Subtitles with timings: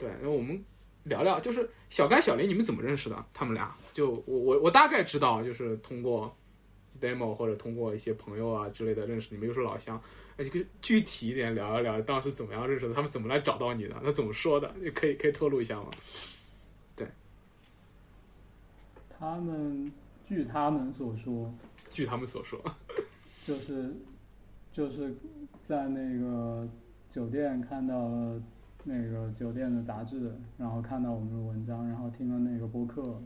[0.00, 0.58] 对，然后我们
[1.04, 3.26] 聊聊，就是小甘、小林，你们怎么认识的？
[3.34, 6.34] 他们俩，就我我我大概知道，就是通过
[6.98, 10.00] demo 或者通过一些朋友啊之类的认识你们，又是老乡。
[10.38, 12.94] 哎，这个具体一点聊一聊，当时怎么样认识的？
[12.94, 13.94] 他们怎么来找到你的？
[14.02, 14.74] 那怎么说的？
[14.94, 15.90] 可以可以透露一下吗？
[16.96, 17.06] 对
[19.18, 19.92] 他们
[20.26, 21.52] 据他们所说，
[21.90, 22.58] 据他们所说，
[23.46, 23.94] 就是
[24.72, 25.14] 就是
[25.62, 26.66] 在那个
[27.10, 28.40] 酒店看到了
[28.84, 33.20] 那个酒店的杂志，然后看到我们的文章，然后听了那个播客，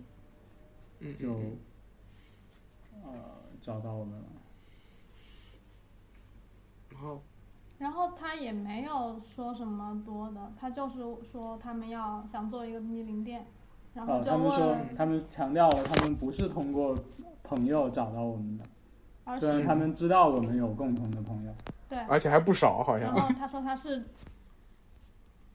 [1.01, 1.59] 嗯，就嗯
[3.05, 3.11] 呃
[3.61, 4.25] 找到我们了。
[6.91, 7.23] 然后
[7.79, 11.01] 然后他也没有说什么多的，他就是
[11.31, 13.45] 说他们要想做一个冰淇淋店，
[13.95, 16.97] 然后哦，就他们说，他们强调了，他们不是通过
[17.43, 18.65] 朋友找到我们的，
[19.25, 21.53] 而虽然是他们知道我们有共同的朋友。
[21.89, 24.03] 对，而且还不少，好像，然后他说他是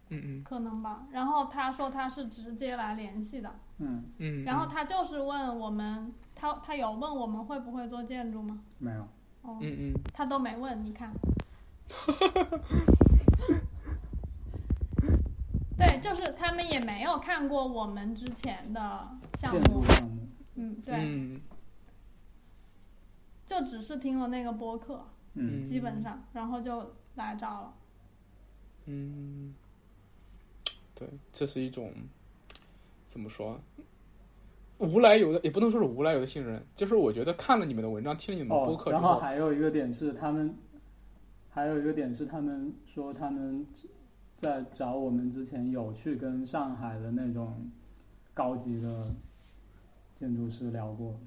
[0.09, 0.44] 嗯嗯。
[0.44, 8.60] 可能吧，然后他说他是直接来联系的，嗯，嗯，然后他就是问我们，他他有问我们会不会做建筑吗？
[8.77, 9.01] 没有。
[9.41, 9.93] 哦，嗯嗯。
[10.13, 11.12] 他都没问，你看。
[15.77, 21.41] 对，就是他们也没有看过我们之前的项建目筑，项目，嗯，对，嗯。
[23.48, 27.73] 就只是听了那个播客，嗯，基本上，然后就来找了。
[28.85, 29.55] 嗯，
[30.99, 31.93] 对，这是一种
[33.07, 33.57] 怎么说？
[34.79, 40.53] 无来由的，也不能说是无来由的信任，就是我觉得看了你们的文章，听了你们的播哦，客之然后还有一个点是他们，
[41.49, 43.65] 还有一个点是他们说他们
[44.37, 47.70] 在找我们之前有去跟上海的那种
[48.33, 49.03] 高级的
[50.20, 51.20] 建筑师聊过，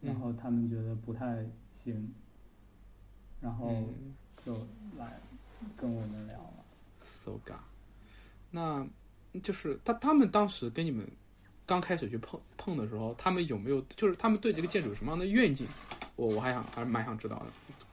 [0.00, 2.12] 然嗯后他们觉得不太行，
[3.40, 4.52] 然后嗯就
[4.96, 5.18] 来
[5.76, 6.64] 跟我们聊了。
[7.00, 7.56] ，so ga，
[8.54, 8.86] 那
[9.42, 11.04] 就是他他们当时跟你们
[11.66, 15.66] 刚开始去碰碰的时候，他们有没有就是他们对这个建筑有什么样的愿景？
[16.14, 17.46] 我我还想还是蛮想知道的。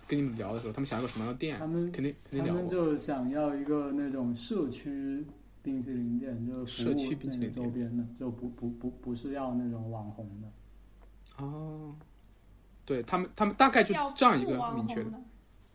[0.08, 1.58] 跟你们聊的时候，他们想要个什么样的店？
[1.58, 2.72] 他们肯定肯定聊他们聊。
[2.72, 5.26] 就想要一个那种社区
[5.64, 11.44] 冰淇淋店，就是社区冰淇淋周边的，就不不不不是要那种网红的。
[11.44, 11.96] 哦，
[12.86, 15.12] 对他们他们大概就这样一个明确的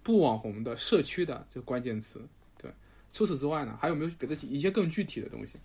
[0.05, 2.25] 不网红的社区的这个关键词。
[3.16, 5.56] 对，除此之外呢，还有没有别的一些更具体的东西？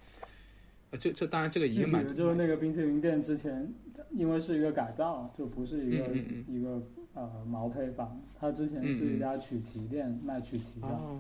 [0.92, 3.74] 呃，这这当然这个已具体经蛮的就是那个冰淇淋店之前，
[4.12, 6.82] 因为是一个改造，就不是一个、嗯嗯一个
[7.14, 11.20] 呃毛坯房，它之前是一家曲奇店，卖曲奇的，哦，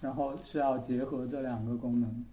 [0.00, 2.24] 然后是要结合这两个功能，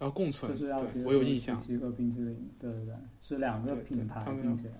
[0.00, 1.66] 要共存，就是要结合我有印象曲。
[1.66, 4.70] 奇和冰淇淋，对对对，是两个品牌，并且。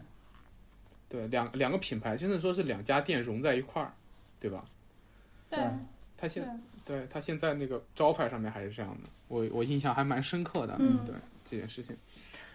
[1.08, 3.92] 对，两两个品牌，现在说是两家店融在一块儿，
[4.40, 4.64] 对吧？
[5.50, 5.58] 对。
[5.58, 5.68] 对。
[6.16, 10.76] 他现对，他现在那个招牌上面还是这样的，我我印象还蛮深刻的。
[10.80, 11.94] 嗯对这件事情，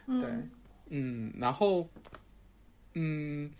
[0.07, 0.29] 嗯，对
[0.89, 1.87] 嗯，然后，
[2.93, 3.51] 嗯，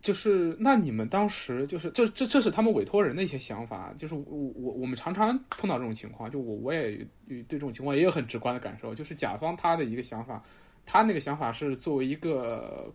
[0.00, 6.96] 就是那你们当时就是这这这是他们委托人的一些想法，就是我我我们常常碰到这种情况，就我我也
[7.28, 10.42] 对这种情况也有很直观的感受，就是甲方他的一个想法，
[10.84, 12.92] 他那个想法是作为一个。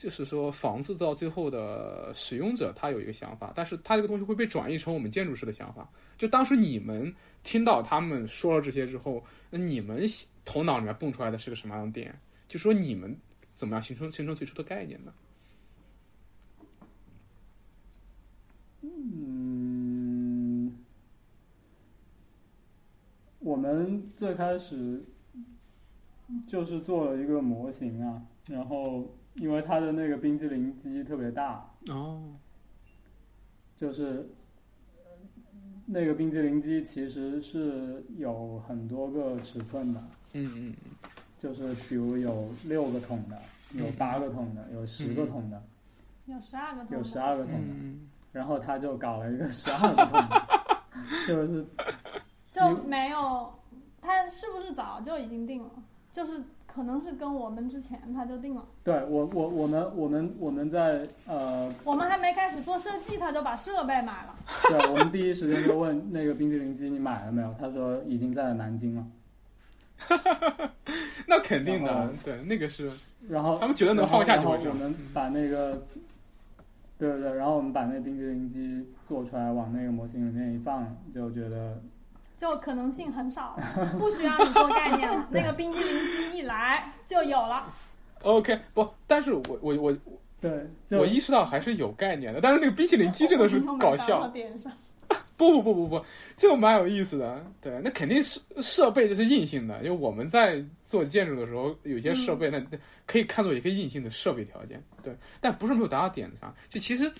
[0.00, 5.86] 就是说，房子到最后的使用者，他有一个想法，但是他这个东西会被转译成我们建筑师的想法。
[6.16, 10.02] 就当时你们听到他们说了这些之后，那你们
[10.42, 12.18] 头脑里面蹦出来的是个什么样的点？
[12.48, 13.14] 就说你们
[13.54, 15.12] 怎么样形成形成最初的概念呢？
[18.80, 20.74] 嗯，
[23.40, 25.04] 我们最开始
[26.46, 32.22] 就是做了一个模型啊，然后因为它的那个冰激凌机特别大，哦，
[33.76, 34.28] 就是
[34.98, 35.02] 呃
[35.86, 40.02] 那个冰激凌机其实是有很多个尺寸的，
[40.32, 40.74] 嗯嗯
[41.38, 43.40] 就是比如有六个桶的，
[43.72, 43.92] 有嗯。
[43.96, 45.62] 八个桶的，有十个桶的，
[46.26, 50.46] 有十二个桶有十，二个桶的，嗯然后他就搞了一个 十二个桶的，
[51.26, 51.66] 就是
[52.52, 53.52] 就没有，
[54.00, 55.70] 他是不是早就已经定了？
[56.12, 64.34] 就是可能是跟我们之前他就定了，对我我我们我们我们在呃，我们还没开始做设计，他就把设备买了。
[64.68, 67.54] 对，我们第一时间就问那个冰淇淋机你买了没有？
[67.58, 69.06] 他说已经在南京了。
[71.28, 72.90] 那肯定的，对，那个是
[73.28, 75.82] 然后他们觉得能放下就会我们把那个，
[76.98, 81.80] 对对对，然后我们把那个冰淇淋机做出来，往那个模型里面一放，就觉得
[82.40, 83.58] 就可能性很少，
[84.00, 87.70] 不需要你做概念了， 那个冰激凌机一来就有了。
[88.22, 89.94] OK 不，但是我我我
[90.40, 90.66] 对，
[90.98, 94.72] 我意识到还是有概念的，但是那个冰淇淋机真的是搞笑，点上。
[95.36, 96.04] 不不不不不，
[96.36, 97.44] 这个蛮有意思的。
[97.60, 104.82] 对，那肯定是设备这是硬性的，因为我们在做建筑的时候，有些设备那那可以看作一个硬性的设备条件。
[105.02, 106.54] 对，但不是没有达到点子上。
[106.68, 107.10] 就其实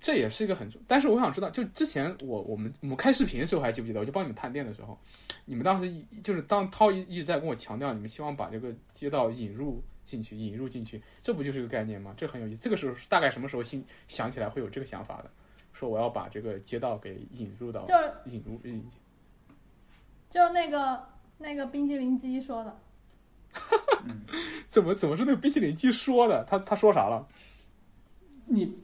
[0.00, 4.00] 这也是一个很，但是我想知道，就之前我我们我们开视频的时候还记不记得？
[4.00, 4.98] 我就帮你们探店的时候，
[5.44, 12.14] 你们当时一就是当涛一一直在跟我强调，你们希望把这个街道引入进去，引入进去，这不就是一个概念吗？
[12.16, 12.60] 这很有意思。
[12.60, 15.30] 这个时候大概什么时候心想起来会有这个想法的？
[15.72, 18.84] 说我要把这个街道给引入到就是引入引
[20.28, 21.00] 就那个
[21.38, 22.80] 那个冰淇淋机说的，
[24.66, 26.44] 怎么怎么是那个冰淇淋机说的？
[26.44, 27.28] 他他说啥了？
[28.46, 28.76] 你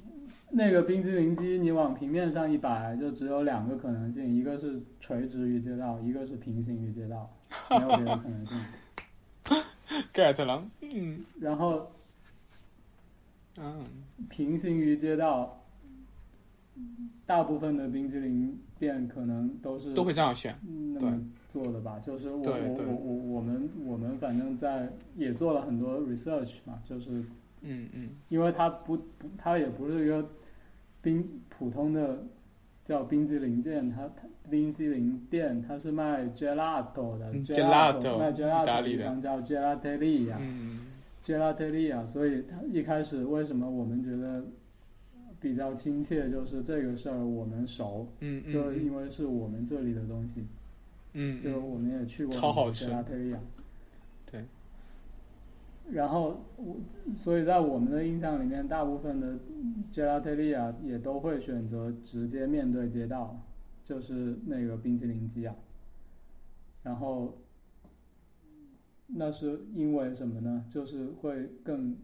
[0.50, 7.30] 那个冰激凌机，你往平面上一摆，就只有两个可能性，一个是垂直于街道，一个是平行于街道，
[7.70, 8.56] 没有别的可能性。
[10.12, 11.90] get 了，嗯然后
[13.58, 13.84] 嗯
[14.28, 15.62] 平行于街道，
[17.24, 20.56] 大部分的冰激凌店可能都是都会这样选，
[20.98, 22.00] 对那么做的吧。
[22.04, 27.24] 就是我我我我们我们反正在也做了很多 research 嘛，就是
[27.62, 28.10] 嗯嗯。
[28.28, 30.28] 因为它不不它也不是一个
[31.02, 32.24] 冰普通的
[32.84, 39.02] 叫冰激凌店，它它冰激凌店它是卖 gelato 的嗯 gelato 卖 gelato 利的。
[39.02, 40.34] 地方叫 gelateria。
[40.40, 40.80] 嗯。
[41.24, 44.44] gelateria，所以它一开始为什么我们觉得
[45.40, 50.44] 比较亲切，就是这个事儿我们熟，嗯嗯就因为是我们这里的东西，
[51.14, 52.88] 嗯，就我们也去过超好吃。
[52.88, 53.38] gelateria。
[55.86, 55.94] 对。
[55.94, 56.76] 然后我，
[57.16, 59.38] 所以在我们的印象里面，大部分的
[59.92, 63.40] gelateria 也都会选择直接面对街道，
[63.84, 65.54] 就是那个冰淇淋机啊。
[66.82, 67.38] 然后，
[69.08, 70.64] 那是因为什么呢？
[70.70, 71.96] 就是会更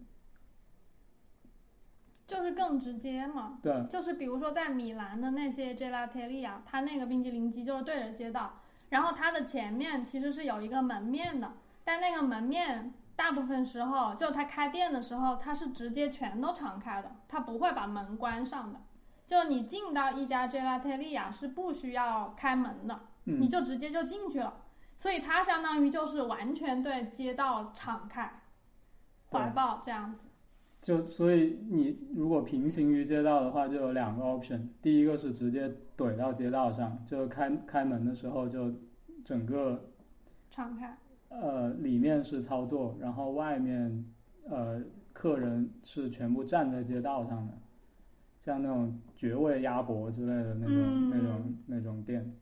[2.26, 3.58] 就是更直接嘛。
[3.62, 11.52] 对就是比如说在米兰的那些 gelateria，它那个冰淇淋机就是对着街道，然后它的前面其实是有一个门面的，
[11.84, 18.81] 但那个门面大部分时候就他开店的时候，他是直接全都敞开的，他不会把门关上的。
[19.26, 24.55] 就你进到一家 gelateria 是不需要开门的，你嗯，就直接就进去了，
[24.97, 28.43] 所以它相当于就是完全对街道敞开
[29.31, 30.20] 怀抱这样子。
[30.82, 34.69] 就所以你如果平行于街道的话，就有两个 option。
[34.82, 38.75] 第一个是直接怼到街道上，就开开门的时候就
[39.25, 39.91] 整个
[40.50, 40.99] 敞开，
[41.40, 44.05] 呃里面是操作，然后外面
[44.49, 44.82] 呃
[45.12, 47.55] 客人是全部站在街道上的，
[48.40, 52.32] 像那种绝味鸭脖之类的那种、嗯那种那种店。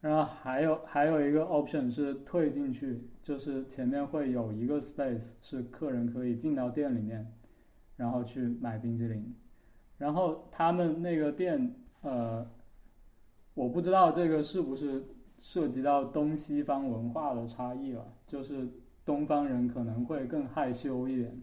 [0.00, 7.26] 然后还有还有一个 option 是退进去，就是前面会有一个 space 是客人可以进到店里面，
[7.96, 9.34] 然后去买冰激凌。
[9.96, 12.46] 然后他们那个店，呃，
[13.54, 15.02] 我不知道这个是不是
[15.38, 18.68] 涉及到东西方文化的差异了，就是
[19.04, 21.42] 东方人可能会更害羞一点，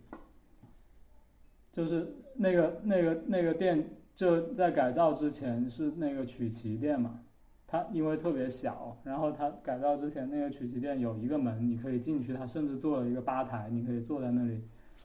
[1.72, 7.22] 就是那个那个那个店就在改造之前是那个曲奇店嘛，
[7.68, 14.62] 它因为特别小，然后它改造之前那个曲奇店有一个门你可以进去，它甚至做了一个吧台，你可以坐在那里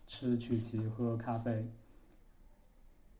[0.06, 1.66] 吃曲奇喝咖啡。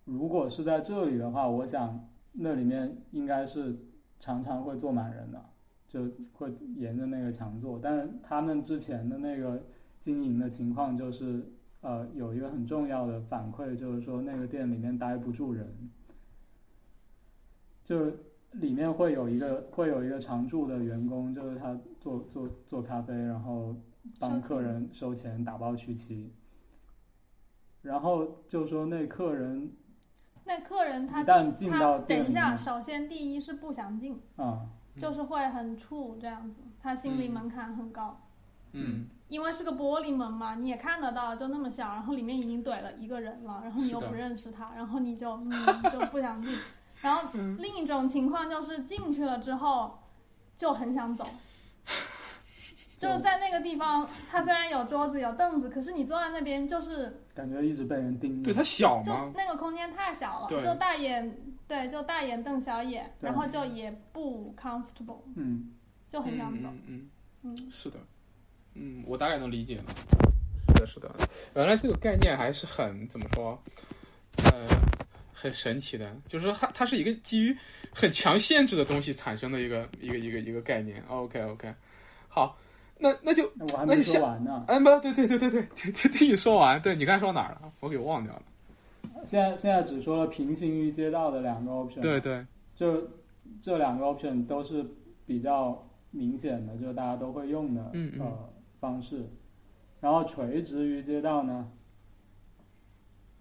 [0.05, 3.76] 如果是在这里的话，我想那里面应该是
[4.19, 5.44] 常常会坐满人的，
[5.90, 7.78] 就会沿着那个墙做。
[7.82, 9.60] 但是他们之前的那个
[9.98, 11.44] 经营的情况就是，
[11.81, 15.91] 呃，有一个很重要的反馈，就是说那个店里面待不住人，
[17.82, 18.10] 就
[18.53, 23.74] 里面会有一个会有一个常驻的员工，就是他做做做咖啡，然后
[24.19, 26.32] 帮客人收钱、打包曲奇。
[27.82, 29.72] 然后就说那客人
[30.44, 34.69] 那客人他一旦进到他等一下，首先第一是不想进，啊、
[35.00, 38.20] 就是会很怵这样子，他心理嗯门槛很高，
[38.72, 45.50] 嗯因为是个玻璃门嘛，你也看得到，就那么小，然后里面已经怼了一个人了，然后你又不认识他，然后你就 嗯
[45.92, 46.52] 就不想进。
[47.00, 50.00] 然后嗯另一种情况就是进去了之后
[50.56, 51.24] 就很想走，
[52.98, 58.52] 就是在那个地方，它虽然有桌子有凳子，可是你坐在那边就是感觉一直被人盯着。
[58.52, 59.30] 对它小就吗？
[59.34, 61.34] 那个空间太小了，就大眼
[61.70, 65.70] 对，就大眼瞪小眼，然后就也不 comfortable，嗯，
[66.10, 66.69] 就很想走。
[66.84, 67.08] 嗯
[67.44, 67.96] 嗯是的，
[68.74, 69.84] 嗯，我大概能理解了。
[70.67, 71.08] 是的，是的，
[71.55, 73.56] 原来这个概念还是很怎么说，
[74.39, 74.67] 呃，
[75.32, 77.56] 很神奇的，就是它它是一个基于
[77.94, 81.00] 很强限制的东西产生的一个一个一个一个概念。
[81.06, 81.72] OK OK，
[82.27, 82.58] 好，
[82.98, 84.65] 那那就那我还没那就下说完呢。
[84.67, 87.72] 哎不对对对对对对对，听你说完，对你刚才说哪儿了？
[87.79, 88.43] 我给忘掉了。
[89.24, 92.00] 现在现在只说了平行于街道的两个 option。
[92.00, 93.08] 对，对，就
[93.60, 94.84] 这两个 option 都是
[95.27, 98.50] 比较明显的，就是大家都会用的嗯嗯呃
[98.81, 99.27] 方式。
[100.00, 101.70] 然后垂直于街道呢，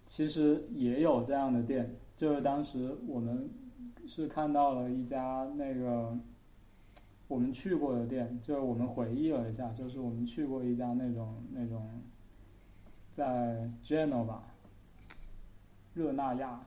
[0.05, 3.49] 其实也有这样的店，就是当时我们
[4.05, 6.17] 是看到了一家那个
[7.27, 12.01] 我们去过的店，就是我们回忆了一下，就是我们去过一家那种那种
[13.11, 14.39] 在 Genova
[15.93, 16.59] 热那亚，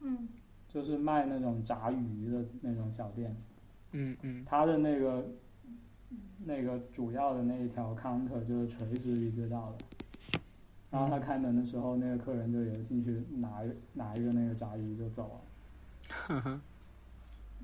[0.00, 0.28] 嗯。
[0.72, 3.36] 就是卖那种炸鱼的那种小店，
[3.90, 4.42] 嗯嗯。
[4.46, 5.22] 它的那个
[6.46, 10.40] 那个主要的那一条 counter 就是垂直于街道的。
[10.90, 15.38] 然后他开门的时候，那个客人就也进去拿一拿一个那个炸鱼就走
[16.30, 16.60] 了。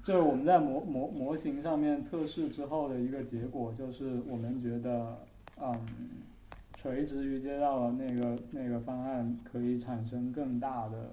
[0.04, 5.18] 就是我们在模模模型上面测试之后的一个结果，就是我们觉得，
[5.58, 5.80] 嗯，
[6.78, 11.10] 垂直于街道的那个那个方案可以产生更大的，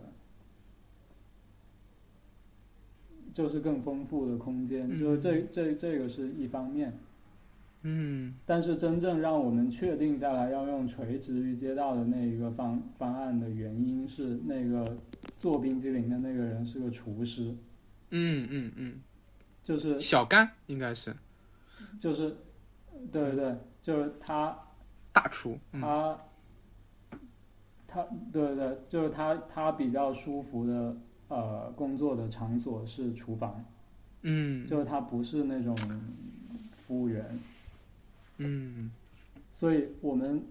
[3.34, 6.94] 就是更丰富的空间，嗯就是这这这个是一方面。
[7.82, 8.36] 嗯。
[8.46, 14.96] 但是真正让我们确定下来要用垂直于街道的那一个方方案的原因是，那个
[15.40, 17.56] 做冰激凌的那个人是个厨师，
[18.12, 19.02] 嗯嗯嗯，
[19.64, 21.12] 就是小甘应该是。
[22.00, 22.36] 就是，
[23.12, 24.56] 对对对，就是他
[25.16, 25.58] 大厨。
[25.72, 25.82] 嗯。
[25.82, 26.20] 他
[27.88, 30.96] 他对对对，就是他他比较舒服的
[31.30, 33.64] 呃工作的场所是厨房，
[34.24, 34.68] 嗯。
[34.68, 35.74] 就是他不是那种
[36.76, 37.26] 服务员，
[38.38, 38.92] 嗯。
[39.54, 40.44] 所以我们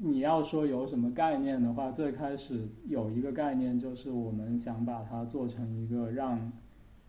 [0.00, 6.52] 你要说有什么概念的话，最开始有一个概念就是我们想把它做成一个让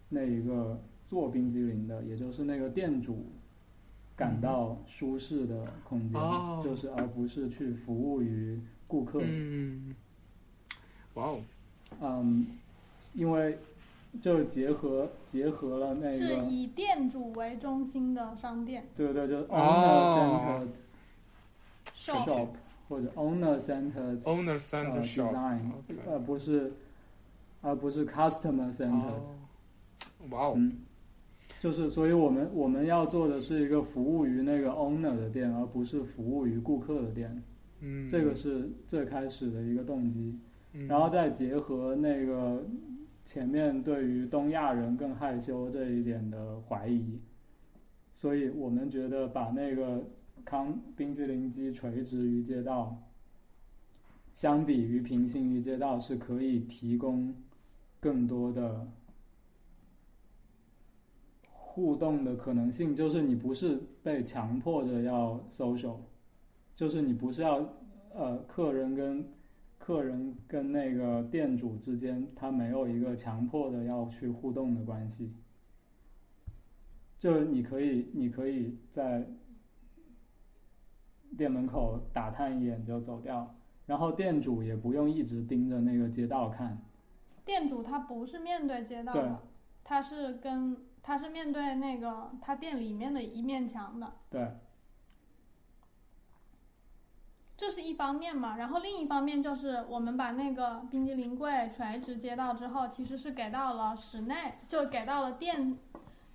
[0.10, 3.28] 那一个做冰激凌的，也就是那个店主
[4.16, 9.20] 感到舒适的空间，哦就是而不是去服务于顾客。
[9.22, 9.94] 嗯，
[11.16, 11.40] 哇哦，
[12.02, 12.48] 嗯，
[13.14, 13.58] 因为
[14.22, 20.68] 就结合结合了那个是，以店主为中心的商店对对，就 owner centered
[21.98, 22.48] shop，shop
[22.88, 26.72] 或者 owner centered Owner 呃 Center Shop，design，OK 而不是
[27.62, 28.92] 而不是 customer centered。
[28.94, 29.36] 哦，
[30.30, 30.78] 哇哦，嗯，
[31.66, 37.42] 就是所以我们我们要做的是一个服务于那个 owner 的店，而不是服务于顾客的店。
[37.80, 40.38] 嗯，这个是最开始的一个动机，
[40.74, 42.64] 嗯，然后再结合那个
[43.26, 47.20] 前面对于东亚人更害羞这一点的怀疑，
[48.14, 50.04] 所以我们觉得把那个
[50.44, 53.02] 康冰激凌机垂直于街道，
[54.36, 57.34] 相比于平行于街道是可以提供
[58.00, 58.88] 更多的
[61.76, 65.98] 互动的可能性，就是你不是被强迫着要 social，
[66.74, 67.68] 就是你不是要
[68.14, 69.30] 呃客人跟
[69.78, 75.34] 客人跟那个店主之间，他没有一个强迫的要去互动的关系，
[77.20, 79.28] 就是你可以你可以在
[81.38, 83.54] 店门口打探一眼就走掉，
[83.86, 86.82] 然后店主也不用一直盯着那个街道看，
[87.44, 89.40] 店主他不是面对街道的，
[89.84, 94.58] 他是跟他是面对那个他店里面的一面墙的，对，
[97.56, 98.58] 这是一方面嘛。
[98.58, 105.78] 然后另一方面就是我们把那个冰激凌柜垂直接到之后，其实是给到了室内，就给到了店，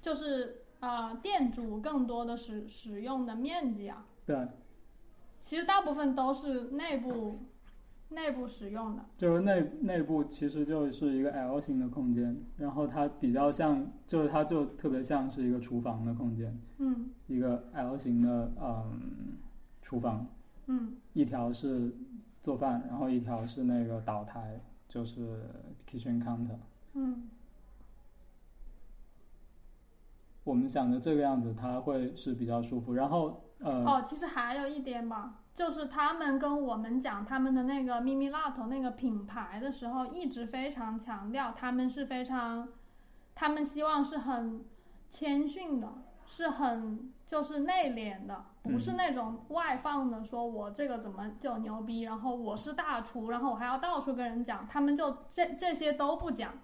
[0.01, 4.07] 就是呃店主更多的使使用的面积啊。
[4.25, 4.47] 对，
[5.41, 7.41] 其实大部分都是内部
[8.11, 9.05] 内部使用的。
[9.15, 19.39] 就是内内部其实就是一个 L 型的空间，然后它比较像，就是它就特别像是一个厨房的空间，嗯一个 L 型的嗯
[19.83, 20.27] 厨房，
[20.67, 21.95] 嗯一条是
[22.43, 25.45] 做饭，然后一条是那个岛台，就是
[25.89, 26.59] kitchen counter。
[26.95, 27.29] 嗯
[30.43, 32.95] 我们想着这个样子，它会是比较舒服。
[32.95, 42.69] 然后呃，哦，其实还有一点吧，就是他们跟我们讲他们的那个咪咪辣头那个品牌的时候，一直非常强调他们是非常，
[43.35, 44.65] 他们希望是很
[45.11, 45.89] 谦逊的，
[46.25, 56.55] 是很就是内敛的，不是嗯那种外放的，说我这个怎么就牛逼，然后我是大厨，然后我还要到处跟人讲，他们就这这些都不讲。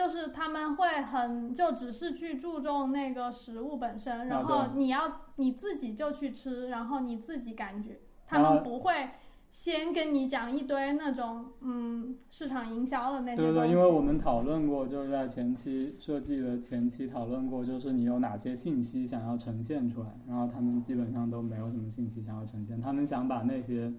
[0.00, 9.10] 就是他们会很就只是去注重那个食物本身，然后你要你自己就去吃，然后你自己感觉，他啊们不会
[9.50, 23.92] 先跟你讲一堆那种嗯市场营销的那些对对，因为我们讨论过，就是在前期设计的前期讨论过，就是你有哪些信息想要呈现出来，然后他们基本上都没有什么信息想要呈现，他们想把那些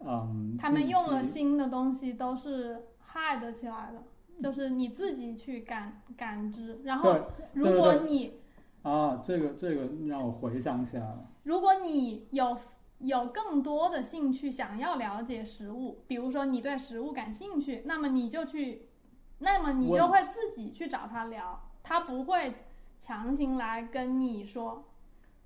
[0.00, 4.02] 嗯，他们用了新的东西都是 hide 起来的。
[4.42, 6.80] 就是你自己去感感知。
[6.84, 7.16] 然后，
[7.52, 8.40] 如果你
[8.82, 11.30] 啊，这个这个让我回想起来了。
[11.44, 12.56] 如果你有
[12.98, 18.88] 有更多的兴趣想要了解食物，比如说你对食物感兴趣，那么你就去，
[19.38, 22.54] 那么你就会自己去找他聊，他不会
[23.00, 24.84] 强行来跟你说，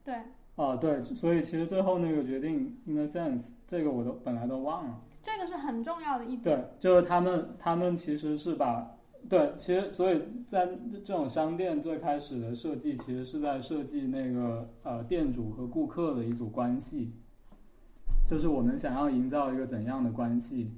[0.05, 0.15] 对，
[0.57, 5.01] 啊，对，所以其实最后那个决定，in a sense，这个我都本来都忘了。
[5.23, 6.43] 这个是很重要的一点。
[6.43, 8.97] 对，就是他们，他们其实是把，
[9.29, 10.67] 对，其实所以在
[11.05, 17.13] 这种商店最开始的设计，其实是在设计那个呃店主和顾客的一组关系，
[18.27, 20.73] 就是我们想要营造一个怎样的关系。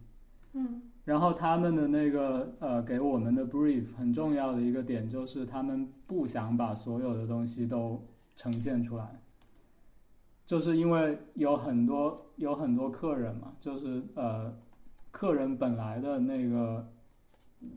[0.52, 8.00] 嗯然后他们的那个呃给我们的 brief 很重要的一个点就是他们不想把所有的东西都
[8.37, 9.20] 呈现出来，
[10.50, 14.52] 就是因为有很多有很多客人嘛，就是呃
[15.12, 16.85] 客人本来的那个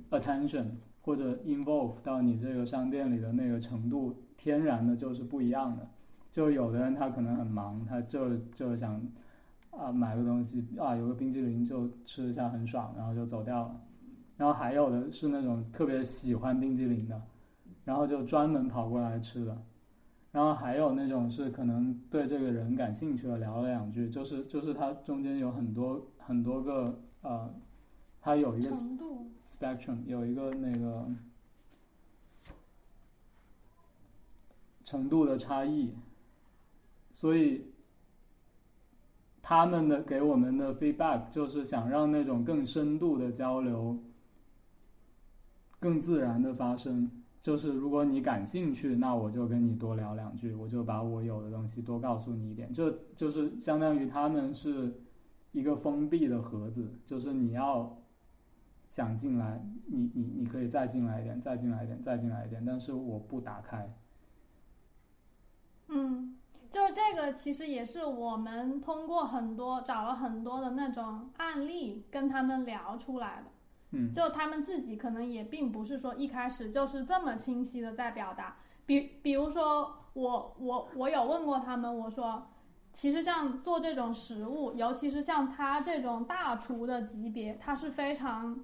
[0.10, 0.66] attention
[1.04, 5.88] 或者 involve 到你这个商店里的那个程度，天然的就是不一样的。
[6.32, 9.00] 就有的人他可能很忙，他就就想
[9.70, 13.80] 啊买个东西啊有个冰激凌就吃一下很爽，然后就走掉了。
[14.36, 17.22] 然后还有的是那种特别喜欢冰激凌的，
[17.86, 19.56] 然后就专门跑过来吃的。
[20.34, 27.54] 然后还有那种是可能对这个人感兴趣的，聊了两句，就是就是它中间有很多很多个呃，
[28.20, 28.72] 它有一个
[29.46, 31.08] ，spectrum 有一个那个
[34.84, 35.94] 程度的差异，
[37.12, 37.68] 所以
[39.40, 44.00] 他们的给我们的 feedback 就是想让那种更深度的交流
[45.80, 47.23] 更自然的发生。
[47.44, 52.72] 就是如果你感兴趣，那我就跟你多聊两句，我就把我有的东西多告诉你一点。
[52.72, 55.02] 这就是相当于他们是
[55.52, 57.98] 一个封闭的盒子，就是你要
[58.90, 63.94] 想进来，你你你可以再进来一点，再进来一点，再进来一点，但是我不打开。
[65.90, 66.38] 嗯，
[66.72, 73.52] 就这个其实也是我们通过很多找了很多的那种案例跟他们聊出来的。
[73.94, 82.48] 嗯就他们自己可能也并不是说一开始就是这么清晰的在表达，比比如说我我我有问过他们，我说
[82.92, 88.60] 其实像做这种食物，尤其是像他这种大厨的级别，他是非常，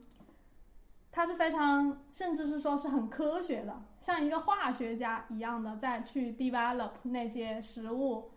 [1.11, 8.31] 他是非常，甚至是说是很科学的，像一个化学家一样的在去 develop 那些食物。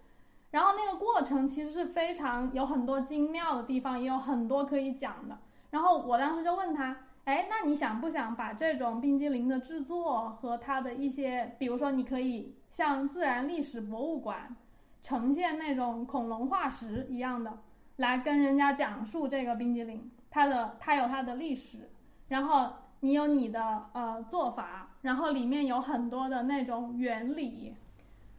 [0.51, 5.39] 然后那个过程其实是非常有很多精妙的地方，也有很多可以讲的。
[5.73, 14.55] 然后我当时就问他，哎，那你想不想把这种冰激凌的制作和它的一些，比如说你可以像自然历史博物馆
[15.03, 17.59] 呈现那种恐龙化石一样的，
[17.97, 21.91] 来跟人家讲述这个冰激凌，它的它有它的历史，
[22.29, 27.75] 然后你有你的呃做法，然后里面有很多的那种原理，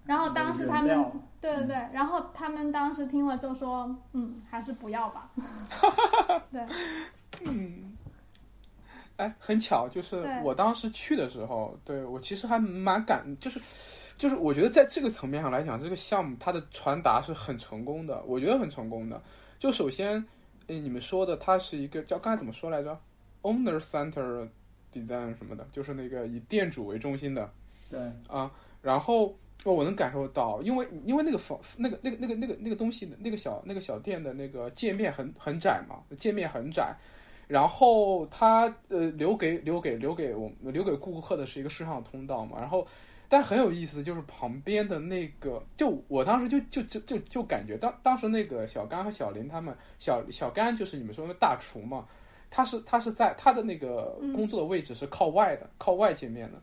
[0.06, 5.32] 然后当时他们对对对，然后他们当时听了就说，嗯，还是不要吧。
[6.52, 6.66] 对，
[7.46, 7.94] 嗯，
[9.18, 13.60] 哎，很巧，就是我当时去的时候，对我其实还蛮感，就是
[14.18, 19.22] 就是我觉得在这个层面上来讲，这个项目它的传达是很成功的，我觉得很成功的。
[19.60, 20.24] 就首先，
[20.68, 23.00] 呃，你们说的它是一个叫刚才怎么说来着
[23.42, 24.48] ，owner center
[24.92, 27.52] design 什么的，就是那个以店主为中心的
[27.90, 28.52] 对，啊。
[28.82, 29.28] 然后
[29.64, 36.94] 哦我能感受到，因为因为那个房那个那个那个那个那个东西的那个小那个小店的那个界面很很窄嘛，界面很窄，
[37.48, 42.86] 然后他呃留给留给留给我留给顾客的是一个顺畅的通道嘛，然后
[43.30, 52.06] 但很有意思，就是旁边的那个，就我当时就就就就就感觉当当时那个小甘和小林他们小小甘就是你们说的大厨嘛，
[52.50, 56.62] 他是他是在他的那个工作的位置是靠外的，靠外界面的。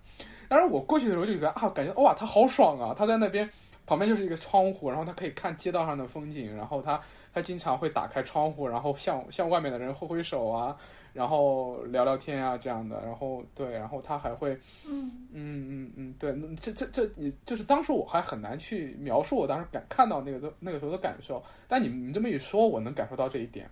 [0.48, 2.94] 当时我过去的时候就觉得啊，感觉哇，他好爽啊！
[2.96, 3.48] 他在那边
[3.86, 7.00] 旁边就是一个窗户，然后他可以看街道上的风景，然后他
[7.32, 10.76] 他经常会打开窗户，然后向向外面的人挥挥手啊，
[11.12, 14.52] 然后聊聊天啊这样的，然后对，然后他还会
[14.86, 23.68] 嗯嗯嗯嗯，对，这这这你就是当时我还很难去描述我当时感看到那个那个时候的感受，但你们这么一说，我能感受到这一点。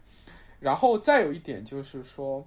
[0.60, 2.44] 然后再有一点就是说，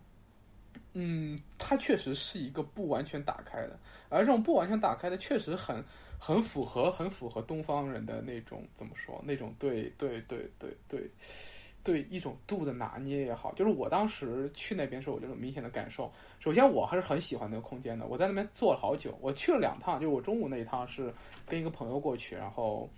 [0.93, 5.84] 嗯，它确实是一个不完全打开的，而这种不完全打开的，确实很
[6.19, 11.10] 很符合很符合东方人的那种怎么说，那种对对对对对
[11.84, 16.12] 对一种度的拿捏也好，就是我当时去那边时候，我就有明显的感受。
[16.39, 21.13] 首先，我还是很喜欢那个空间的，我在那边坐了好久，我去了两趟，就是我中午那一趟是
[21.47, 22.89] 跟一个朋友过去，然后。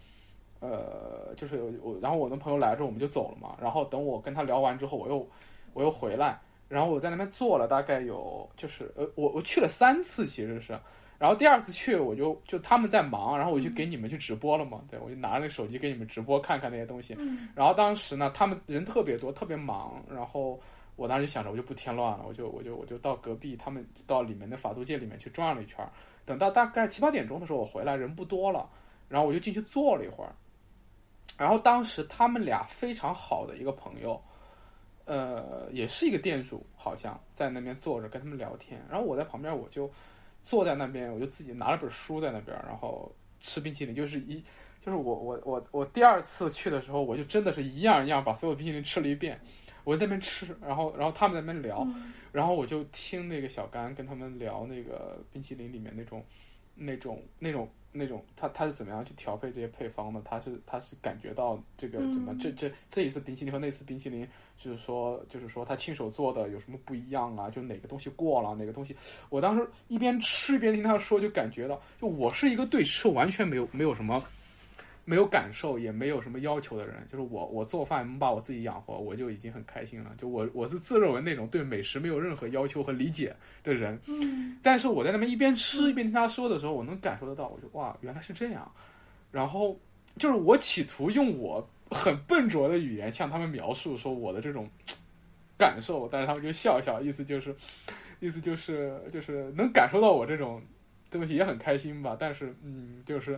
[0.59, 5.27] 呃，就是我，然后我的朋友来之后我们就走了嘛，然后等我跟他聊完之后，我又
[5.73, 10.77] 我又回来，然后我在那边坐了大概有就是呃我我去了三次其实是，
[11.19, 17.47] 然后第二次去我就就他们在忙，然后我就给你们去直播了嘛，对我就拿着那手机给你们直播看看那些东西，嗯。
[17.55, 20.59] 然后当时呢他们人特别多特别忙，然后
[20.95, 25.91] 我当时就想着我就不添乱了，我就我就我就到隔壁他们到里面的法租界里面去转了一圈儿，
[26.25, 28.67] 等到大概七八点钟的时候我回来人不多了，
[29.07, 30.33] 然后我就进去坐了一会儿，
[31.37, 34.19] 然后当时他们俩非常好的一个朋友。
[35.05, 39.91] 呃，也是一个店主，好像在那边坐着跟他们聊天，然后我在旁边，我就
[40.41, 44.43] 坐在那边，我就自己拿了本书在那边，然后吃冰淇淋，就是一，
[44.85, 49.39] 就是我我我我第二次去的时候，我就真的是一样一样把所有冰淇淋吃了一遍，
[49.83, 52.13] 我在那边吃，然后然后他们在那边聊，嗯。
[52.31, 56.25] 然后我就听那个小甘跟他们聊那个冰淇淋里面那种
[56.75, 60.21] 那种那种那种他他是怎么样去调配这些配方的？
[60.21, 67.49] 他是他是感觉到这个怎么、嗯这这这一次冰淇淋和那次冰淇淋，就是说就是说他亲手做的有什么不一样啊？
[67.49, 68.95] 就哪个东西过了，哪个东西？
[69.29, 74.23] 我当时一边吃一边听他说，就感觉到，就我是一个对吃完全没有没有什么。
[75.05, 80.15] 没有感受，也没有什么要求的人，就是我，我做饭能把我自己养活，我就已经很开心了。
[80.17, 88.71] 就我，我是自认为那种对美食没有任何要求和理解的人，嗯但是我在那边一边吃一边听他说的时候，我能感受得到，我就哇，原来是这样。
[89.29, 89.77] 然后
[90.17, 94.69] 就是我企图用我很笨拙的语言向他们描述说我的这种
[95.57, 97.53] 感受，但是他们就笑笑，意思就是，
[98.21, 100.61] 意思就是就是能感受到我这种
[101.11, 102.15] 东西也很开心吧。
[102.17, 103.37] 但是嗯，就是。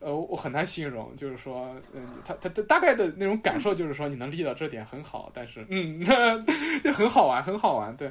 [0.00, 6.00] 呃，我很难形容，就是说，嗯，他他他大概的那种感受就是说，你能立到这点很好，但是，嗯，
[6.82, 8.10] 那很好玩，很好玩，对，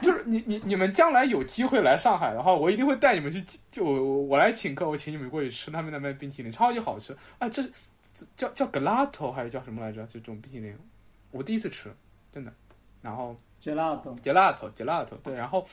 [0.00, 7.62] 就是你你你们将来有机会来上海的话，我一定会带你们去，就我我来请客，我请你们过去吃他们那边冰淇淋，超级好吃，哎，这
[8.14, 10.02] 这叫叫 gelato 还是叫什么来着？
[10.06, 10.72] 就这种冰淇淋，
[11.32, 11.92] 我第一次吃，
[12.30, 12.52] 真的，
[13.02, 15.66] 然后 gelato gelato gelato 对，然后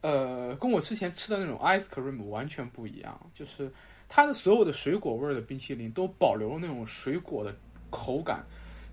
[0.00, 3.70] 呃，跟我之前吃的那种 ice cream 完全不一样，就是
[4.08, 7.54] 它的所有的水果味儿的冰淇淋都保留了那种水果的
[7.90, 8.44] 口感，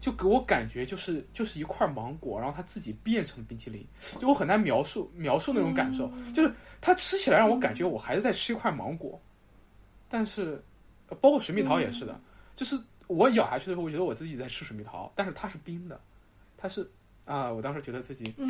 [0.01, 3.85] 就给我感觉就是就是一块芒果，然后它自己变成冰淇淋，
[4.19, 9.21] 就我很难描述描述那种感受，就是它吃起来让我感觉我还是在吃一块芒果，
[10.09, 10.63] 但是
[11.09, 12.19] 呃包括水蜜桃也是的，
[12.55, 15.99] 就是我咬下去的时候，我觉得我自己在吃水蜜桃，但是它是冰的，
[16.57, 16.89] 它是
[17.25, 18.49] 啊，我当时觉得自己嗯。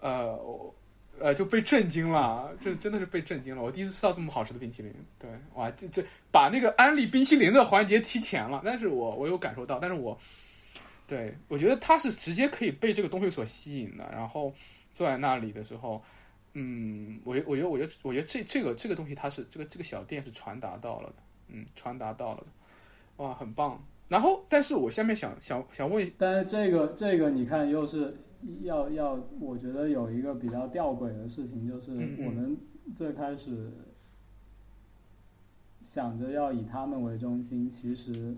[0.00, 0.72] 呃，我
[1.20, 3.62] 呃就被震惊了，这真的是被震惊了。
[3.62, 10.18] 我第一次吃到这么好吃的冰淇淋，对，哇，这这把那个安利冰淇淋的环节提前了，但是我我有感受到，但是我
[11.06, 14.52] 对我觉得他是直接可以被这个东西所吸引的，然后
[14.92, 16.02] 坐在那里的时候。
[16.54, 21.14] 嗯，我觉我觉得我觉得我觉得这这个这个东西它是这个这个小店是传达到了的，
[21.48, 22.46] 嗯，传达到了的，
[23.22, 23.80] 哇，很棒。
[24.08, 28.16] 然后，但是我下面想想想问但是这个这个你看又是
[28.62, 31.92] 要要，我觉得有一个比较吊诡的事情，就是
[32.24, 32.56] 我们
[32.94, 33.70] 最开始
[35.82, 38.36] 想着要以他们为中心，其实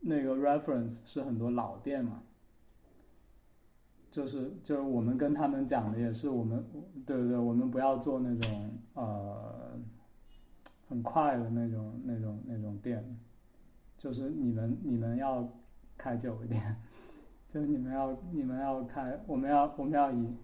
[0.00, 2.22] 那个 reference 是很多老店嘛，
[4.10, 6.64] 就是就是我们跟他们讲的也是我们
[7.06, 9.78] 对对对，我们不要做那种呃
[10.88, 13.16] 很快的那种那种那种店，
[13.96, 15.48] 就是你们你们要
[15.96, 16.76] 开久一点，
[17.52, 20.34] 就你们要你们要开，我们要我们要以，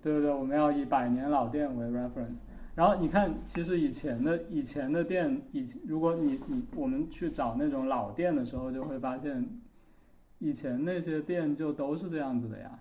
[0.00, 2.42] 对对对，我们要以百年老店为 reference。
[2.76, 9.44] 然后你看，其实以前的以前的店，以前如果你你我们去找那种老店的时候，就会发现，
[10.38, 12.78] 以前那些店就都是这样子的呀，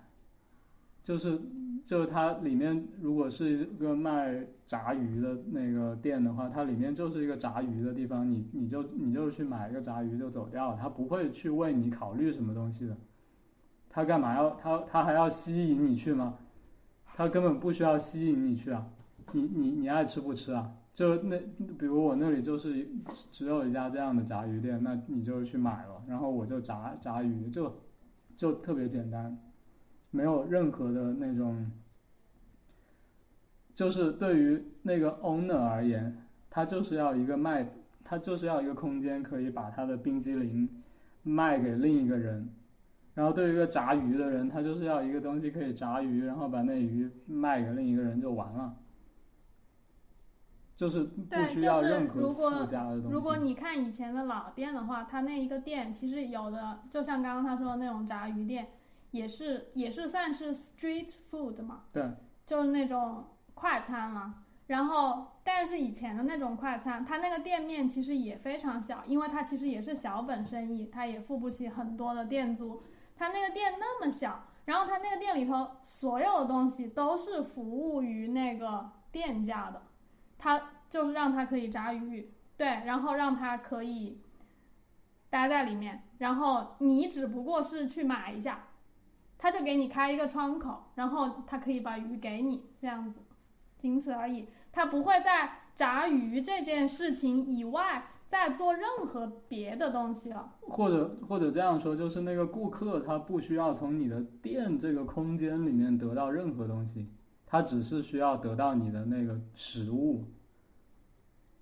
[1.03, 1.41] 就是
[1.83, 12.95] 就是它里面如果是一个卖炸鱼的那个店的话，它里面就是一个炸鱼的地方，你你就你就去买一个炸鱼就走掉了，它不会去为你考虑什么东西的，
[13.89, 16.37] 他干嘛要他他还要吸引你去吗？
[17.15, 18.87] 他根本不需要吸引你去啊，
[19.33, 20.71] 你你你爱吃不吃啊？
[20.93, 21.37] 就那
[21.77, 22.87] 比如我那里就是
[23.31, 27.73] 只有一家这样的炸鱼店，那你就去买了，然后我就炸炸鱼，就
[28.37, 29.37] 就特别简单，
[30.11, 31.71] 没有任何的那种。
[33.73, 37.65] 就是对于那个 owner 而言，他就是要一个卖，
[38.03, 40.67] 他就是要一个空间，可以把他的冰激凌
[41.23, 42.49] 卖给另一个人。
[43.19, 48.77] 然后对于一个炸鱼的人，他就是要一个东西可以炸鱼，然后把那鱼卖给另一个人就完了。
[50.77, 53.09] 就是不对需要就是任何如果附加的东西。
[53.11, 58.67] 如果你看以前的老店的话，它那一个店其实有的，就像刚刚他说的那种炸鱼店，
[59.11, 62.09] 也是也是算是 street food 嘛，对，
[62.47, 64.33] 就是那种快餐了。
[64.67, 72.81] 然后，但是以前的那种快餐，它那个店面其实也非常小，因为它其实也是小本生意，它也付不起很多的店租。
[73.19, 79.83] 他那个店那么小，然后他那个店里头所有的东西都是服务于那个店家的，
[80.37, 84.21] 他就是让他可以炸鱼，对，然后让他可以
[85.29, 88.67] 待在里面，然后你只不过是去买一下，
[89.37, 93.19] 他就给你开一个窗口，然后他可以把鱼给你这样子，
[93.77, 100.53] 仅此而已，他不会在炸鱼这件事情以外再做任何别的东西了。
[100.61, 107.07] 或者或者这样说，就是那个顾客他不需要从你的店这个空间里面得到任何东西，
[107.45, 110.23] 他只是需要得到你的那个食物。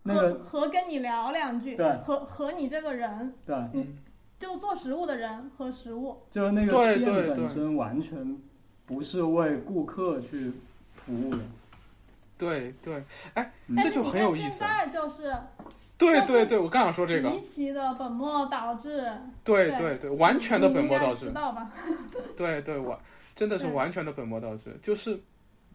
[0.04, 3.98] 那和个和跟你聊两句，对和和你这个人，对，嗯，
[4.40, 8.38] 就做食物的人和食物，就是那个店本身完全
[8.86, 10.54] 不是为顾客去
[10.96, 11.40] 服务的。
[12.38, 13.04] 对对，
[13.34, 14.60] 哎，嗯这就很有意思。
[14.60, 15.36] 现在就是
[15.98, 19.12] 对对对，我刚想说这个，极其的本末倒置，
[19.44, 21.32] 对对对对，完全的本末倒置知。
[21.32, 21.72] 道吧？
[22.38, 23.00] 对对，我
[23.36, 25.20] 真的是完全的本末倒置，就是，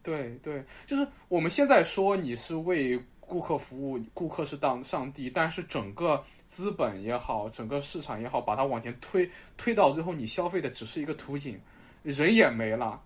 [0.01, 11.59] 对对，就是我们现在说你是为顾客服务，顾客是当上帝，但是整个资本也好，整个市场也好，把它往前推，推到最后，你消费的只是一个图景，
[12.03, 13.01] 人也没了，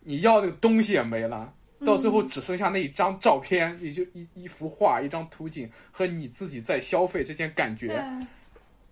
[0.00, 1.52] 你要那个东西也没了。
[1.84, 8.26] 到最后嗯只剩下那一张照片，也就一一幅画、一张图景和你自己在消费这件感觉，对，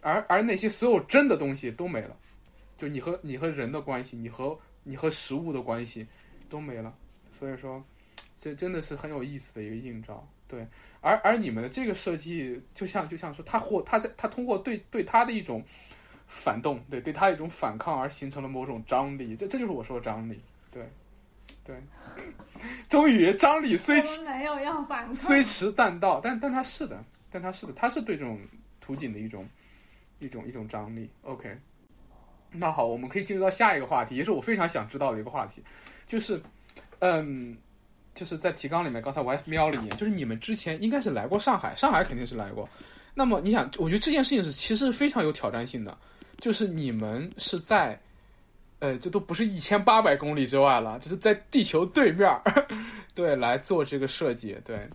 [0.01, 2.17] 而而那些所有真的东西都没了，
[2.77, 6.07] 就你和你和人的关系，你和你和食物的关系
[6.49, 6.95] 都没了。
[7.31, 7.85] 所以说，
[8.41, 10.27] 这真的是很有意思的一个映照。
[10.49, 10.67] 对，
[11.03, 15.63] 而而你们的这个设计，就像就像说他或他在他通过对对他的一种
[16.27, 20.41] 反动，对对他一种反抗而形成了某种张力，这这就是我说的张力。
[20.71, 20.89] 对，
[21.69, 21.77] 对，
[22.89, 28.41] 终于张力虽迟没有要反抗，虽迟但到，但但他是的，但他是的，他是对这种
[28.81, 29.47] 图景的一种
[30.19, 31.11] 一种一种张力。
[31.25, 31.55] OK，
[32.51, 35.63] 那好，我们可以进入到下一个话题，也是我非常想知道的一个话题，
[36.07, 36.41] 就是
[37.01, 37.55] 嗯，
[38.15, 42.67] 就是在提纲里面，刚才我还瞄了一眼，就是你们之前应该是来过上海，上海肯定是来过。
[43.13, 45.99] 那么你想，我觉得这件事情是其实非常有挑战性的，
[46.39, 48.01] 就是你们是在。
[48.81, 52.43] 呃，这都不是一千八百公里之外了，这是在地球对面儿，
[53.15, 54.89] 对，来做这个设计，对，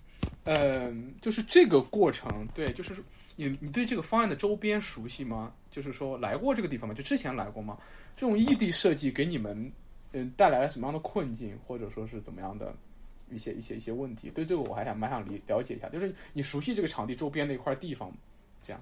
[0.45, 2.95] 嗯，就是这个过程，对，就是
[3.35, 5.51] 你你对这个方案的周边熟悉吗？
[5.71, 6.93] 就是说来过这个地方吗？
[6.93, 7.77] 就之前来过吗？
[8.15, 9.71] 这种异地设计给你们
[10.11, 12.73] 嗯带来了什么样的困境，或者说是怎么样的
[13.31, 14.29] 一些一些一些问题？
[14.29, 18.11] 对这个我还想蛮想理了解一下，就是你熟悉这个场地周边的一块地方，
[18.61, 18.81] 这样，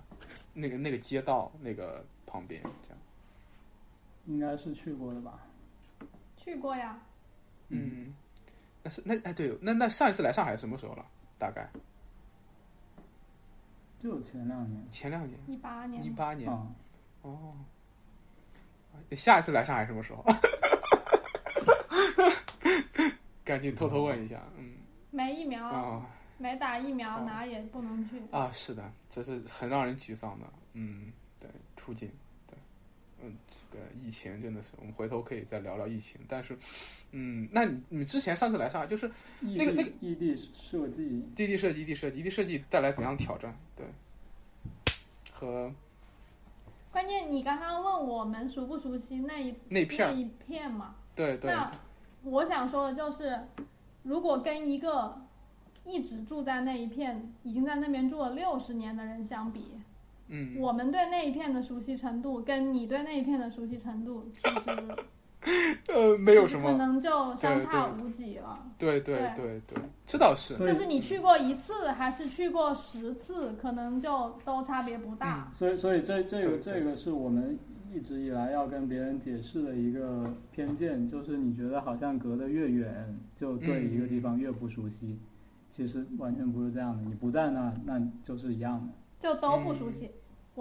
[0.53, 2.97] 那个那个街道那个旁边这样，
[4.25, 5.39] 应该是去过的吧？
[6.37, 6.99] 去过呀，
[7.69, 8.13] 嗯，
[8.83, 11.05] 那是那哎对，那那上一次来上海什么时候了？
[11.37, 11.69] 大概
[13.99, 16.67] 就前两年前两年，一八年一年，八年啊，
[17.21, 17.53] 哦。
[19.15, 20.23] 下一次来上海什么时候？
[23.43, 24.73] 赶紧偷偷问一下，嗯
[25.09, 26.05] 没疫苗，啊
[26.37, 28.21] 没打疫苗，哦哪也不能去。
[28.31, 32.11] 啊，是的，这是很让人沮丧的，嗯，对，途径，
[33.71, 36.57] 对，嗯，这个疫情真的是，我们回头可以再聊聊疫情，但是，
[37.11, 43.57] 嗯，那你你之前上次来上海就是那个那个异地设计异地设计，异地设计，异地设计带来怎样的挑战？
[43.75, 43.85] 对，
[45.33, 45.73] 和
[46.91, 50.95] 关键你刚刚问我们熟不熟悉那一那片，那一片嘛？
[51.15, 51.71] 对对，那
[52.23, 53.39] 我想说的就是，
[54.03, 55.21] 如果跟一个
[55.85, 59.79] 一直住在那一片，已经在那边住了六十年的人相比，
[60.33, 64.95] 嗯，我们对那一片的熟悉程度，跟你对那一片的熟悉程度， 其实
[65.89, 68.63] 呃，没有什么，可能就相差无几了。
[68.77, 75.51] 对对对对对，这倒是，就是你去过一次还是去过十次，可能就都差别不大。
[75.53, 77.57] 所以，所以这这个这个是我们
[77.91, 85.19] 一直以来要跟别人解释的一个偏见，就是你觉得好像隔得越远，就对一个地方越不熟悉，
[85.71, 87.03] 其实完全不是这样的。
[87.03, 88.93] 你不在那，那就是一样的。
[89.19, 90.09] 就都不熟悉。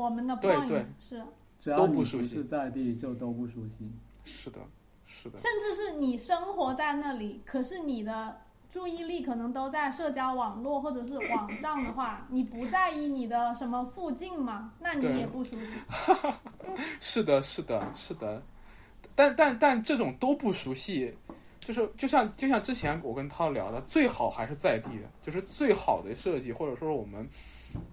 [0.01, 1.23] 我们的嗯对 point 对是，
[1.59, 3.91] 只要你不都不熟悉是在地，就都不熟悉。
[4.25, 4.61] 是的，
[5.07, 8.37] 是的，甚至是你生活在那里，可是你的
[8.71, 14.73] 注意力可能都在社交网络或者是网上的话， 你不在意你的什么附近嘛？
[14.81, 15.73] 那你也不熟悉。
[17.01, 18.41] 是的，是的，是的，
[19.15, 21.13] 但但但这种都不熟悉，
[21.59, 27.29] 就是就像就像之前我跟涛聊的，最好还是在地的，就是最好的设计，或者说我们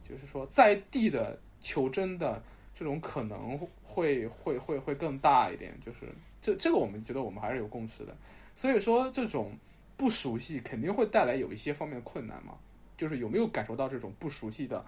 [0.08, 2.42] 就是说在地的求真的
[2.76, 8.16] 这种可能会会会会更大一点，就是这这个我们觉得我们还是有共识的，
[8.56, 9.52] 所以说这种
[9.96, 12.54] 不熟悉肯定会带来有一些方面的困难嘛，
[12.96, 14.86] 就是有没有感受到这种不熟悉的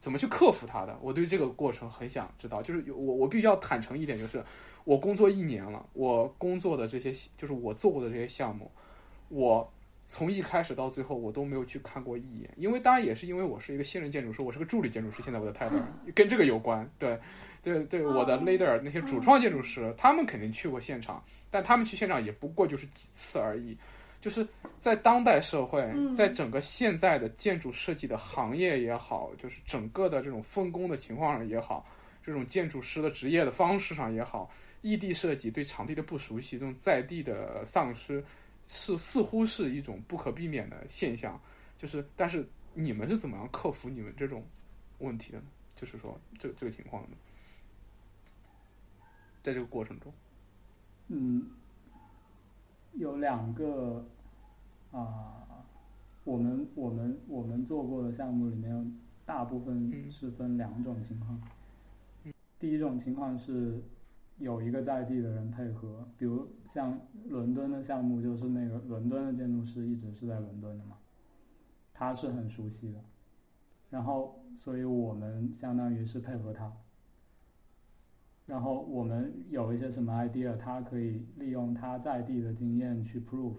[0.00, 0.98] 怎么去克服它的？
[1.02, 2.62] 我对这个过程很想知道。
[2.62, 4.42] 就是我我必须要坦诚一点，就是
[4.84, 8.70] 我工作一年了，我工作的这些就是我做过的这些项目，
[9.28, 9.70] 我
[10.10, 12.50] 从一开始到最后我都没有去看过一眼。
[12.56, 15.80] 因为当然也是因为我是一个新人建筑师，我是个助理建筑师，现在我的 title
[16.14, 16.86] 跟这个有关。
[16.98, 17.18] 对
[17.62, 23.78] 对对，我的 leader 那些主创建筑师，他们肯定去过现场，但他们去现场也不过就是几次而已。
[24.20, 24.46] 就是
[24.78, 31.86] 在当代社会，在整个现在的建筑设计的行业也好，就是整个的这种分工的情况上也好，
[32.22, 34.50] 这种建筑师的职业的方式上也好，
[34.82, 38.22] 异地设计对场地的不熟悉，这种在地的丧失，
[38.70, 41.38] 是似乎是一种不可避免的现象。
[41.76, 44.44] 就是，但是你们是怎么样克服你们这种
[45.00, 45.44] 问题的呢？
[45.74, 47.16] 就是说，这这个情况呢，
[49.42, 50.12] 在这个过程中，
[51.08, 51.50] 嗯。
[52.94, 54.04] 有两个
[54.90, 55.64] 啊，
[56.24, 61.40] 我们我们我们做过的项目里面，大部分是分两种情况。
[62.58, 63.80] 第一种情况是
[64.40, 66.98] 有一个在地的人配合，比如像
[67.28, 70.96] 伦敦的项目，就是那个伦敦的建筑师一直是在伦敦的嘛，
[71.94, 73.04] 他是很熟悉的，
[73.90, 76.72] 然后所以我们相当于是配合他。
[78.46, 83.56] 然后我们有一些什么 idea，他可以利用他在地的经验去 prove。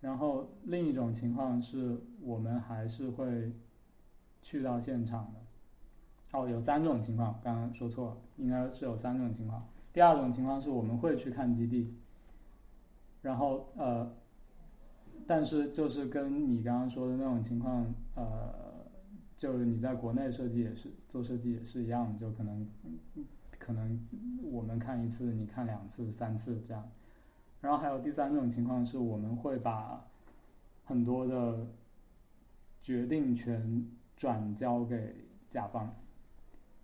[0.00, 3.52] 然后另一种情况是我们还是会
[4.40, 5.39] 去到现场的。
[6.32, 9.66] 哦，有三种情况，刚刚说错了，应该是有三种情况。
[9.92, 11.94] 第二种情况是我们会去看基地，
[13.22, 14.12] 然后呃，
[15.26, 18.70] 但是就是跟你刚刚说的那种情况，呃。
[19.40, 22.68] 就是你在国内设计也是做设计也是一样，就可能
[23.58, 24.06] 可能
[24.42, 26.86] 我们看一次，你看两次、三次这样。
[27.62, 30.06] 然后还有第三种情况是，我们会把
[30.84, 31.68] 很多的
[32.82, 35.96] 决定权转交给甲方，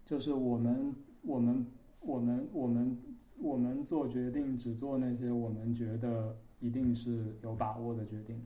[0.06, 1.66] 就是我们我们
[2.00, 2.96] 我们我们
[3.38, 8.40] 我们做决定只做那些我们觉得一定是有把握的决定，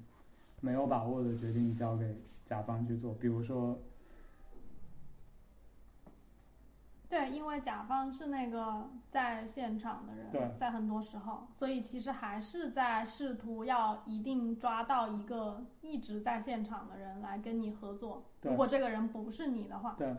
[0.63, 3.79] 没有把握的决定交给甲方去做，比如说。
[7.11, 18.23] 对，因为甲方是那个在现场的人，在很多时候，所以其实还是在试图要一定抓到一个一直在现场的人来跟你合作。
[18.43, 20.17] 如果这个人不是你的话，对。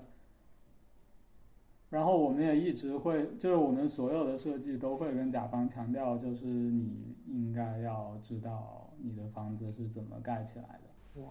[1.92, 11.22] 然后我们也一直会，就是我们所有的设计都会跟甲方强调，就是你应该要知道你的房子是怎么盖起来的。
[11.22, 11.28] 哇，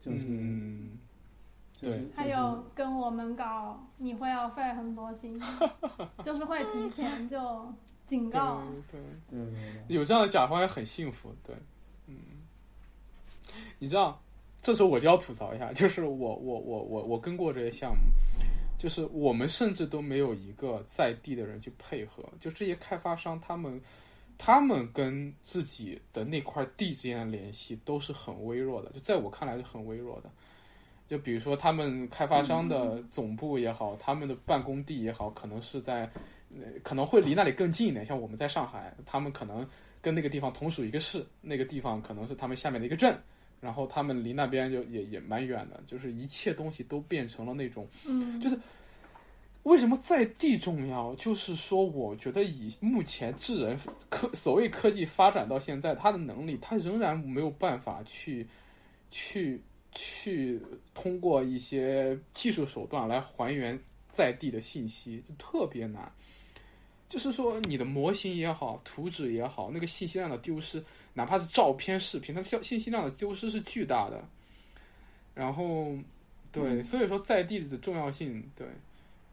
[0.00, 0.26] 就是。
[1.82, 5.40] 对，还有跟我们搞，你会要费很多心，
[6.22, 7.64] 就是会提前就
[8.06, 8.60] 警告。
[8.90, 11.34] 对对对，有这样的甲方也很幸福。
[11.42, 11.56] 对，
[12.06, 12.14] 嗯，
[13.78, 14.20] 你知道，
[14.60, 18.02] 这时候我就要吐槽一下，就是我我我我我跟过这些项目，
[18.80, 23.78] 就是我们甚至都没有一个在地的人去配合，就这些开发商他们
[24.38, 30.30] 他们跟自己的那块地之间的联系都是很微弱的，就在我看来是很微弱的。
[31.06, 36.08] 就比如说，他们开发商的总部也好，他们的办公地也好，可能是在，
[36.84, 38.06] 可能会离那里更近一点。
[38.06, 39.68] 像我们在上海，他们可能
[40.00, 43.20] 跟那个地方同属一个市，那个地方可能是他们下面的一个镇，
[43.60, 45.80] 然后他们离那边就也也蛮远的。
[45.86, 48.58] 就是一切东西都变成了那种，嗯，就是
[49.62, 51.14] 为什么在地重要？
[51.14, 58.46] 就是说，我觉得以目前智人科所谓科技发展到现在，他的能力，他仍然没有办法去
[59.10, 59.62] 去。
[59.92, 60.62] 去
[60.94, 63.76] 通过一些技术手段来还原
[64.12, 66.08] 在地的信息，就特别难。
[67.08, 70.80] 就是说，你的模型也好，图纸也好，那个信息量的丢失，
[71.14, 74.22] 哪怕是照片、视频，它消信息量的丢失是巨大的。
[75.34, 75.92] 然后，
[76.50, 78.66] 对，所以说在地的重要性，对，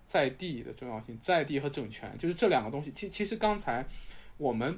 [0.07, 2.91] 在地的重要性，在地和整全，就是这两个东西。
[2.95, 3.85] 其其实刚才
[4.37, 4.77] 我们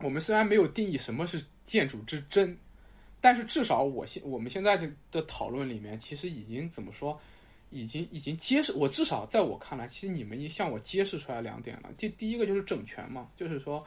[0.00, 2.56] 我们虽然没有定义什么是建筑之真。
[3.20, 7.20] 但是至少我现我们现在这的讨论里面，其实已经怎么说，
[7.68, 11.90] 已经已经揭示我至少在我看来，其实你们已经向我揭示出来两点了。
[11.98, 13.84] 这第一个就是整全嘛，就是说，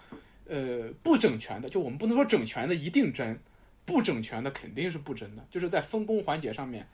[0.51, 3.39] 呃，不整全的，就我们不能说整全的一定真，
[3.85, 5.47] 不整全的肯定是不真的。
[5.49, 6.85] 就是在分工环节上面，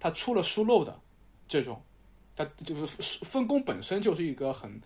[0.00, 0.98] 它出了疏漏的
[1.46, 1.78] 这种，
[2.34, 4.80] 它就是分工本身就是一个很，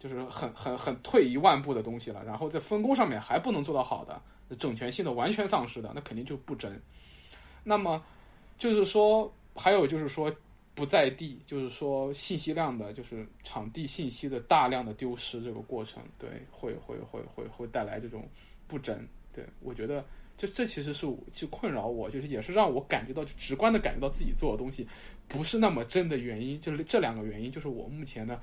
[0.00, 2.24] 就是很很很退一万步的东西了。
[2.24, 4.20] 然后在分工上面还不能做到好的。
[4.58, 6.78] 整全性的完全丧失的，那肯定就不真。
[7.62, 8.02] 那么，
[8.58, 10.30] 就是说，还有就是说，
[10.74, 18.28] 不在地，就是说，信息量的，就是场地信息的大量的丢失，这个过程，对，会会会会会带来这种
[18.66, 19.06] 不真。
[19.34, 20.04] 对我觉得
[20.36, 24.86] 这这其实是就困扰我，就是也是让我感觉到就直观的感觉到自己做的东西
[25.28, 28.40] 不是那么真的原因，就是这两个原因，就是我目前的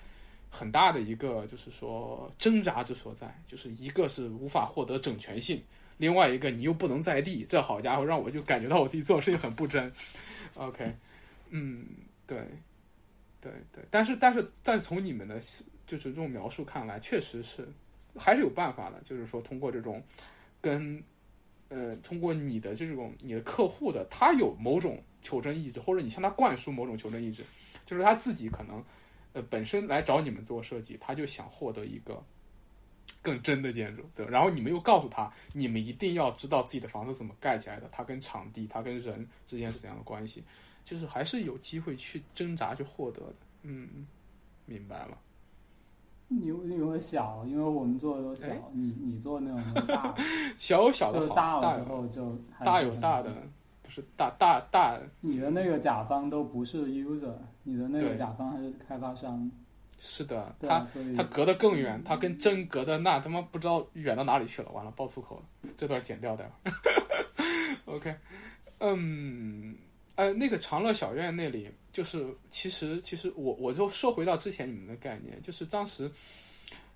[0.50, 5.62] 很大的一个就是说挣扎之所在，就是一个是无法获得整全性，
[5.98, 9.92] 另外一个你又不能在地，这好家伙让我就感觉到我自己做的事情很不真。
[10.56, 10.92] OK，
[11.50, 11.86] 嗯，
[12.30, 12.38] 对，
[13.42, 15.40] 对对，但是但是但从你们的
[15.88, 17.68] 就是这种描述看来，确实是
[18.16, 20.00] 还是有办法的，就是说通过这种
[20.62, 21.04] 跟
[21.70, 27.44] 呃通过你的这种你的客户的他有某种求真意志，或者你向他灌输某种求真意志，
[27.86, 28.84] 就是他自己可能
[29.34, 32.24] 呃本身来找你们做设计，他就想获得一个
[33.24, 40.44] 更真的建筑，对，然后你们又告诉他，你们一定要知道自己的房子怎么盖起来的，它跟场地、它跟人之间是怎样的关系，
[40.90, 43.36] 就是还是有机会去挣扎去获得的。
[43.62, 44.08] 嗯，
[44.66, 45.16] 明白了。
[46.28, 50.16] 你你会小，因为我们做的都小哎，你你做那种大，
[50.58, 53.32] 小小的好，大大了之后就大有大的，
[53.84, 59.50] 不是大大大，你的那个甲方都不是 user，你的那个甲方还是开发商，
[60.00, 60.86] 是的，他
[61.16, 64.72] 他隔得更远，他跟真隔的那他妈不知道远到哪里去了。
[64.72, 66.74] 完了，爆粗口了，这段剪掉待会儿。
[67.86, 68.16] OK，
[68.80, 69.76] 嗯，
[70.20, 76.12] 呃，那个长乐小院那里，就是其实其实我我就说回到之前你们的概念，就是当时。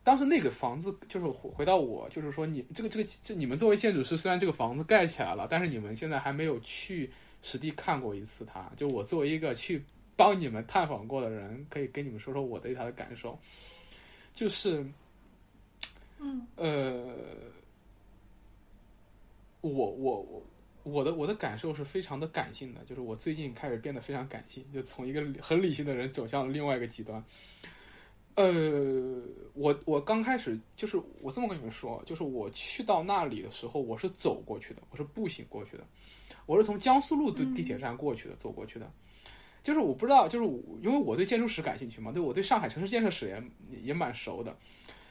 [0.05, 7.09] 当时那个房子就是回回到我，就是说你这个这个这你们作为建筑师，虽然这个房子盖起来了，但是你们现在还没有去
[7.41, 8.69] 实地看过一次它。
[8.75, 9.81] 就我作为一个去
[10.17, 13.39] 帮你们探访过的人，可以跟你们说说我对它的感受。
[14.35, 14.85] 就是，
[16.19, 17.15] 嗯呃，
[19.61, 20.43] 我我我
[20.83, 27.23] 我的我的感受是非常的感性的，就是我最近开始变得非常感性，就从一个很理性的人走向了另外一个极端。
[28.35, 29.21] 呃，
[29.53, 35.85] 我我刚开始就是我这么跟你们说，就是我去到那里的时候，我是走过去的，我是步行过去的，
[36.45, 38.91] 我是从江苏路的地铁站过去的，走过去的。
[39.63, 40.45] 就是我不知道，就是
[40.81, 43.29] 因为我对建筑史感兴趣嘛，对我对上海城市建设史
[43.71, 44.53] 也也蛮熟的。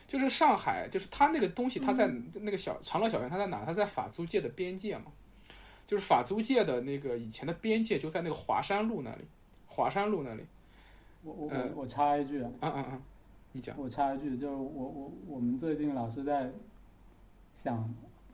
[0.05, 3.65] 就是上海，就是它那个东西，它在那个小长乐小院，它在哪？
[3.65, 5.05] 它在法租界的边界嘛，
[5.85, 9.23] 就是法租界的那个以前的边界就在那个华山路那里，
[9.67, 10.43] 华山路那里。
[11.23, 13.01] 我我呃我我插一句啊，嗯嗯嗯，
[13.51, 13.75] 你讲。
[13.77, 16.51] 我插一句，就是我我我们最近老是在
[17.55, 17.93] 想，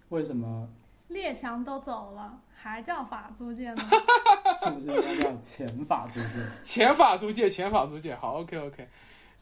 [0.09, 0.67] 为什么
[1.07, 3.81] 列强都走了，还叫法租界呢？
[4.63, 6.27] 是不是应该叫前法租界？
[6.65, 8.87] 前法租界，前法租界，好，OK OK，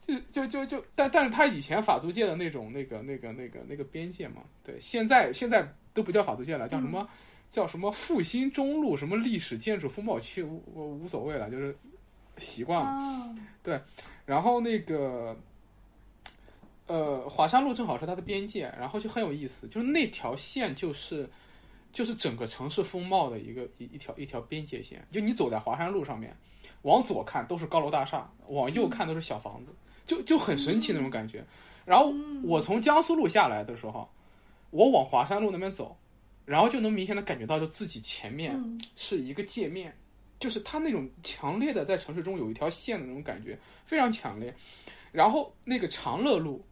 [0.02, 7.08] 就就就就，但但是他以前法租界的那种那个那个那个那个边界嘛，对，现在现在都不叫法租界了，叫什么？
[7.52, 11.76] 叫什么复兴中路什么历史建筑风貌区，无我无所谓了，就是
[12.38, 13.36] 习惯了。
[13.64, 13.80] 对，
[14.26, 15.36] 然后那个，
[16.86, 21.28] 呃，华山路正好是它的边界，然后就很有意思，就是那条线就是
[21.92, 25.06] 就是整个城市风貌的一个一一条一条边界线。
[25.10, 26.36] 就你走在华山路上面，
[26.84, 29.72] 往左看都是高楼大厦，往右看都是小房子，
[30.06, 31.44] 就就很神奇那种感觉。
[31.86, 34.08] 然后我从江苏路下来的时候，
[34.70, 35.98] 我往华山路那边走，
[36.48, 39.94] 然后就能明显的感觉到，就自己前面嗯是一个界面，
[40.40, 44.56] 就是它那种强烈的在城市中有一条线的那种感觉，非常强烈。
[45.12, 46.64] 然后那个长乐路，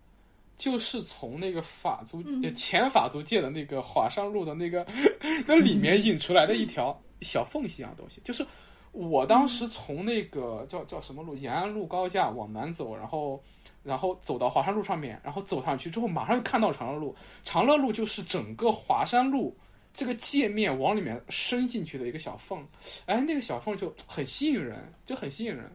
[0.58, 2.24] 就是从那个法租、
[2.54, 4.88] 前法租界的那个华山路的那个
[5.46, 8.46] 那里面引出来的一条小缝隙一样东西，就是
[8.94, 13.44] 我当时从那个叫叫什么路延安路高架往南走，然后。
[13.84, 17.16] 然后走到华山路上面，然后走上去之后，马上就看到长乐路。
[17.44, 19.56] 长乐路就是整个华山路
[19.96, 22.68] 这个界面往里面伸进去的一个小缝，
[23.06, 25.72] 哎，那个小缝就很吸引人，就很吸引人。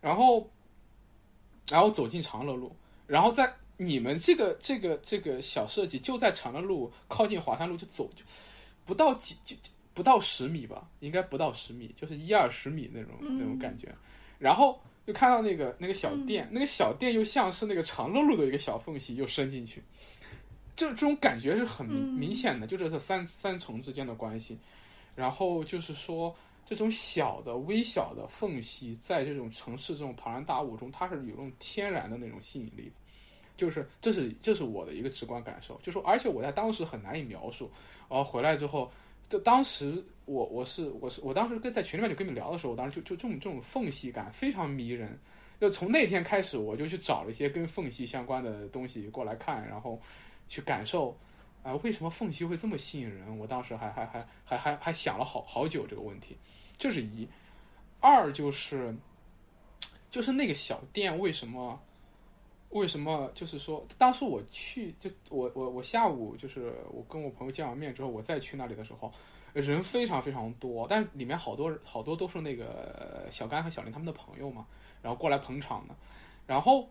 [0.00, 0.48] 然后，
[1.70, 2.74] 然后走进长乐路，
[3.06, 8.22] 然后在你们这个这个这个小设计就在长乐路靠近华山路就走就
[8.84, 9.56] 不到几就
[9.92, 13.92] 不到十米吧，应该不到十米，就是一二十米那种那种感觉。
[14.38, 19.82] 然后就看到那个那个小店，那个小店又像是那个长乐路的一个小缝隙又伸进去，
[20.76, 24.56] 这这种感觉是很明显的，就这是三三重之间的关系。
[25.14, 32.92] 然后就是说，这种小的、微小的缝隙，在这种城市这种庞然大物中，它是有这种天然的那种吸引力的。
[33.56, 37.70] 就是这是这是我的一个直观感受，就说而且我在当时很难以描述，
[38.06, 38.92] 然后回来之后，
[39.30, 45.18] 就当时我我是我是我当时跟在群里面就跟你们聊的时候，我当时就就这种这种缝隙感非常迷人。
[45.58, 49.98] 就从那天开始，我就去找了一些跟缝隙相关的东西过来看，然后
[50.48, 51.16] 去感受，
[51.62, 53.38] 啊、为什么缝隙会这么吸引人？
[53.38, 56.36] 我当时还还还还还还想了好好久这个问题，
[56.78, 57.28] 这是一。
[58.00, 58.94] 二就是，
[60.10, 61.80] 就是那个小店为什么
[62.70, 69.12] 为什么就是说，当时我去就我我我下午就是我跟我朋友见完面之后，我再去那里的时候，
[69.52, 74.66] 人非常非常多，但是里面好多好多都是那个小甘和小林他们的朋友嘛，
[75.02, 75.96] 然后过来捧场的，
[76.46, 76.88] 然后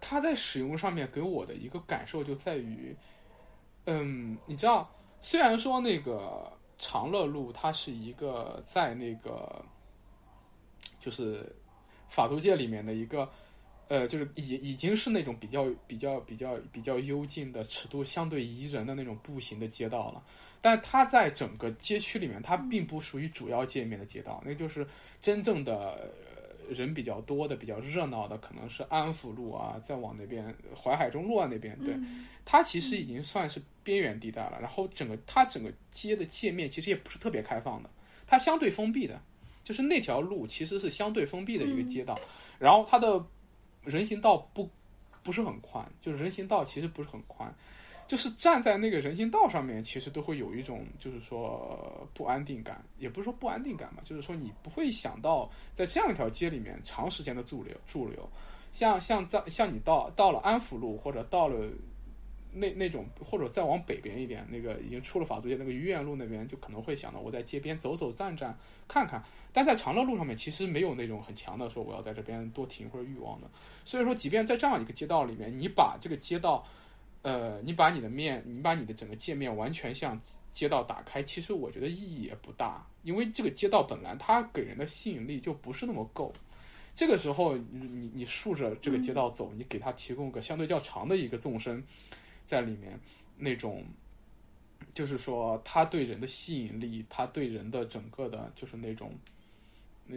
[0.00, 2.96] 他在使用上面给我的一个感受就在于，
[3.84, 4.90] 嗯，你知道，
[5.22, 9.64] 虽然说那个长乐路它是一个在那个
[11.00, 11.54] 就是
[12.08, 13.28] 法租界里面的一个。
[13.88, 20.20] 呃，就是已已经是那种比较比较比较比较幽静的尺度相对宜人的那种步行的街道了，
[20.60, 24.84] 但它在整个街区里面，它并不属于主要界面的街道，那就是
[25.22, 26.10] 真正的
[26.68, 31.96] 人比较多的、比较热闹的，可能是安福路啊，再往那边淮海中路啊那边，对，
[32.44, 34.58] 它其实已经算是边缘地带了。
[34.60, 37.90] 然后整个它整个街的界面其实也不是特别开放的，
[38.26, 39.20] 它相对封闭的，
[39.64, 42.18] 就是那条路其实是相对封闭的一个街道，
[42.58, 43.24] 然后它的。
[43.86, 44.68] 人行道不
[45.22, 47.54] 不是很宽，就是人行道其实不是很宽，
[48.06, 58.28] 就是站在那个人行道上面，其实都会有一种就是说不安定感，也不是说不安定感嘛，就是说你不会想到在这样一条街里面长时间的驻留驻留，
[58.72, 61.68] 像像在像你到到了安福路或者到了
[62.52, 68.56] 那那种或者再往北边一点，那个已经出了法租界那个愚园路那边，就可能会想到我在街边走走站站
[68.88, 69.22] 看看。
[69.52, 73.50] 但在长乐路上面，其实没有那种很强的说我要在这边多停或者欲望的。
[73.84, 76.66] 所以说，即便在这样一个街道里面，你把这个街道，
[77.26, 80.16] 呃，你把你的面，你把你的整个界面完全向
[80.52, 86.32] 街道打开，其实我觉得意义也不大，因为这个街道本来它给人的吸引力就不是那么够。
[86.94, 91.82] 这个时候，你你你竖着这个街道走，你给它提供个相对较长的一个纵深，
[92.44, 92.96] 在里面，
[93.36, 93.84] 那种，
[94.94, 99.12] 就是说，它对人的吸引力，它对人的整个的，就是那种。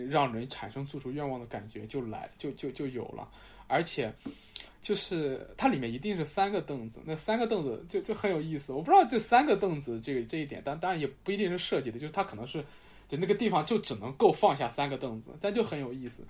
[0.08, 3.28] 让人产生做出愿望的感觉就来就就就有了，
[3.66, 4.14] 而且
[4.82, 8.72] 就是它里面一定是三个凳子，那三个凳子就就很有意思。
[8.72, 12.64] 我不知道这三个凳子这个这一点，但当然也不一定是设计的，就是它可能是
[13.08, 16.24] 就那个地方就只能够放下三个凳子，但就很有意思。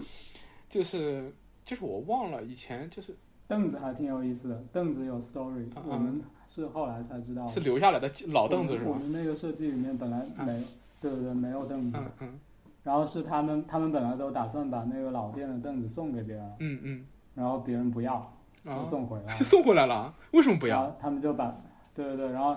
[0.69, 1.31] 就是
[1.63, 3.15] 就是我忘了以前就是
[3.47, 8.91] 凳子还挺有意思的，凳子有 story，我们是后来才知道是留下来的老凳子是吧？
[8.91, 10.63] 我们那个设计里面本来没，
[11.01, 11.97] 对对对，没有凳子。
[11.97, 12.39] 嗯嗯。
[12.81, 18.33] 然后是他们，他们本来都打算把那个老店的凳子送给别人，嗯嗯，然后别人不要，
[18.77, 20.13] 就送回来， 就送回来了。
[20.31, 20.95] 为什么不要？
[20.99, 21.55] 他们就把，
[21.93, 22.55] 对对对，然后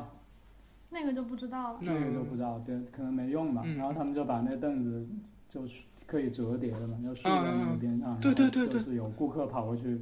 [0.91, 3.63] 那个就不知道了，那个就不知道，对，可能没用吧。
[3.77, 5.07] 然后他们就把那凳子
[5.49, 10.01] 就是可以折叠的嘛，就竖在那个边上，对对对对，就是有顾客跑过去，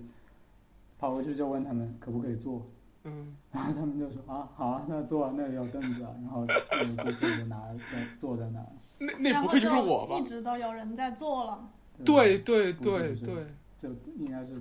[0.98, 2.66] 跑过去就问他们可不可以坐。
[3.04, 7.56] 嗯， 然后他们就说啊，好啊，那坐啊，那里有凳子啊， 然后那个顾客就拿
[7.92, 8.66] 在坐在那儿。
[8.98, 10.18] 那那不会就是我吧？
[10.18, 11.66] 一直都有人在坐了。
[12.04, 13.46] 对对对对，
[13.80, 13.88] 就
[14.18, 14.60] 应该是。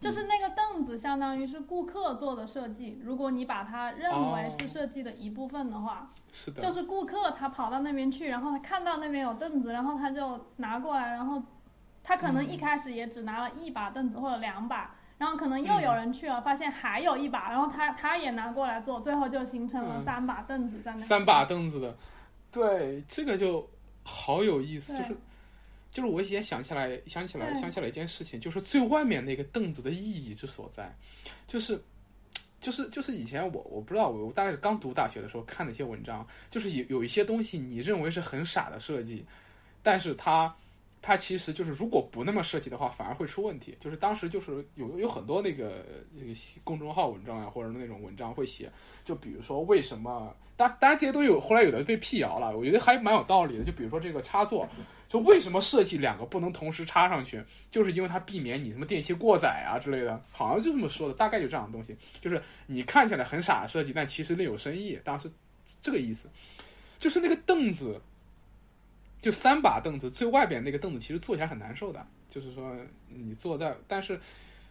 [0.00, 3.00] 就是那个凳子，相当于是顾客做的设计。
[3.02, 6.62] 如果你把它认为是设计的一部分的话，是的。
[6.62, 11.42] 就是顾客他跑到那边去，然后他看到那边有凳子，然后他就拿过来，然后
[12.04, 14.94] 他可能一开始也只拿了一把凳子或者两把。
[15.18, 20.98] 然后可能又有人去了，发现还有一把，然后他他也拿过来坐，最后就形成了三把凳子在那。
[20.98, 21.96] 三把凳子的，
[22.52, 23.68] 对，这个就
[24.04, 25.16] 好有意思，就是
[25.98, 30.94] 就是我也想起来想起来想起来一件事情，就是最外面那个凳子的意义之所在，
[31.48, 31.82] 就是
[32.60, 39.24] 就是就是以前我我不知道我大概是刚读大学的时候看的一些文章，就是有有一些东西你认为是很傻的设计，
[39.82, 40.54] 但是它。
[41.00, 43.72] 它其实就是，如果不那么设计的话，反而会出问题。
[43.78, 45.84] 就是当时就是有有很多那个
[46.18, 46.34] 这个
[46.64, 48.68] 公众号文章啊，或者那种文章会写，
[49.04, 53.64] 就比如说为什么，当当然这些都有后来有的被辟谣了，我觉得还蛮有道理的。
[53.64, 54.68] 就比如说这个插座，
[55.08, 61.96] 就为什么设计两个不能同时插上去，就是因为它避免你什么电器过载啊之类的，好像就这么说的，大概就这样的东西。
[62.20, 64.98] 就是你看起来很傻的设计，但其实另有深意。
[65.02, 65.30] 当时
[65.82, 66.28] 这个意思，
[67.00, 68.00] 就是那个凳子。
[69.20, 72.06] 就三把凳子，最外边那个凳子其实坐起来很难受的。
[72.30, 72.72] 就是说，
[73.08, 74.18] 你坐在，但是，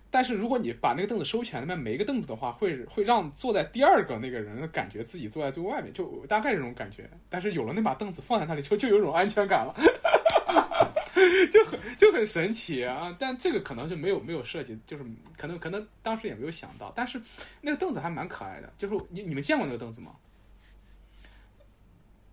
[0.10, 7.10] 但是如果你把那个凳子收起来，那边没个凳子的话，会会让坐在第二个那个人感觉自己坐在最外面，就大概这种感觉。
[7.30, 9.76] 但是有了那把凳子放在那里，就就有种安全感了，
[11.52, 13.16] 就很就很神奇啊！
[13.20, 15.04] 但这个可能就没有没有设计，就是
[15.38, 16.92] 可能可能当时也没有想到。
[16.96, 17.22] 但是
[17.62, 20.16] 那个凳子还蛮可爱的，就是你你们见过那个凳子吗？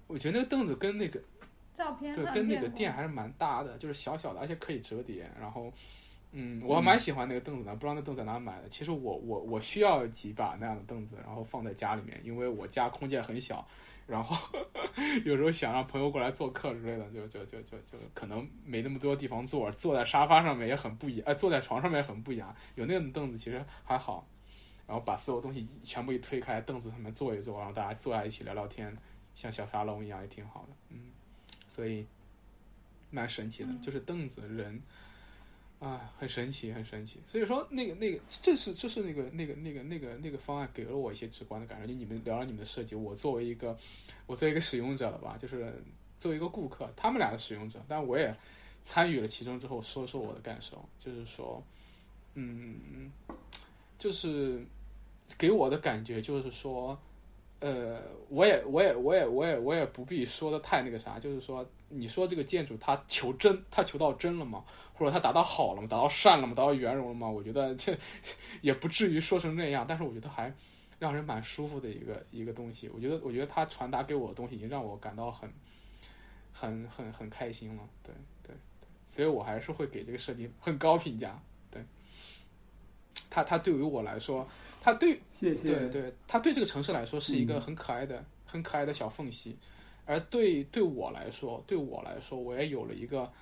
[0.06, 1.20] 我觉得那个凳子跟那个。
[1.76, 5.28] 照片对，跟那个店还是蛮搭的，就是小小的，而且可以折叠。
[5.40, 5.72] 然后，
[6.30, 8.68] 嗯，我还蛮喜欢那个凳子的，不知道那凳子在哪买的。
[8.68, 13.66] 其实我我我需要几把那样的凳子，然后放在家里面，因为我家空间很小，
[14.06, 14.36] 然后
[15.24, 22.54] 有时候想让朋友过来做客之类的，就就就就就可能没那么多地方坐，坐在沙发上面也很不雅，哎，坐在床上面也很不雅。
[22.74, 24.26] 有那种凳子其实还好，
[24.86, 28.96] 然后把所有东西全部一推开，凳子上面坐一坐，然后大家坐在一起聊聊天，
[29.34, 31.10] 像小沙龙一样也挺好的，嗯，
[31.66, 32.06] 所以
[33.10, 34.82] 蛮神奇的，嗯就是凳子人。
[35.84, 37.20] 啊，很神奇，很神奇。
[37.26, 41.86] 所以说，那个那个，这是这是那个那个那个那个那个方案给了我一些直观的感受。
[41.86, 43.76] 就你们聊了你们的设计，我作为一个
[44.26, 45.74] 我作为一个使用者了吧，就是
[46.18, 48.34] 作为一个顾客，他们俩的使用者，但我也
[48.82, 51.62] 参与了其中之后，说说我的感受，就是说，
[52.32, 53.10] 嗯，
[53.98, 54.64] 就是
[55.36, 56.98] 给我的感觉就是说，
[57.64, 57.98] 呃，
[58.28, 64.62] 我也我也我也我也我也不必说的太那个啥，就是说，你说这个建筑它求真，它求到真了吗？
[64.92, 65.88] 或者它达到好了吗？
[65.88, 66.52] 达到善了吗？
[66.54, 67.26] 达到圆融了吗？
[67.26, 67.96] 我觉得这
[68.60, 70.52] 也不至于说成那样，但是我觉得还
[70.98, 72.90] 让人蛮舒服的一个一个东西。
[72.90, 75.50] 我觉得，我觉得它传达给我的东西已经让我感到很
[76.52, 77.82] 很很很开心了。
[78.02, 78.14] 对
[78.46, 78.54] 对，
[79.06, 81.40] 所以我还是会给这个设计很高评价。
[81.70, 81.82] 对，
[83.30, 84.46] 它它对于我来说，
[84.84, 85.66] 它对谢谢。
[85.66, 89.56] 对对，他对这个城市来说是一个很可爱的、很可爱的小缝隙，
[90.04, 93.32] 而对对我来说，对我来说，我也有了一个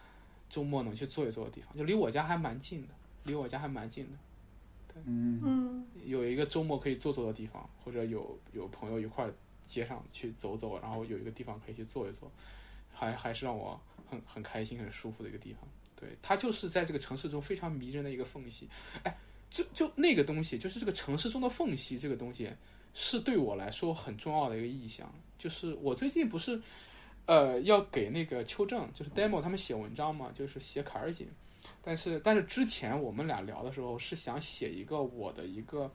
[0.48, 9.34] 周末能去坐一坐的地方，就离我家还蛮近的，离我家还蛮近的，嗯嗯有一个周末可以坐坐的地方，或者有有朋友一块儿
[9.66, 12.30] 街上去走走，然后有一个地方可以去坐一坐，
[12.92, 15.68] 还还是让我很很开心、很舒服的一个地方。
[15.96, 18.68] 对，它就是在这个城市中非常迷人的一个缝隙。
[19.02, 19.16] 哎，
[19.52, 22.50] 就就那个东西，就是这个城市中的缝隙，这个东西
[22.94, 25.12] 是对我来说很重要的一个意象。
[25.38, 26.60] 就是我最近不是
[27.26, 31.26] 呃要给那个邱正，就是 demo 他们写文章嘛，就是写卡尔锦。
[31.82, 35.90] 但是但是之前我们俩聊的时候是想写一个我的一个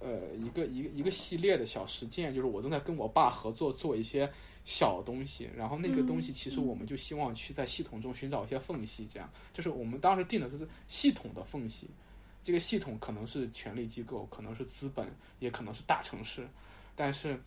[0.00, 4.30] 呃一个一个一个系列的小实践，就是我正在跟我爸合作做一些
[4.64, 11.88] 小东西，然后那个东西其实我们就希望去在系统中寻找一些缝隙，这样就是我们当时定的就是系统的缝隙。
[12.44, 16.46] 这个系统可能是权力机构，可能是资本，也可能是大城市，
[16.94, 17.40] 但是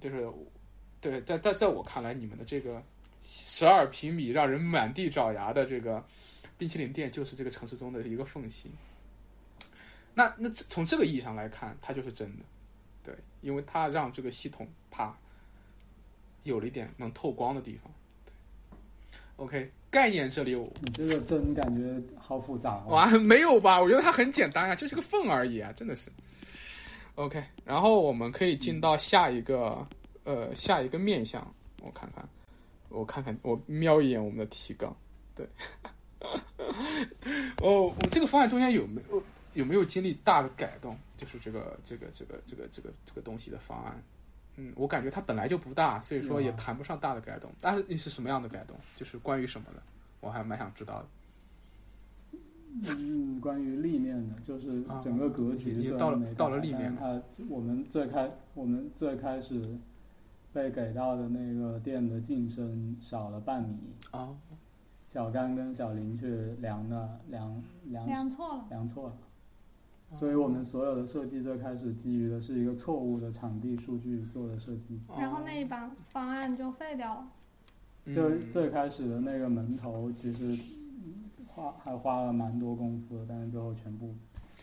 [0.00, 0.26] 就是
[1.00, 2.82] 对，在在在我看来，你们的这个
[3.24, 6.02] 十二平米让人满地找牙的这个
[6.56, 8.70] 冰淇淋店，就是这个城市中的一个缝隙。
[10.14, 12.44] 那那从这个意义上来看，它就是真的，
[13.02, 15.14] 对，因为它让这个系统啪
[16.44, 17.92] 有了一点能透光的地方。
[18.24, 18.32] 对
[19.36, 22.90] ，OK，概念这里我你这个真感觉好复杂哦。
[22.90, 23.80] 哇，没有吧？
[23.80, 26.10] 我觉得它很简单啊，就是个缝而已啊，真的是。
[27.14, 29.88] OK，然后我们可以进到下一个
[30.24, 32.28] 呃下一个面向，我看看，
[32.90, 34.94] 我看看，我瞄一眼我们的提纲，
[35.34, 35.48] 对。
[37.62, 39.22] 哦，我这个方案中间有没有
[39.54, 40.94] 有没有经历大的改动？
[41.16, 44.04] 就是这个这个这个这个这个这个东西的方案，
[44.56, 47.50] 嗯，我感觉它本来就不大，所以说也谈不上大的改动。
[47.60, 48.76] 但是是什么样的改动？
[48.96, 49.82] 就是关于什么的，
[50.20, 51.06] 我还蛮想知道的。
[52.88, 59.78] 嗯，关于立面的，就是整个格局到了没到了立面但是它我们最开我们最开始
[60.52, 63.78] 被给到的那个店的进深少了半米，
[64.10, 64.36] 啊，
[65.08, 66.26] 小刚跟小林去
[66.60, 68.66] 量的量量量错了。
[68.68, 69.16] 量错了。
[70.14, 77.28] 所以我们所有的设计最开始基于的是一个错误的场地数据做的设计，然后那一版方案就废掉了。
[78.14, 80.56] 就嗯最开始的那个门头其实
[81.04, 84.14] 嗯花还花了蛮多功夫的，但是最后全部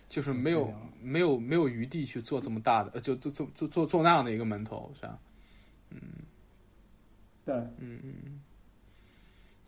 [0.08, 5.20] 就是没有没有没有余地去做这么大的，呃，就做做做做做那样的一个门头，是吧？
[7.46, 7.56] 对。
[7.56, 8.42] 嗯嗯嗯。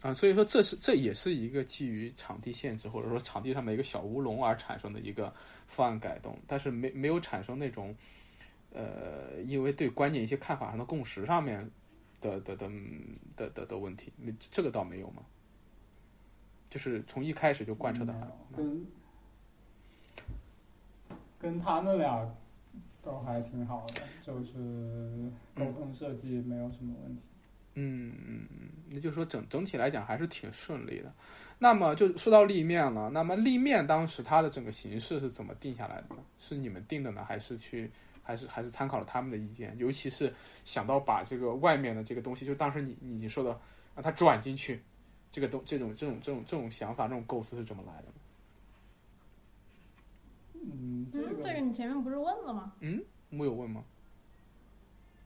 [0.06, 5.34] 啊，所以说这是这也是一个基于场地限制或者说场地上的一个小乌龙而产生的一个
[5.66, 7.96] 方案改动，但是没没有产生那种，
[8.72, 11.68] 呃，因为对观念一些看法上的共识上面
[12.22, 12.70] 的的的
[13.36, 15.24] 的的的问题，没这个倒没有嘛，
[16.70, 18.86] 就是从一开始就贯彻的很，跟
[21.40, 22.32] 跟他们俩
[23.02, 27.24] 都还挺好的，就是沟通设计没有什么问题。
[27.24, 27.35] 嗯
[27.76, 28.48] 嗯嗯，
[28.90, 31.14] 那就是说整整体来讲还是挺顺利的。
[31.58, 36.22] 那么就说到立面了，那么立面当时它的整个形式是怎么定下来的呢？
[36.40, 37.90] 是你们定的呢，还是去
[38.22, 39.74] 还是还是参考了他们的意见？
[39.78, 40.34] 尤其是
[40.66, 43.58] 想到把这个外面的这个东西，就当时你你你说的
[43.96, 44.82] 让它转进去，
[45.32, 48.06] 这个东这种这种这种这种想法这种构思是怎么来的？
[50.54, 52.74] 嗯，这嗯，个这个你前面不是问了吗？
[52.80, 53.84] 嗯，木有问吗？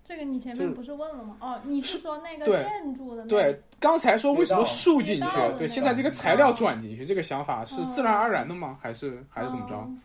[0.09, 1.37] 这个你前面不是问了吗？
[1.39, 5.37] 哦，你是说那个建筑的那对，刚才说为什么竖进去？
[5.55, 8.75] 对，现在这个材料转进去，这个想法是自然而然的吗？
[8.81, 9.75] 还是还是怎么着？
[9.85, 10.01] 嗯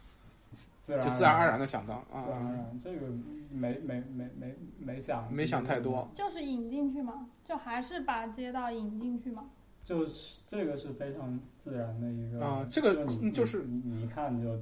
[0.82, 3.06] 自然就自然而然的想到啊自然而然，这个
[3.50, 6.06] 没没没没没想没想太多。
[6.14, 9.46] 就是引进去嘛，就还是把街道引进去嘛。
[9.86, 12.94] 就是这个是非常自然的一个啊这个
[13.30, 14.54] 就是你你一看就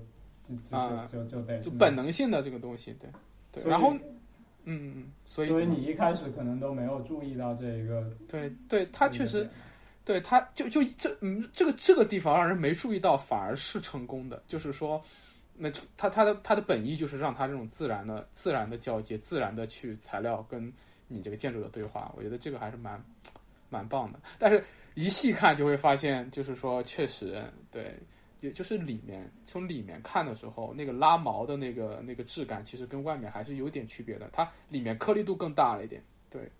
[0.48, 3.10] 就就啊就就得就本能性的这个东西，对
[3.50, 3.68] 对。
[3.68, 3.92] 然后
[4.64, 9.48] 嗯，嗯所以所以你一开始可能都没有注意到这一个，对对，他确实
[10.04, 14.42] 对，他就就这嗯，这个这个地方让人没注意到，反而是成功的。
[14.46, 15.02] 就是说，
[15.56, 20.72] 那这他他的他的本意就是让他这种自然的自然的交接，自然的去材料跟
[21.08, 22.12] 你这个建筑的对话。
[22.16, 23.02] 我觉得这个还是蛮
[23.68, 24.18] 蛮棒的。
[24.38, 27.94] 但是一细看就会发现，就是说确实对。
[28.42, 34.28] 也就是里面从里面看的时候，那个拉毛的那个那个质感，其实跟外面还是有点区别的。
[34.32, 36.50] 它里面颗粒度更大了一点，对，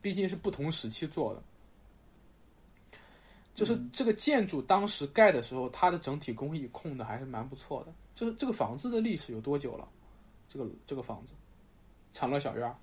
[0.00, 1.42] 毕竟是不同时期做的。
[3.54, 7.92] 就是嗯这个建筑当时盖的时候，它的整体工艺控的还是蛮不错的。
[8.14, 9.86] 就是这个房子的历史有多久了？
[10.48, 11.34] 这个这个房子，
[12.14, 12.74] 长乐小院儿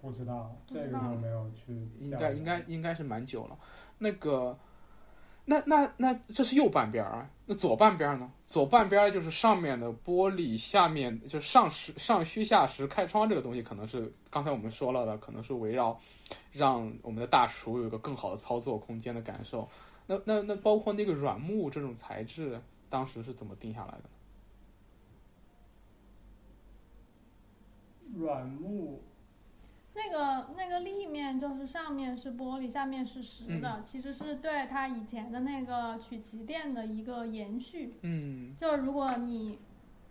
[0.00, 3.56] 不知道这个就没有去应该应该应该是蛮久了。
[3.98, 4.58] 那个，
[5.44, 8.30] 那那那这是右半边儿啊，那左半边呢？
[8.46, 15.98] 左半边就是上面的玻璃，下面就上实上虚下实开窗这个东西，可能是刚才我们说了的，可能是围绕
[16.52, 19.68] 让我们的大厨有一个更好的操作空间的感受。
[20.06, 24.04] 那那那包括那个软木这种材质，当时是怎么定下来的？
[28.14, 29.02] 软木
[29.94, 33.84] 那个那个立面就是上面是玻璃，下面是实的，嗯。
[33.84, 37.98] 其实是对它以前的那个曲奇店的一个延续。
[38.02, 38.54] 嗯。
[38.58, 39.58] 就是如果你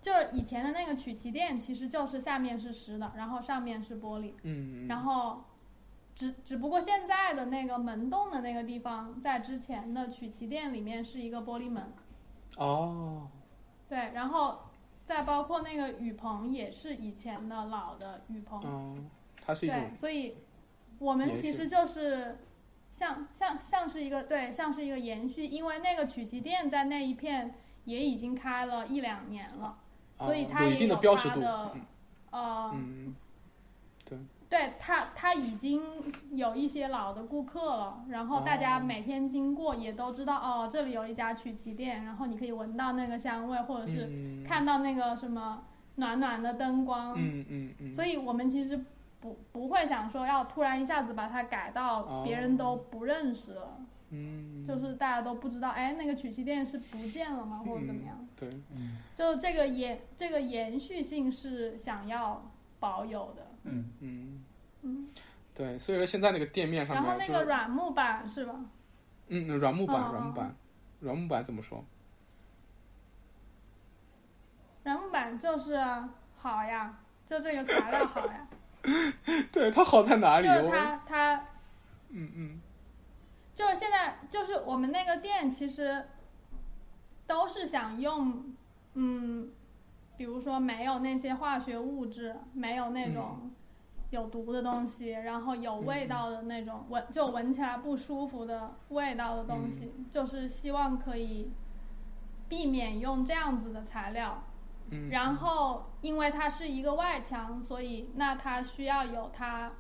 [0.02, 5.44] 就是以前的那个曲奇店，其实就是下面是实的，然后上面是玻璃，嗯，然后
[6.16, 11.94] 只只不过现在的那个门洞的那个地方，在之前的曲奇店里面是一个玻璃门，
[12.58, 13.30] 哦，
[13.88, 14.62] 对，然后
[15.04, 19.10] 再包括那个雨棚也是以前的老的雨棚，嗯，
[19.42, 20.36] 它是一种对，所以
[21.00, 22.38] 我们其实就是
[22.92, 29.78] 像像像是一个对，像是一个延续，因为那个曲奇店在那一片也已经开了一两年了，
[30.18, 31.72] 所以哦有一定它也有的标识度，它的
[32.32, 33.16] 呃，嗯
[34.06, 34.20] 对。
[34.78, 35.82] 它它已经
[36.32, 38.84] 有一些老的顾客了，然后大家哦。
[38.84, 45.64] 每天经过也都知道哦，这里有一家曲奇店，然后你可以闻到那个香味，或者是嗯，看到那个什么
[45.96, 48.84] 暖暖的灯光，嗯嗯嗯，所以我们其实
[49.22, 53.78] 不不会想说要突然一下子把它改到别人都不认识了，
[54.10, 58.28] 嗯，就是大家都不知道，哎，那个曲奇店是不见了吗，或者怎么样？
[58.36, 62.44] 对，嗯就这个延这个延续性是想要
[62.80, 63.86] 保有的，嗯。
[64.00, 64.44] 嗯。
[64.82, 65.08] 嗯。
[65.54, 68.56] 对，所以说现在那个店面上然后那面就是个软木板是吧？
[69.28, 70.56] 嗯嗯软木板软木板。
[71.00, 71.84] 软木板怎么说？
[74.84, 75.78] 软木板就是
[76.38, 76.98] 好呀，
[77.28, 78.48] 就这个材料好呀，
[79.52, 80.48] 对，它好在哪里？
[80.48, 81.36] 就是我它它
[82.10, 82.62] 嗯嗯
[83.54, 86.06] 就是现在就是我们那个店其实
[87.28, 88.54] 都是想用，
[88.96, 89.52] 嗯，
[90.18, 93.52] 比如说没有那些化学物质，没有那种
[94.10, 101.52] 有毒的东西，然后有味道的那种闻就闻起来不舒服的味道的东西，就是希望可以
[102.50, 104.44] 避免用这样子的材料。
[104.92, 109.72] 嗯，然后，因为它是一个外墙，所以那它需要有它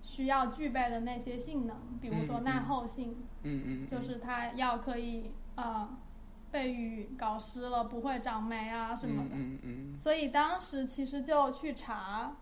[0.00, 5.88] 需要具备的那些性能，比如说耐候性，嗯嗯就是它要可以呃
[6.50, 9.30] 被雨搞湿了不会长霉啊什么的。
[9.34, 12.36] 嗯嗯所以当时其实就去查，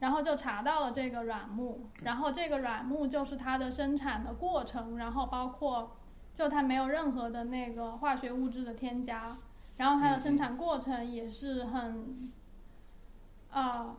[0.00, 5.96] 然后就查到了这个软木，然后这个软木就是它的生产的过程，然后包括
[6.34, 9.34] 就它没有任何的那个化学物质的添加，
[9.82, 12.30] 然后它的生产过程也是很，
[13.50, 13.96] 啊，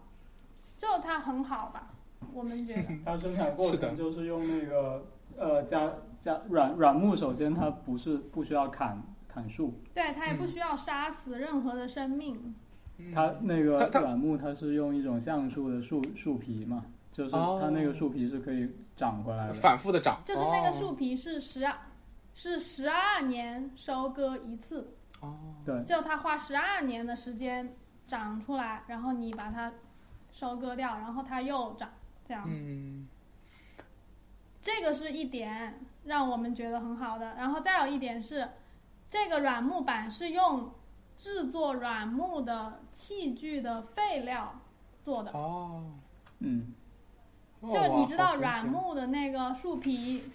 [0.77, 1.91] 就它很好吧，
[2.31, 2.84] 我们觉得。
[3.03, 5.05] 它生产过程就是用那个
[5.38, 12.55] 呃加加软软木，首先它不是不需要砍砍树，对，它也不需要杀死任何的生命。
[12.97, 19.53] 嗯，它那个软木它是用一种橡树的树树皮嘛，就是哦它那个树皮是可以长回来的。
[19.53, 20.79] 反复的长，就是那个哦。
[20.79, 21.75] 树皮是十二，
[22.34, 24.88] 是十二年收割一次，
[25.24, 29.71] 哦，对，就它花十二年的时间长出来，然后你把它
[30.32, 31.89] 收割掉，然后它又长，
[32.26, 32.43] 这样。
[32.47, 33.07] 嗯
[34.61, 37.36] 这个是一点让我们觉得很好的。
[37.36, 38.49] 然后再有一点是，
[39.09, 40.71] 这个软木板是用
[41.17, 44.55] 制作软木的器具的废料
[45.01, 45.32] 做的。
[45.32, 45.91] 哦，
[46.39, 46.74] 嗯
[47.61, 50.32] 就你知道软木的那个树皮，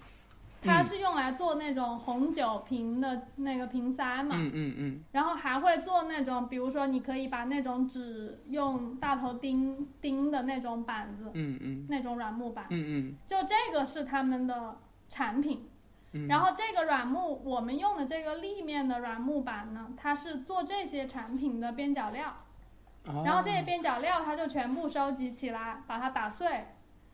[0.61, 5.03] 它是用来做那种红酒瓶的那个瓶塞嘛，嗯嗯嗯。
[5.11, 11.85] 然后还会做那种，比如说你可以把那种纸用大头钉钉的那种板子，嗯嗯。
[11.89, 14.77] 那种软木板，嗯就这个是他们的
[15.09, 15.69] 产品。
[16.11, 22.35] 嗯，然后这个软木，我们用的这个立面的软木板呢，它是做这些产品的边角料。
[23.07, 23.23] 哦。
[23.23, 26.65] 然后这些边角料它就全部收集起来，把它打碎，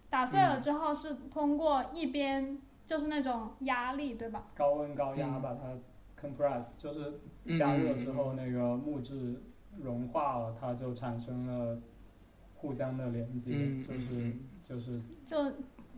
[0.10, 4.44] 打碎嗯了之后是通过一边就是那种压力，对吧？
[4.56, 5.62] 高温高压嗯把它
[6.22, 9.42] compress，就是嗯加热之后那个木质
[9.78, 11.80] 融化了，它就产生了
[12.56, 15.52] 互相的连接，嗯就是嗯就是就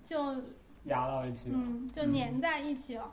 [0.06, 0.42] 就
[0.86, 1.56] 压到一起了。
[1.58, 3.12] 嗯就粘在一起了。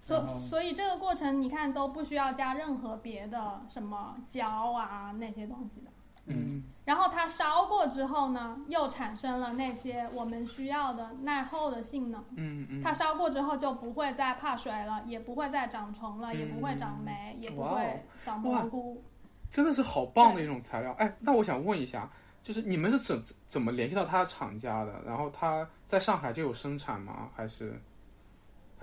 [0.00, 5.90] 所所以这个过程你看都不需要加任何别的什么胶啊那些东西的。
[6.26, 12.22] 嗯然后它烧过之后呢，又产生了那些我们需要的耐候的性能。
[12.36, 19.02] 嗯嗯，它烧过之后就不会再怕水了，也不会再长虫了，也不会长霉，也不会长蘑菇。
[19.50, 20.92] 真的是好棒的一种材料。
[20.98, 22.06] 哎，那我想问一下，
[22.42, 25.00] 就是你们是怎怎么联系到它的厂家的？
[25.06, 27.30] 然后它在上海就有生产吗？
[27.34, 27.80] 还是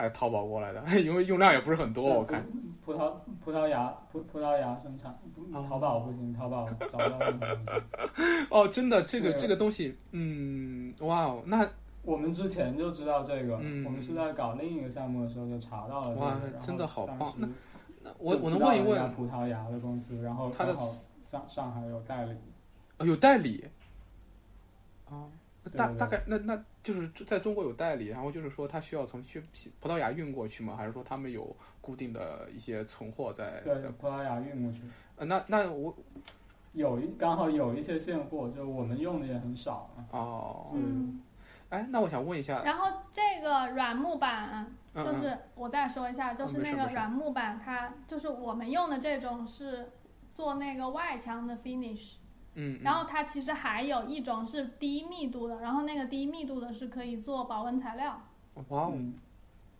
[0.01, 0.83] 还是淘宝过来的？
[0.99, 2.43] 因为用量也不是很多，我看。
[2.83, 3.13] 葡萄
[3.45, 5.15] 葡萄牙葡葡萄牙生产，
[5.69, 7.19] 淘宝不行，淘宝找不到。
[8.49, 11.65] 哦，真的，这个这个东西，嗯，哇哦，那
[12.01, 16.25] 我们之前就知道这个，嗯我们是在搞另一个项目的时候就查到了这个。
[16.25, 17.47] 哇真的好棒那
[18.03, 22.35] 那我我能问一问，葡萄牙的公司，然后他的上上海有代理，
[22.97, 23.63] 哦有代理？
[25.07, 29.41] 哦，那大大概那那就是在中国有代理，然后就是说他需要从去
[29.79, 30.75] 葡萄牙运过去吗？
[30.75, 34.81] 还是说他们有固定的一些存货在对在？，葡萄牙运过去。
[35.17, 35.95] 呃，那那我
[36.73, 40.05] 有一刚好有一些现货，就我们用的也很少嘛。
[40.11, 41.21] 哦，嗯，
[41.69, 49.91] 哎，那我想问一下，然后这个软木板，就是我再说一下，就是那个软木板，它就是我们用的这种是
[50.33, 52.13] 做那个外墙的 finish，
[52.55, 52.79] 嗯，嗯。
[52.83, 58.21] 然后它其实还有一种是低密度的，然后那个低密度的是可以做保温材料，
[58.55, 59.13] 哇哦，嗯，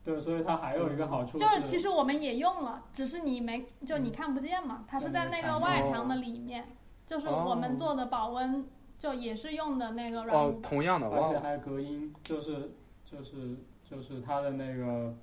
[0.04, 6.66] 对，所以它还有一个好处就是其实我们也用了，只是你没就你看不见嘛，它是在那个外墙的里面，
[7.06, 8.66] 就是我们做的保温
[8.98, 10.56] 就也是用的那个软哦。
[10.64, 12.72] 同样的，而且还隔音，就是
[13.06, 13.56] 就是
[13.90, 15.14] 就是它的那个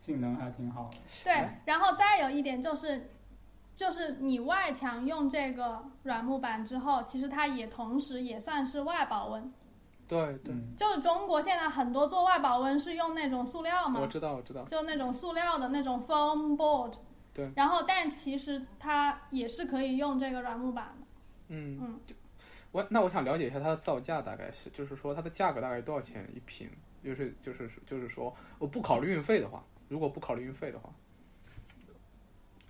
[0.00, 0.98] 性能还挺好的。
[1.24, 3.10] 对，然后再有一点就是，
[3.76, 9.52] 就是你外墙用这个软木板之后，其实它也同时也算是外保温。
[10.08, 16.94] 对对，嗯，就是中国现在很多做外保温是用那种塑料嘛我，知道我知道，就那种塑料的那种 foam board。
[17.34, 17.50] 对。
[17.54, 21.06] 然后，但其实它也是可以用这个软木板的。
[21.48, 22.00] 嗯嗯
[22.72, 26.70] 我那我想了解一下它的造价大概是，就是说它的价格大概多少钱一平？
[27.04, 30.90] 就是就是就是说，我不考虑运费的话，如果不考虑运费的话，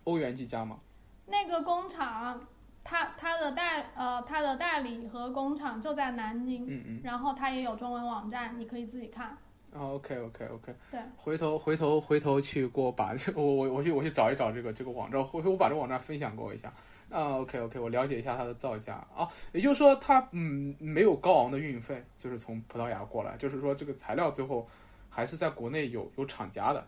[0.05, 0.81] 欧元计价吗？
[1.27, 2.41] 那个工厂，
[2.83, 7.01] 他他的代呃他的代理和工厂就在南京，嗯嗯。
[7.03, 9.37] 然后他也有中文网站，你可以自己看。
[9.73, 16.73] 哦，OK OK OK，对，回头回头回头去给我把这 我我我去我去找一找这个这个网站，回头我把这个网站分享给我一下。
[17.11, 24.67] 啊，OK OK，我了解一下它的造价啊，也就是说它嗯没有高昂的运费，就是从葡萄牙过来，就是说这个材料最后
[25.09, 26.85] 还是在国内有有厂家的，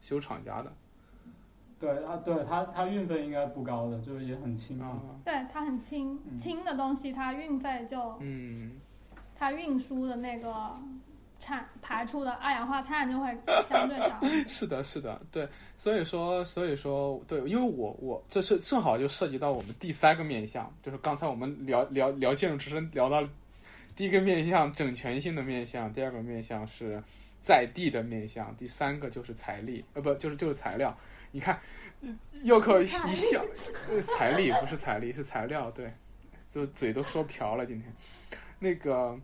[0.00, 0.72] 是有厂家的
[1.80, 8.72] 对啊，对它它运费应该不高的，就是也很轻啊。，对，它很轻，嗯轻的东西它运费就嗯，
[9.34, 10.76] 它运输的那个
[11.38, 13.34] 产排出的二氧化碳就会
[13.66, 14.20] 相对少。
[14.46, 23.26] 是的，是的，对，所以说，所以说，对，因为我我这是正好就涉及到我们第三个面向，就是刚才我们聊聊聊建筑之声聊到
[23.96, 27.02] 第一个面向整全性的面向，第二个面向是
[27.40, 30.94] 在地的面向，第三个就是财力，呃，不就是就是材料。
[31.30, 31.60] 你看，
[32.42, 33.44] 又可一笑，
[33.88, 35.92] 呃财力不是财力，是材料，对，
[36.50, 37.94] 就嘴都说瓢了，今天
[38.58, 39.18] 那个。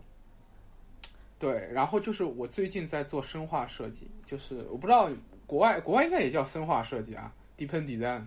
[1.39, 5.07] 对，然后就是我最近在做深化设计，就是我不知道
[5.45, 8.23] 国外国外应该也叫深化设计啊，deep design，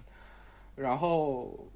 [0.76, 1.68] 然后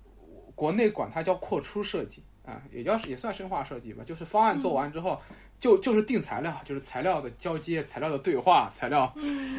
[0.55, 5.21] 国内管它叫扩出设计啊，也叫也算深化设计吧，就是方案做完之后，
[5.65, 9.11] 就就是定材料，就是材料的交接、材料的对话、材料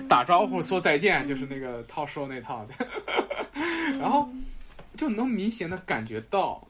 [0.08, 2.76] 打招呼、说再见，就是那个套说那套的，
[3.98, 4.30] 然后
[4.96, 6.64] 就能明显的感觉到，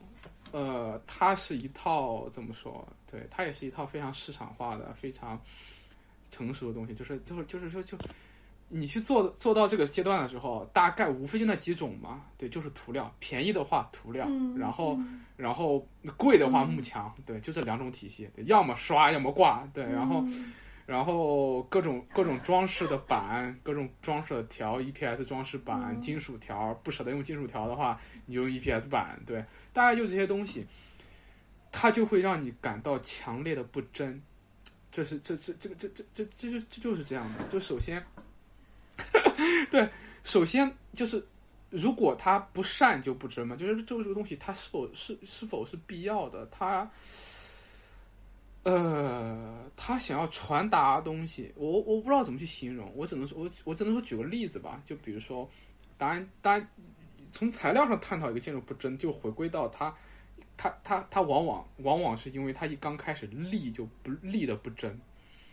[0.52, 2.82] 呃，它是一套怎么说？
[3.10, 5.38] 对，它也是一套非常市场化的、非常
[6.30, 7.94] 成熟的东西，就是就是就是说就
[8.68, 15.22] 你去做做到这个阶段的时候，大概无非就那几种嘛，对，就是涂料，便宜的话涂料，嗯，然后嗯。
[15.36, 15.86] 然后
[16.16, 16.70] 贵的话嗯。
[16.70, 20.52] 幕墙，对，就这两种体系，要么刷，要么挂，对，然后嗯。
[20.86, 26.00] 然后各种各种装饰的板，各种装饰的条，EPS 装饰板、嗯。
[26.00, 30.66] 金属条，不舍得用金属条的话，你就用 EPS 板，对，大概就这些东西，
[31.70, 34.20] 它就会让你感到强烈的不真。
[34.90, 37.44] 这是这这这个这这这这就这就是这样的。
[37.48, 38.02] 就首先，
[39.70, 39.88] 对，
[40.24, 41.24] 首先就是
[41.70, 46.90] 如果他不善就不真嘛，就是就这个东西它是否是是否是必要的，他。
[48.62, 55.48] 呃，他想要传达东西，我我不知道怎么去形容，我只能说，我我只能说举个例子吧，就比如说，
[55.96, 56.68] 当然当然，
[57.30, 59.94] 从材料上探讨一个建筑不真，就回归到它，
[60.56, 65.00] 它它它往往往往是因为它一刚开始立就不立的不真，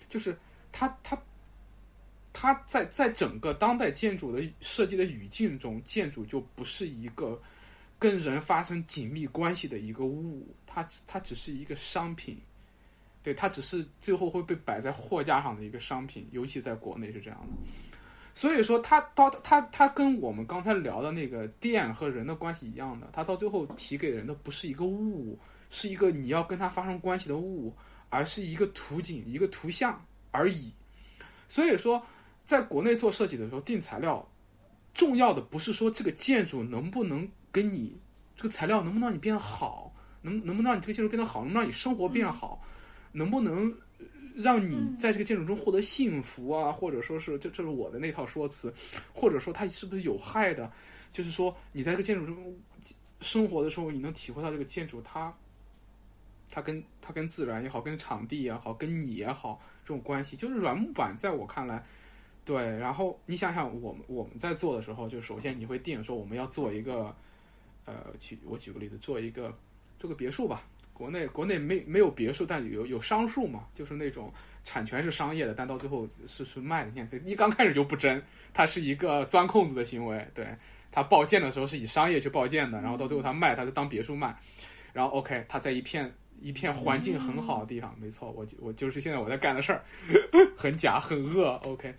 [0.09, 0.36] 就是
[0.71, 1.15] 它它
[2.34, 7.39] 它在在整个当代建筑的设计的语境中，建筑就不是一个
[7.99, 12.38] 跟人发生紧密关系的一个物，它它只是一个商品。
[13.21, 17.53] 对，它只是最后会被摆在货架上的一个商品，尤其在国内是这样的。
[18.34, 27.73] 所以说它，到它它跟我们刚才聊的那个电和人的关系一样的，它到最后提给人的不是一个物，是一个你要跟它发生关系的物，
[28.09, 30.73] 而是一个图景、一个图像而已。
[31.47, 32.03] 所以说，
[32.43, 34.27] 在国内做设计的时候，定材料
[34.93, 37.97] 重要的不是说这个建筑能不能跟你
[38.35, 42.63] 这个材料能不能让你变好，能能不能让你这个建筑变得好，能让你生活变好。
[43.15, 43.71] 能不能
[44.33, 46.71] 让你在这个建筑中获得幸福啊？
[46.71, 48.73] 或者说是这这是我的那套说辞，
[49.13, 50.71] 或者说它是不是有害的？
[51.11, 52.59] 就是说你在这个建筑中
[53.21, 55.31] 生活的时候，你能体会到这个建筑它
[56.49, 61.85] 它跟它跟自然也好，跟场地也好，跟你也好这种关系，就是软木板在我看来，
[62.45, 62.61] 对。
[62.77, 67.15] 然后你想想，我们我们在做的时候，就首先你会定说我们要做一个，
[67.85, 69.55] 呃，举我举个例子，做一个
[69.99, 70.63] 做个别墅吧。
[70.93, 74.31] 国内国内没没有别墅，但有有商墅嘛，就是那种
[74.63, 76.91] 产权是商业的，但到最后是是卖的。
[76.91, 78.21] 你看，这一刚开始就不真，
[78.53, 80.23] 它是一个钻空子的行为。
[80.35, 80.45] 对，
[80.91, 84.37] 它报建的时候是以商业去报建的，然后到最后它卖，它是当别墅卖。
[84.93, 89.83] 然后 OK，它在一片一片环境很好的地方，没错，我我就是现在我在干的事儿，
[90.55, 91.59] 很假很恶。
[91.63, 91.91] OK，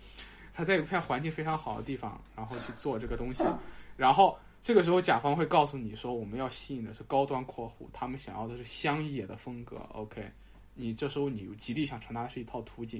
[0.55, 3.43] 它在一片环境非常好的地方，然后去做这个东西，
[3.97, 4.37] 然后。
[4.65, 9.77] 这个时候，甲方会告诉你说，我们要吸引的是高端客户，他们想要的是乡野的风格。
[9.93, 10.27] OK，
[10.73, 12.99] 你这时候你极力想传达的是一套图景，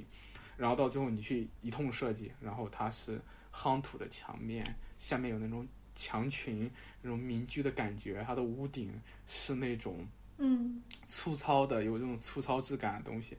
[0.56, 3.20] 然后到最后你去一通设计，然后它是
[3.52, 4.64] 夯土的墙面，
[4.96, 6.70] 下面有那种墙群，
[7.02, 8.92] 那种民居的感觉，它的屋顶
[9.26, 10.06] 是那种
[10.38, 13.36] 嗯粗糙的，有这种粗糙质感的东西。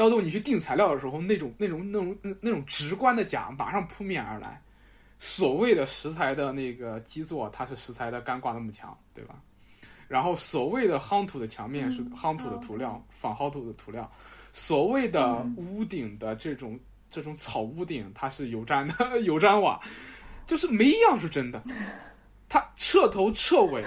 [0.00, 4.58] 到最后你去定材料的时候，那种那种那种那种直观的假马上扑面而来。
[5.18, 9.34] 所谓的石材的那个基座，它是石材的干挂的幕墙，对吧？
[10.08, 14.10] 然后所谓的夯土的墙面是夯土的涂料，仿夯土的涂料。
[14.54, 16.80] 所谓的屋顶的这种
[17.10, 19.78] 这种草屋顶，它是油毡的 油毡瓦，
[20.46, 21.62] 就是没一样是真的。
[22.48, 23.84] 它彻头彻尾，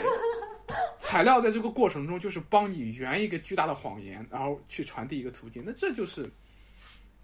[1.00, 5.64] 材料在这个过程中就是帮你圆一个巨大的谎言，然后去传递一个途径。
[5.66, 6.30] 那这就是，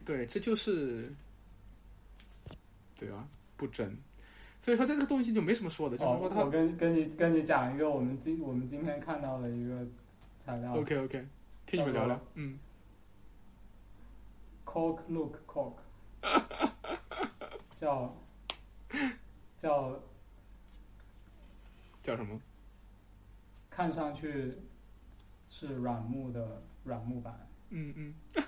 [0.05, 1.11] 对，这就是，
[2.97, 3.27] 对吧？
[3.57, 3.97] 不真，
[4.59, 6.41] 所以说这个东西就没什么说的，就是说他。
[6.41, 9.85] 我跟跟你跟你讲一个我们今我们今天看到的一个
[10.45, 11.25] 材料 OK OK，
[11.65, 12.57] 听你们聊聊，嗯。
[14.65, 15.73] Cork Look Cork，
[17.75, 18.15] 叫
[19.57, 19.99] 叫
[22.03, 22.39] 叫什么？
[23.69, 24.57] 看上去
[25.49, 27.47] 是软木的软木板。
[27.69, 28.15] 嗯嗯。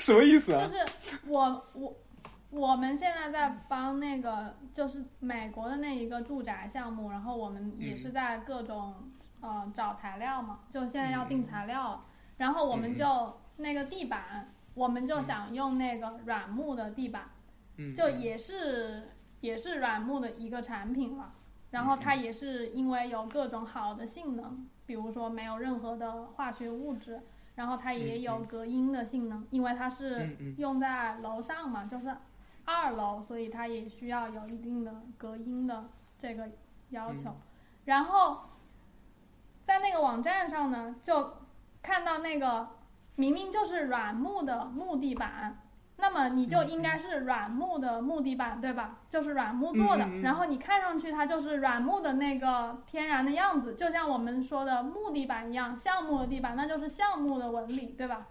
[0.00, 0.66] 什么意思啊？
[0.66, 0.76] 就是
[1.26, 1.96] 我我
[2.50, 12.04] 我们现在在帮那个就是美国的那一个住宅项目，然后我们也是在各种、呃找材料嘛，就现在要定材料了，
[12.38, 17.30] 然后我们就那个地板，我们就想用那个软木的地板，
[17.76, 21.34] 嗯，就也是也是软木的一个产品了。
[21.74, 27.20] 然后它也是因为有各种好的性能，比如说没有任何的化学物质，
[27.56, 32.16] 然后它也有隔音的性能，因为它是用在楼上嘛，就是
[32.64, 36.48] 二楼，所以它也需要有一定的隔音的这个
[36.90, 37.30] 要求。
[37.30, 37.36] 嗯
[37.86, 38.44] 然后
[39.62, 41.34] 在那个网站上呢，就
[41.82, 42.68] 看到那个
[43.16, 45.63] 明明就是软木的木地板，
[45.96, 48.98] 那么你就应该是软木的木地板，对吧？
[49.08, 58.26] 就是软木做的，然后你看上去它就是软木的那个天然的样子，就像我们说的木地板一样，橡木的地板那就是橡木的纹理，对吧？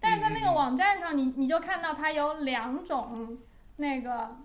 [0.00, 3.38] 但是在那个网站上，你你就看到它有两种
[3.76, 4.36] 那个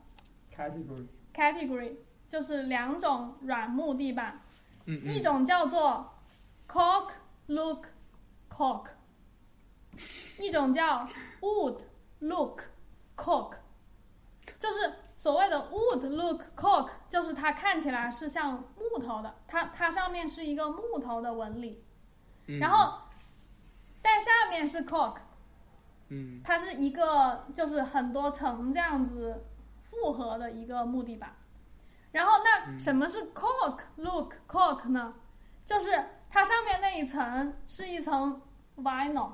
[0.55, 1.91] category category，
[2.27, 4.39] 就是两种软木地板，
[4.85, 6.13] 一种叫做
[6.67, 7.09] cork
[7.47, 7.87] look
[8.49, 8.85] cork，
[10.39, 11.07] 一种叫
[11.41, 11.77] wood
[12.23, 12.63] look
[13.17, 13.57] cork，
[14.59, 21.83] 就是所谓的 wood look cork，就是它看起来是像木头的，它它上面是一个木头的纹理，
[22.47, 23.09] 嗯然后
[24.01, 25.17] 但下面是 cork，
[26.09, 29.45] 嗯它是一个就是很多层这样子
[29.81, 31.35] 复合的一个木地板。
[32.11, 35.15] 然后那什么是 cork look cork 呢？
[35.65, 35.91] 就是
[36.29, 38.41] 它上面那一层是一层
[38.77, 39.31] vinyl。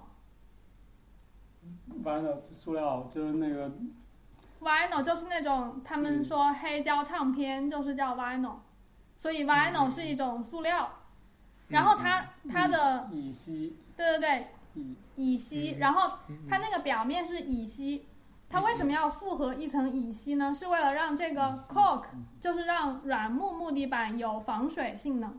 [2.03, 3.71] Vinyl 塑料就是那个
[4.61, 8.55] vinyl 就是那种他们说黑胶唱片就是叫 vinyl，
[9.17, 10.89] 所以 vinyl 是一种塑料。
[11.67, 13.77] 然后它它的乙烯。
[13.95, 14.95] 对对对乙。
[15.15, 16.17] 乙烯，然后
[16.47, 18.05] 它那个表面是乙烯，
[18.49, 20.55] 它为什么要复合一层乙烯呢？
[20.55, 22.05] 是为了让这个 cork
[22.39, 25.29] 就是让软木木地板有防水性能。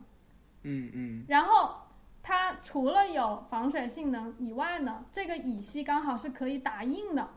[0.63, 1.25] 嗯嗯。
[1.29, 1.77] 然后
[2.23, 7.29] 它除了有防水性能以外呢，这个乙烯刚好是可以打印的。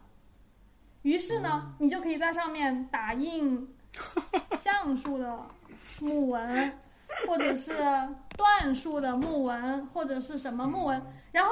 [1.03, 3.75] 于是呢，你就可以在上面打印
[4.57, 5.39] 橡树的
[5.99, 6.79] 木纹，
[7.27, 7.71] 或者是
[8.38, 11.51] 椴树的木纹，或者是什么木纹，然后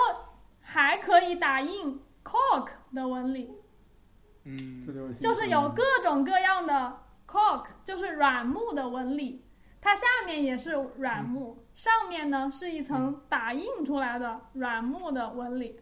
[0.62, 3.54] 还可以打印 cork 的纹理。
[4.44, 4.86] 嗯。
[4.86, 9.46] 这就是就是有各种各样的 cork，就是软木的纹理，
[9.82, 15.76] 它下面也是软木，上面呢是一层打印出来的软木的纹理，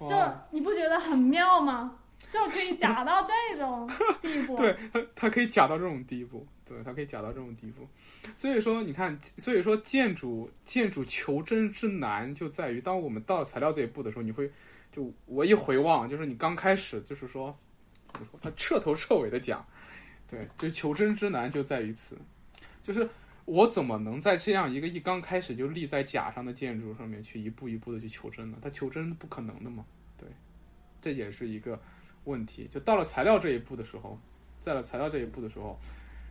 [0.00, 0.08] 就
[0.50, 1.98] 你不觉得很妙吗？
[2.30, 3.86] 就可以假到这种
[4.22, 4.56] 地步。
[4.56, 7.86] 对它它可以假到这种地步，对，它可以假到这种地步。
[8.34, 14.50] 所以说，你看，所以说建筑建筑求真之难就在于，当我们到了材料这一步的时候，你会
[14.90, 17.54] 就我一回望，就是你刚开始就是说，
[18.40, 19.62] 他彻头彻尾的讲，
[20.26, 22.16] 对，就求真之难就在于此，
[22.82, 23.06] 就是
[23.44, 28.58] 我怎么能在这样一个一刚开始就立在假上的建筑上面去一步一步的去求真呢？
[28.62, 29.84] 它求真不可能的嘛，
[30.16, 30.28] 对，
[31.00, 31.80] 这也是一个
[32.24, 32.68] 问题。
[32.68, 34.18] 就到了材料这一步的时候，
[34.60, 35.78] 在了材料这一步的时候，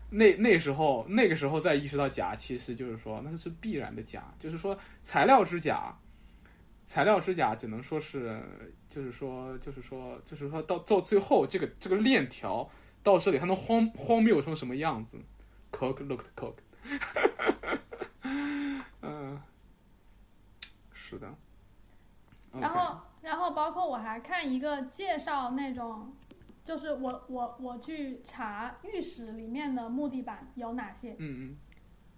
[0.10, 5.94] 那那时候那个时候再意识到假，其实就是说那是必然的假，就是说材料之假，
[6.86, 8.42] 材料之假只能说是，
[8.88, 12.70] 就是说就是说就是说到到最后这个这个链条
[13.04, 15.18] 到这里，它能荒荒谬成什么样子
[15.72, 16.56] ？Cook looked cook，
[19.02, 19.40] 嗯，
[20.94, 21.34] 是的。
[22.60, 26.14] 然后，然后包括我还看一个介绍那种，
[26.66, 31.56] 就是我我我去查浴室里面的木地板有哪些，嗯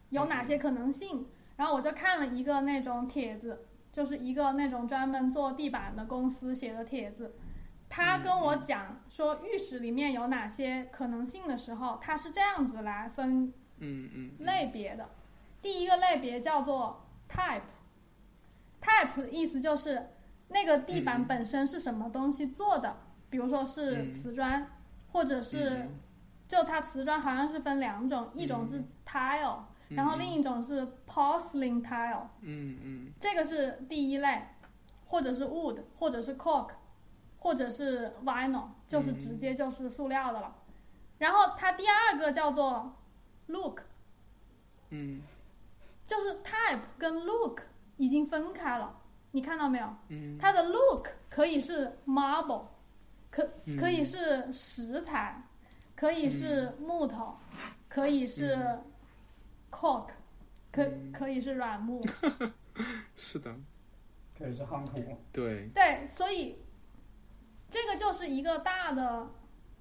[0.09, 7.35] 有哪些可能性，然后我就看了一个那种帖子，就是一个那种专门做地板的公司写的帖子，
[7.89, 14.45] 他跟我讲说浴室里面有哪些可能性的时候，他是这样子来分嗯嗯嗯。
[14.45, 15.09] 类别的。
[15.61, 20.09] 第一个类别叫做 type，type 的意思就是
[20.49, 22.97] 那个地板嗯本身是什么东西做的，
[23.29, 24.11] 比如说是嗯。
[24.11, 24.67] 瓷砖，
[25.11, 25.99] 或者是嗯。
[26.47, 29.59] 就它瓷砖好像是分两种，一种是 tile，
[29.89, 33.11] 嗯，然后另一种是 porcelain tile，嗯嗯。
[33.19, 34.49] 这个是第一类，
[35.07, 36.69] 或者是 wood，或者是 cork，
[37.39, 40.55] 或者是 vinyl，就是直接就是塑料的了。
[41.17, 42.93] 然后它第二个叫做
[43.47, 43.81] look，
[44.89, 45.21] 嗯。
[46.05, 47.61] 就是 type 跟 look
[47.97, 48.93] 已经分开了，
[49.31, 49.87] 你看到没有？
[50.09, 50.37] 嗯。
[50.37, 52.65] 它的 look 可以是 marble，
[53.31, 53.77] 可嗯。
[53.77, 55.41] 可以是石材，
[55.95, 57.35] 可以是木头，
[57.87, 58.57] 可以是
[59.71, 60.09] cork，
[60.71, 61.11] 可嗯。
[61.11, 62.03] 可以是软木。
[63.15, 63.55] 是的，
[64.37, 64.99] 可以是夯土。
[65.31, 66.59] 对，对，所以
[67.69, 69.29] 这个就是一个大的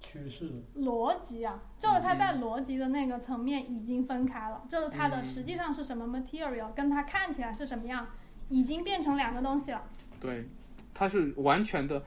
[0.03, 8.05] 趋势，逻辑啊，就是它在逻辑的那个层面已经分开了，就是它的嗯实际上是什么 material，跟它看起来是什么样，
[8.49, 9.81] 已经变成两个东西了。
[10.19, 10.47] 对，
[10.93, 12.03] 它是完全的，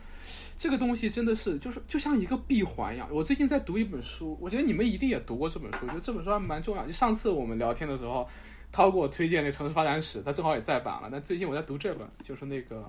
[0.57, 3.09] 这个东西真的是就是就像一个闭环一样。
[3.11, 6.87] 我最近在读一本书，我觉得你们一定也读过这本书，就这本书还蛮重要。
[6.87, 8.29] 就上次我们聊天的时候，
[8.71, 11.09] 涛给我推荐那《城市发展史》，他正好也在版了。
[11.11, 12.83] 但最近我在读这本，就是那个《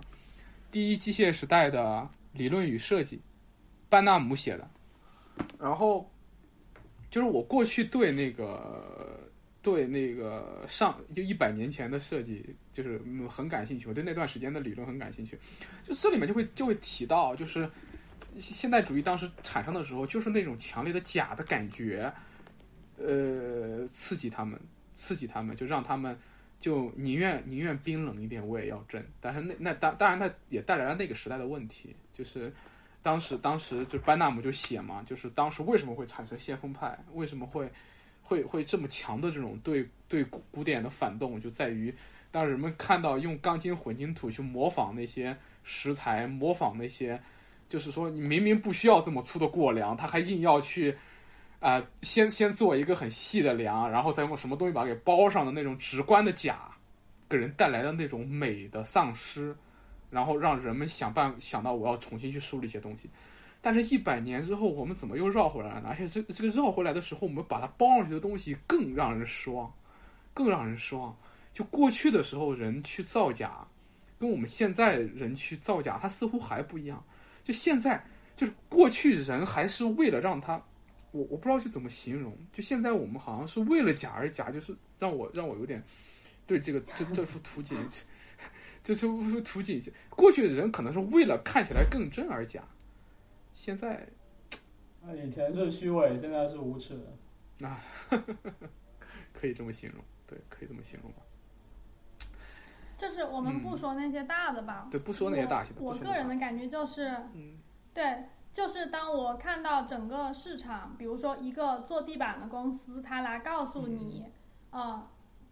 [0.70, 3.18] 第一机械时代的理论与设计》，
[3.90, 4.70] 班纳姆写的。
[5.60, 6.10] 然后
[7.10, 9.30] 就是我过去对那个
[9.62, 15.38] 对那个上就一百年前的设计就是很感兴趣，我对那段时间的理论很感兴趣。
[15.84, 17.70] 就这里面就会就会提到，就是
[18.40, 22.12] 现代主义当时产生的时候，就是那种强烈的假的感觉，
[22.98, 24.60] 呃，刺激他们，
[24.94, 26.18] 刺激他们，就让他们
[26.60, 29.04] 就宁愿宁愿冰冷一点，我也要真。
[29.20, 32.54] 但是那那当当然，它也带来了那个时代的问题，就是
[33.08, 37.72] 当时当时就班纳姆就写嘛，就是当时为什么会产生先锋派，为什么会
[38.22, 41.94] 会会这么强的这种对对古古典的反动，就在于
[42.32, 47.18] 当人们看到用钢筋混凝土去模仿那些石材，模仿那些，
[47.70, 50.94] 就是说你明明不需要这么粗的过梁，他还硬要去。
[51.60, 56.70] 啊，先先做一个很细的梁，然后再用什么东西把它给包上的那种直观的假，
[57.28, 59.56] 给人带来的那种美的丧失，
[60.10, 63.10] 然后让人们想办想到我要重新去梳理一些东西。
[63.62, 65.90] 但是，一百年之后，我们怎么又绕回来了？
[65.90, 69.72] 而且，这这个绕回来的时候，我们把它包上去的东西更让人失望，
[70.34, 71.16] 更让人失望。
[71.54, 73.68] 就过去的时候，人去造假，
[74.20, 77.04] 跟我们现在人去造假，它似乎还不一样。
[77.44, 78.02] 就现在，
[78.36, 80.62] 就是过去人还是为了让它。
[81.12, 85.82] 我我不知道去怎么形容，就现在我们好像是为了假而假，就是让我让我有点
[86.46, 87.78] 对这个这这幅图景，
[88.88, 92.64] 这这幅图景，过去的人可能是为了看起来更真而假，
[93.54, 94.08] 现在
[95.04, 96.98] 啊以前是虚伪，现在是无耻，
[97.62, 97.82] 啊，
[99.34, 101.18] 可以这么形容，对，可以这么形容吧。
[102.98, 107.58] 就是我们不说那些大的吧，对，不说那些大型的，我个人的感觉就是，嗯，
[107.94, 108.24] 对。
[108.54, 114.26] 就是当我看到整个市场，比如说一个做地板的公司，他来告诉你，
[114.72, 115.08] 呃，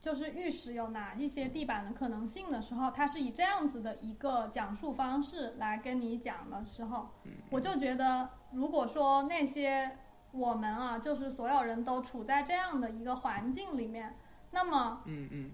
[0.06, 7.10] 就是玉石有哪一些地板的可能性的时候，他是以这样子的一个讲述方式来跟你讲的时候，
[7.50, 9.98] 我就觉得，如果说那些
[10.32, 14.16] 我们啊，就是所有人都处在这样的一个环境里面，
[14.52, 15.52] 那么，嗯嗯，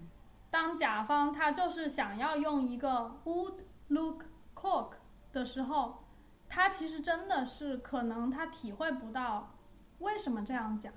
[0.50, 3.54] 当甲方他就是想要用一个 wood
[3.88, 4.90] look cook
[5.32, 5.98] 的时候。
[6.54, 9.54] 他其实真的是可能他体会不到
[10.00, 10.90] 为什么这样假，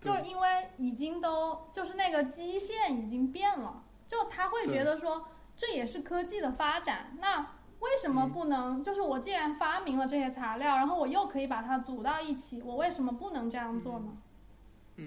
[0.00, 0.48] 就是因为
[0.78, 5.24] 已经都就是那个基线已经变了，就他会觉得说
[5.54, 7.40] 这也是科技的发展，那
[7.80, 8.82] 为什么不能？
[8.82, 14.16] 就是我既然发明了这些材料，然后我又可以把它组到一起，我为什么不能这样做呢？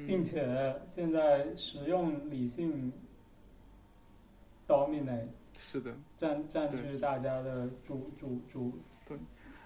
[0.07, 2.91] 并且现在实用理性
[4.67, 8.73] dominate 是的，占占据大家的主主主。
[9.07, 9.15] 对，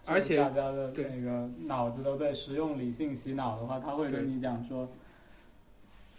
[0.06, 4.90] 而且大家的那个脑子都被实用理性洗脑的话，他会跟你讲说，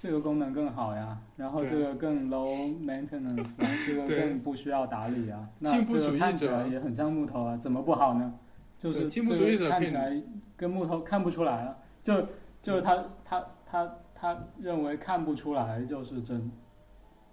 [0.01, 2.47] 这个功能更好呀，然后这个更 low
[2.85, 3.45] maintenance，
[3.85, 5.49] 这个更不需要打理啊。
[5.61, 8.33] 进步主义者也很像木头啊，怎么不好呢？
[8.79, 10.23] 就是进步主义者看起来
[10.57, 12.15] 跟木头看不出来了，就
[12.63, 16.49] 就是他他他他认为看不出来就是真，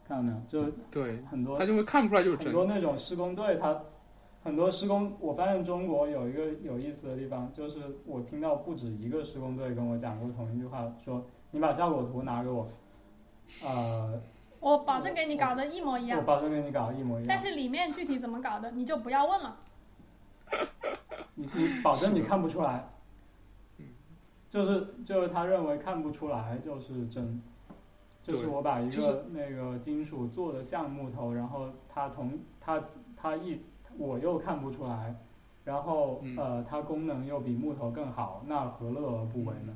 [0.07, 0.41] 看到没有？
[0.49, 3.79] 就对很多他就会看不出来就是真，很多那种施工队他。
[4.43, 11.25] 很多施工，我发现中国有一个有意思的地方，就是我听到不止一个施工队跟我讲过同一句话，说
[11.55, 12.67] 你把效果图拿给我，
[13.63, 14.21] 呃，
[14.59, 19.55] 我保证给你搞得一模一样，我保证给你搞得一模一样，但是里面具体怎么搞的，你就不要问了，
[21.35, 22.89] 你你保证你看不出来，
[24.49, 27.41] 就是就是他认为看不出来就是真，
[28.21, 32.83] 就是我把一个那个金属做的像木头，然后它同它
[33.15, 33.61] 它一。
[33.97, 35.15] 我又看不出来，
[35.63, 39.73] 然后呃，它功能又比木头更好，那何乐而不为呢？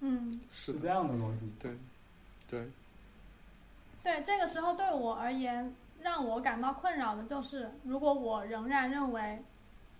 [0.00, 1.50] 嗯，是这样的逻辑。
[1.58, 1.76] 对，
[2.48, 2.68] 对，
[4.02, 4.22] 对。
[4.22, 9.42] 这个时候对我而言，让我感到困扰的就是，如果我仍然认为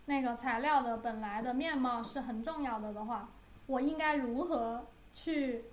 [0.04, 3.28] 那个材料的本来的面貌是很重要的的话，
[3.66, 5.64] 我应该如何去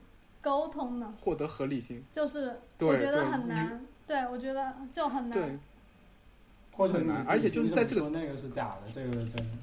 [0.41, 1.13] 沟通呢？
[1.21, 3.85] 获得合理性，就是我觉得很难。
[4.07, 5.59] 对，我觉得就很难。
[6.75, 9.57] 很难，而且就是在这个那个是假的，这个是真的。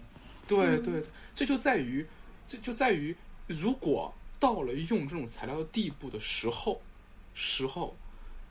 [0.46, 1.02] 对对，
[1.34, 2.06] 这就在于，
[2.46, 3.16] 这就在于，
[3.48, 6.80] 如果到了用这种材料的地步的时候，
[7.34, 7.94] 时候，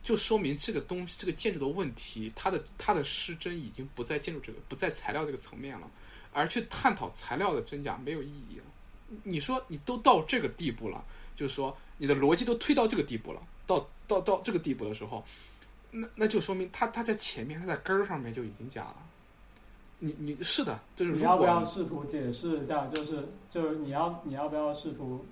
[0.02, 5.90] 就说明这个东西，这个建筑的问题，它的它的失真已经不在建筑这个，不在材料这个层面了，
[6.32, 8.64] 而去探讨材料的真假没有意义了。
[9.24, 11.04] 你说你都到这个地步了，
[11.36, 15.26] 就是说你的逻辑都推到这个地步了，到到到这个地步的时候。
[15.92, 18.96] 那那就说明它它在前面它在根儿上面就已经假了，
[19.98, 22.86] 你你是的，就是你要不要试图解释一下？
[22.94, 25.26] 就是就是你要你要不要试图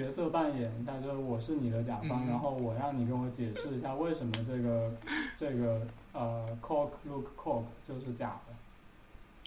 [0.00, 0.72] 角色扮演？
[0.80, 0.98] 一下？
[1.00, 4.92] 就是我是你的甲方，然后我让你跟我解释一下为什么这个
[5.38, 8.54] 这个呃 cork look cork 就是假的。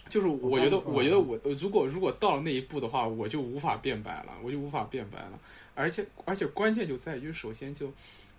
[0.10, 5.40] 就是我觉得我觉得我如果如果到了那一步的话，我就无法辩白了，我就无法辩白了。
[5.76, 7.92] 而且而且关键就在于，首先就。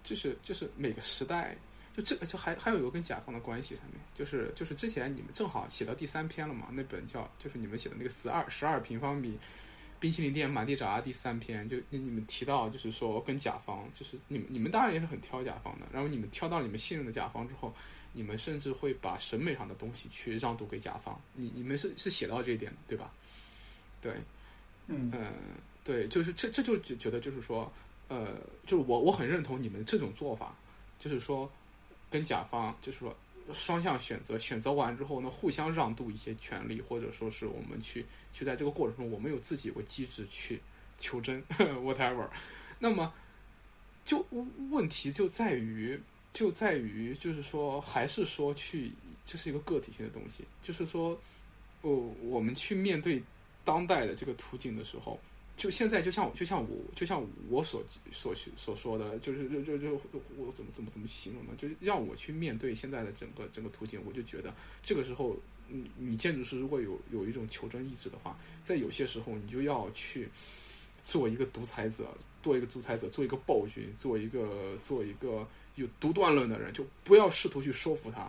[0.04, 1.56] 就是就是每个时代，
[1.96, 9.38] 就这就还还有一个跟甲方的关系上面，就是就是之前你们正好写到第三篇了嘛，那本叫就是你们写的那个十二十二平方米
[10.04, 17.74] 冰淇淋店满地找牙第三篇，就你们提到就是说跟甲方，就是你们你们当然也是很挑甲方的，然后你们挑到了你们信任的甲方之后，
[18.12, 23.10] 你们甚至会把审美上的东西去让渡给甲方，你你们是是写到这一点的，对吧？
[24.02, 24.12] 对，
[24.88, 25.32] 嗯嗯，
[25.82, 27.72] 对，就是这这就觉觉得就是说，
[28.08, 28.36] 呃，
[28.66, 30.54] 就是我我很认同你们这种做法，
[31.00, 31.50] 就是说
[32.10, 33.16] 跟甲方就是说
[33.52, 40.60] 双向选择，选择完之后呢，互相让渡一些权利，或者说是我们去去在这个过程中，我们有自己有个机制去
[40.98, 41.42] 求真，
[41.84, 42.28] whatever。
[42.78, 43.12] 那么
[44.04, 44.24] 就
[44.70, 46.00] 问题就在于
[46.32, 48.92] 就在于就是说，还是说去
[49.26, 51.18] 这是一个个体性的东西，就是说，
[51.82, 51.90] 哦，
[52.22, 53.22] 我们去面对
[53.62, 55.18] 当代的这个途径的时候。
[55.56, 59.94] 就现在，就像就像我就像我所所所说的，就是就就就
[60.36, 61.52] 我怎么怎么怎么形容呢？
[61.56, 64.52] 就是让我去面对现在的整个整个途径，我就觉得
[64.82, 65.36] 这个时候，
[65.68, 70.28] 你你建筑师如果有有一种求真意志的话，在有些时候你就要去
[71.04, 72.12] 做一个独裁者，
[72.42, 78.28] 做一个独裁者，做一个暴君，做一个做一个有独断论的人，就不要试图去说服他，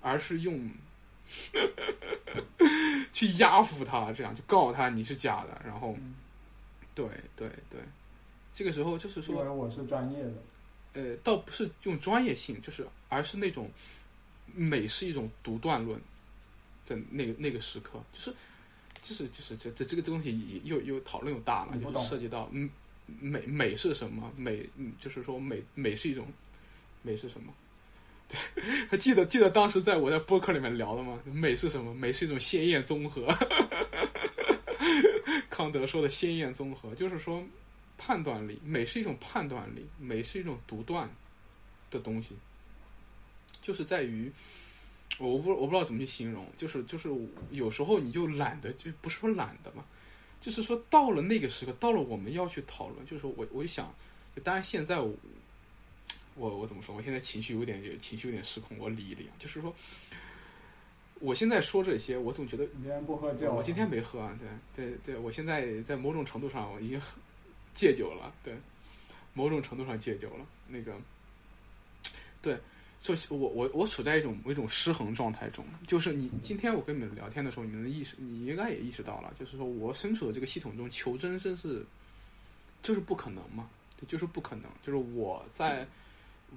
[0.00, 0.68] 而是用
[3.12, 5.96] 去压服他，这样就告诉他你是假的，然后。
[6.98, 7.06] 对
[7.36, 7.80] 对对，
[8.52, 10.32] 这个时候就是说，我是专业的，
[10.94, 13.70] 呃，倒不是用专业性，就是而是那种
[14.52, 16.00] 美是一种独断论
[16.84, 18.34] 在那个那个时刻，就是
[19.04, 22.68] 就是就是这这这个东西又又讨论又大了，就是涉及到嗯
[23.20, 26.26] 美美是什么美，嗯就是说美美是一种
[27.02, 27.52] 美是什么？
[28.28, 31.18] 对，还记得记得当时在我在播客里面聊的吗？
[31.24, 31.94] 美是什么？
[31.94, 33.28] 美是一种鲜艳综合。
[35.58, 37.44] 康德说的鲜艳综合，就是说
[37.96, 41.10] 判断力，美是一种判断力，美是一种独断
[41.90, 42.36] 的东西，
[43.60, 44.30] 就是在于
[45.18, 47.08] 我不我不知道怎么去形容，就是就是
[47.50, 49.84] 有时候你就懒得，就不是说懒得嘛，
[50.40, 53.92] 就是说到了那个时刻，到了我们要去讨论，就是说我我就想，
[54.44, 55.12] 当然现在我
[56.36, 59.74] 我怎么说，我现在情绪有点情绪有点失控，我理一理，就是说。
[61.20, 64.38] 我现在说这些，我总觉得你今天不喝酒，我今天没喝啊。
[64.74, 67.00] 对对对，我现在在某种程度上我已经
[67.74, 68.54] 戒酒了，对，
[69.34, 70.46] 某种程度上戒酒了。
[70.68, 70.94] 那个，
[72.40, 72.56] 对，
[73.00, 75.64] 就是我我我处在一种一种失衡状态中。
[75.86, 81.84] 就是你今天我跟你们聊天的时候，你们的意识你应该也意识到了，就是说我身处的这个系统中求真真是
[82.80, 84.64] 就是不可能嘛，对，就是不可能。
[84.84, 85.86] 就是我在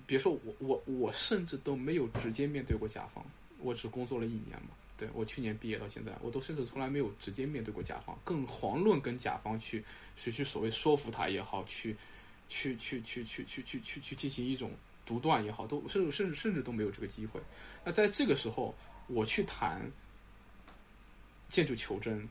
[0.05, 3.25] 别说我我我甚至都没有直接面对过甲方。
[3.61, 9.83] 我只工作了一年嘛，对我去年毕业到现在，我都甚至从来没有直接面对过甲方，更遑论跟甲方去
[10.17, 11.95] 去去所谓说服他也好，去
[12.49, 14.71] 去去去去去去去去进行一种
[15.05, 17.39] 独断也好，都甚至甚至甚至都没有这个机会。
[17.83, 18.75] 那在这个时候，
[19.07, 19.81] 我去谈
[21.49, 22.27] 建筑求真，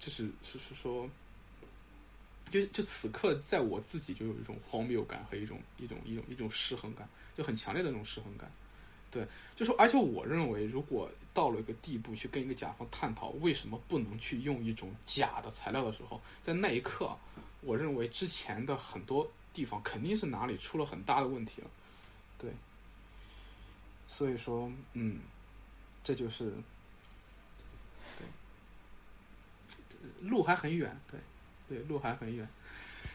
[0.00, 1.08] 就是是是说，
[2.50, 8.50] 就就此刻在我自己就有一种荒谬感和一种一种一种一种失衡感，就很强烈的那种失衡感。
[9.10, 17.16] 对，就说，而且我认为，如果到了一个地步，去跟一个甲方探讨为什么不能去用一种假的材料的时候，在那一刻，
[17.62, 21.70] 我认为之前的很多地方肯定是哪里出了很大的问题了。
[22.36, 22.50] 对，
[24.06, 25.20] 所以说，嗯，
[26.02, 26.52] 这就是，
[28.18, 28.26] 对，
[30.20, 31.20] 路还很远，对，
[31.68, 32.46] 对，路还很远，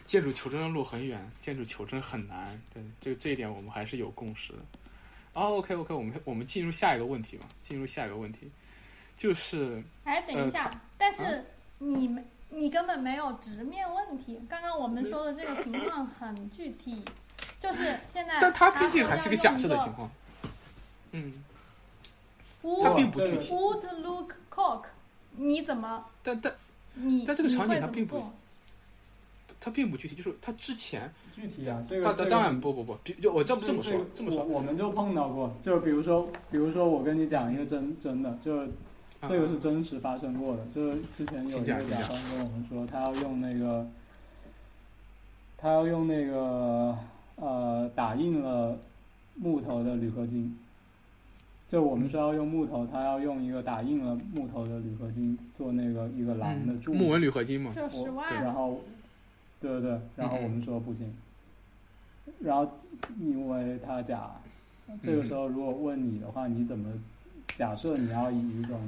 [0.06, 4.60] 建筑求真的路很远，建筑求真很难，对，这这一点我们还是有共识的。
[5.34, 7.46] 哦，OK OK，我们我们进入下一个问题吧。
[7.64, 8.52] 进入下一个问题，
[9.16, 11.44] 就是，哎，等一下，但是
[11.78, 14.40] 你没，你根本没有直面问题。
[14.50, 17.02] 刚刚我们说的这个情况很具体，
[17.60, 20.12] 就是现在，但他毕竟还是个假设的情况。
[21.12, 21.44] 嗯，
[22.84, 23.54] 他并不具体。
[23.54, 24.84] Would look cock，
[25.32, 26.06] 你怎么？
[26.24, 26.54] 但但
[26.94, 28.22] 你在这个场景，他并不，
[29.62, 31.10] 他并不具体，就是他之前。
[31.34, 38.68] 具体啊，这个当然不不不，就我这么这么说，这么说，我们就碰到过，就比如说，比如说我跟你讲一个真真的，就
[39.28, 43.88] 这个是真实发生过的，就是之前有一个甲方跟我们说，他要用那个，
[45.58, 46.96] 他要用那个
[47.38, 48.78] 呃打印了
[49.36, 50.56] 木头的铝合金，
[51.70, 58.82] 就我们说要用木头，他要用一个打印了木头的铝合金做那个一个狼的柱，木纹铝合金嘛，就十万，然后。
[59.62, 61.16] 对对对，然后我们说不行，
[62.40, 62.70] 然后
[63.20, 64.32] 因为他假，
[65.04, 66.92] 这个时候如果问你的话，你怎么
[67.56, 68.82] 假设你要以一种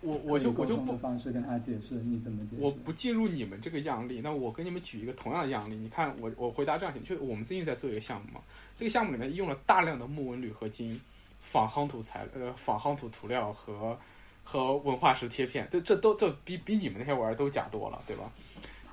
[0.00, 2.62] 我我就我就不方式跟他解释，你怎么解释？
[2.62, 8.40] 我不进入你们这个样例，那我跟你们举一个同样的样例，你看我我回答这样行，就我们最近在做一个项目嘛，
[8.74, 11.00] 这个项目里面用了大量的木纹铝合金、
[11.40, 13.96] 仿夯土材呃仿夯土涂料和
[14.42, 18.28] 和文化石贴片，这这都这比比你们那些玩意儿都假多了，对吧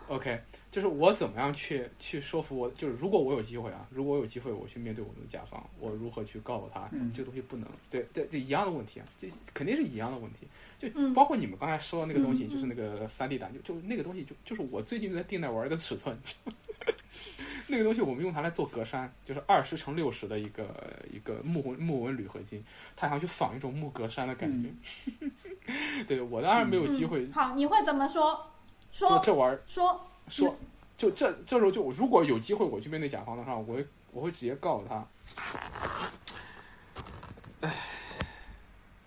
[0.09, 0.39] ？OK，
[0.71, 7.67] 就是我怎么样去去说服我，就是如果我有机会啊，如果我有机会我去面对我们的甲方，我如何去告诉他、嗯这个东西不能？
[7.89, 10.47] 对对对，一样的问题啊，这肯定是一样的问题。
[10.77, 16.17] 就嗯包括你们刚才说的那个东西，嗯就是那个三 D 打，就就那个东西就就是我最近在定在玩儿的尺寸。
[17.67, 20.67] 那个东西我们用它来做格栅，就是二十乘六十的一个
[21.11, 22.63] 一个木纹木纹铝合金，
[22.95, 24.69] 它想去仿一种木格栅的感觉。
[26.07, 27.31] 对我当然没有机会嗯。
[27.33, 28.39] 好，你会怎么说？
[28.91, 30.55] 说说这玩意儿，说，说
[30.95, 35.07] 就这这时候就如果有机会我去面对甲方的话，我会我会直接告诉他，
[37.61, 37.73] 唉，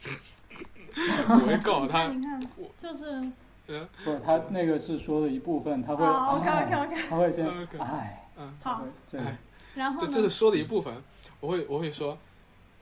[1.28, 3.22] 我会告诉他，你看我，就是
[3.68, 9.36] 嗯不，他那个是说的一部分，他会，哦，OK 哎 OK OK，他会先嗯，他好会，这个哎
[9.74, 10.08] 然后呢？
[10.10, 10.94] 这这是说的一部分，
[11.40, 12.16] 我会我会说，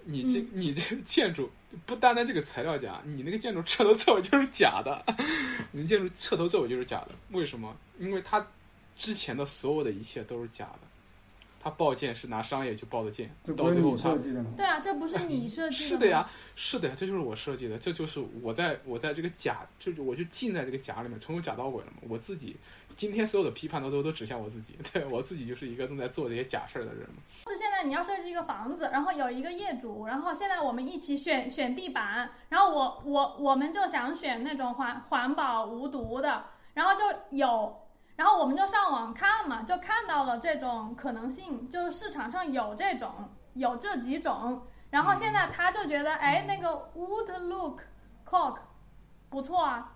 [0.04, 1.50] 你这、嗯你这建筑
[1.86, 5.04] 不单单这个材料假，你那个建筑彻头彻尾就是假的，
[5.72, 7.76] 你建筑彻头彻尾就是假的，为什么？
[7.98, 8.44] 因为它
[8.96, 10.80] 之前的所有的一切都是假的，
[11.62, 14.50] 他报建是拿商业去报的建到最后它设计的吗？
[14.56, 21.98] 对啊，这不是你设计的吗是的呀，是的呀，这就是我设计的，这就是我在我在这个假，就是我就进在这个假里面，从头假到尾了嘛。
[22.08, 22.56] 我自己
[22.96, 27.22] 今天所有的批判都都都指向我自己， 对我自己就是一个正在做这些假事儿的人嘛。
[27.80, 36.44] 在你要设计一个房子，然后有一个业主，然后现在我们一起选选地板，然后我我我们就想选那种环环保无毒的，
[36.74, 47.80] 然后就有，然后我们就上网看嘛，就看到了这种可能性，就是市场上有这种有这几种，然后现在他就觉得，哎，那个 wood look
[48.28, 48.56] cork
[49.30, 49.94] 不错啊，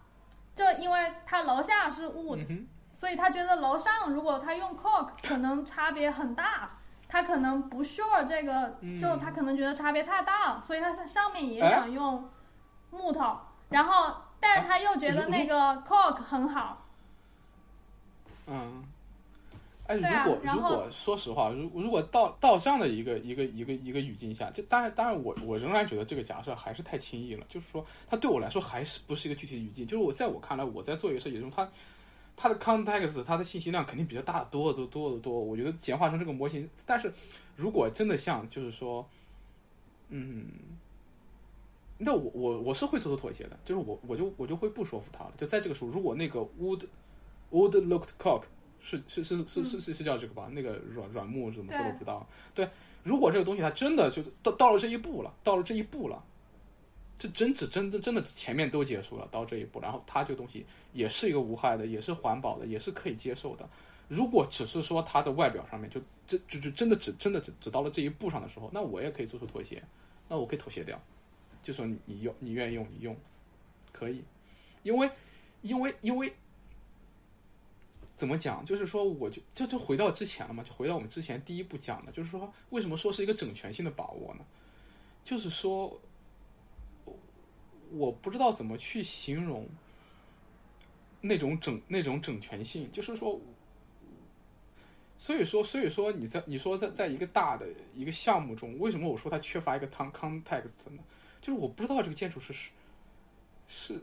[0.55, 6.79] 就因为他楼下是 wood，所以他觉得楼上如果他用 cork 可能差别很大，
[7.15, 12.29] 他可能不 sure 这个，嗯就他可能觉得差别太大，所以他上上面也哎想用
[12.91, 13.39] 木头，
[13.69, 15.55] 然后但是他又觉得那个
[15.87, 16.85] cork 很好，
[18.49, 18.85] 嗯。
[19.87, 27.45] 哎，如果如果说实话，如如果到到这样的一个一个一个一个语境下，就当然当然我我仍然觉得这个假设还是太轻易了。
[27.49, 29.87] 就是说，它对我来说还是不是一个具体的语境。
[29.87, 31.69] 就是我在我看来，我在做一个设计中，它
[32.37, 35.33] 它的 context 它的信息量肯定比较大得多的多的多。
[35.39, 37.13] 我觉得简化成这个模型，但是
[37.57, 39.09] 如果真的像就是说，
[40.09, 40.47] 嗯，
[41.99, 45.33] 那我我我是会做出妥协的，就是我我就我就会不说服他了。
[45.39, 46.87] 就在这个时候，如果那个 wood
[47.51, 48.43] wood looked cock
[48.81, 50.49] 是是是是是是是叫这个吧？
[50.53, 52.27] 那个软软木怎么说对都不知道。
[52.55, 52.69] 对，
[53.03, 56.23] 如果这个东西它真的就到到了这一步了，到了这一步了。
[57.17, 63.69] 这真只真真真的前面都结束了，到这一步，然后它这个东西也是一个无害的，也是环保的，也是可以接受的。
[64.09, 69.83] 如果只是说它的外表上面就这就就真的只真的只只到了这一步上的时候，那我也可以做出妥协，
[70.29, 71.01] 那我可以妥协掉，
[71.63, 73.17] 就说你你用你愿意用你用，
[73.93, 74.23] 可以，
[74.83, 75.09] 因为
[75.63, 76.35] 因为因为
[78.17, 84.45] 怎么讲，就是说我就就就回到之前了嘛，就回到我们之前第一步讲的，就是说为什么说是一个整全性的把握呢？
[85.25, 86.01] 就是说。
[87.97, 89.67] 我不知道怎么去形容
[91.21, 93.41] 那种整那种整全性，就是说，
[95.17, 101.03] 所以说所以说你在你说在在一个大的一个项目中，为什么我说它缺乏一个 con context 呢？
[101.41, 102.53] 就是我不知道这个建筑是
[103.69, 104.01] 是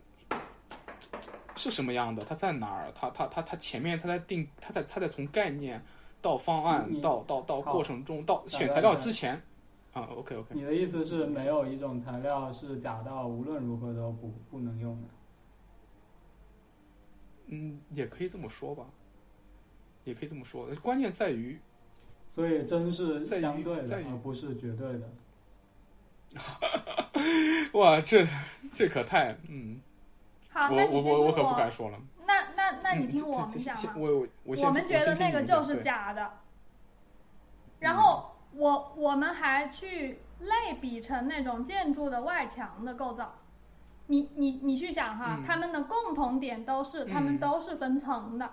[1.55, 2.91] 是什么样的，它在哪儿？
[2.95, 5.83] 它它它它前面它在定，它在它在从概念
[6.21, 9.41] 到方案到到到过程中到选材料之前
[9.93, 15.07] 啊，OK OK，你的意思是没有一种材料是假到无论如何都不不能用的？
[17.47, 18.85] 嗯，也可以这么说吧，
[20.05, 20.67] 也可以这么说。
[20.75, 21.59] 关键在于
[22.29, 25.09] 所以真是相对的，而不是绝对的。
[27.73, 28.25] 哇，这
[28.73, 29.81] 这可太嗯，
[30.49, 32.01] 好，我那你我我我可不敢说了。
[32.25, 36.31] 那那那你嗯听我们讲我我我们觉得那个就是假的，
[37.79, 43.33] 然后我我们还去类比成那种建筑的外墙的构造。
[44.07, 48.49] 你你你去想哈，嗯它们的共同点都是，它们嗯都是分层的。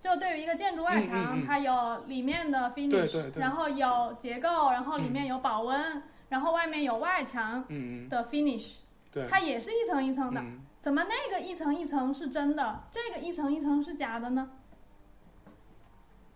[0.00, 7.64] 就对于一个建筑外嗯墙，嗯嗯它有里面的 finish，对对对然后有结构，然后里面有保温，然后外面有外墙
[8.08, 8.76] 的 finish，
[9.12, 10.40] 对，它也是一层一层的。
[10.40, 14.50] 嗯怎么那个一层一层是真的，这个一层一层是假的呢？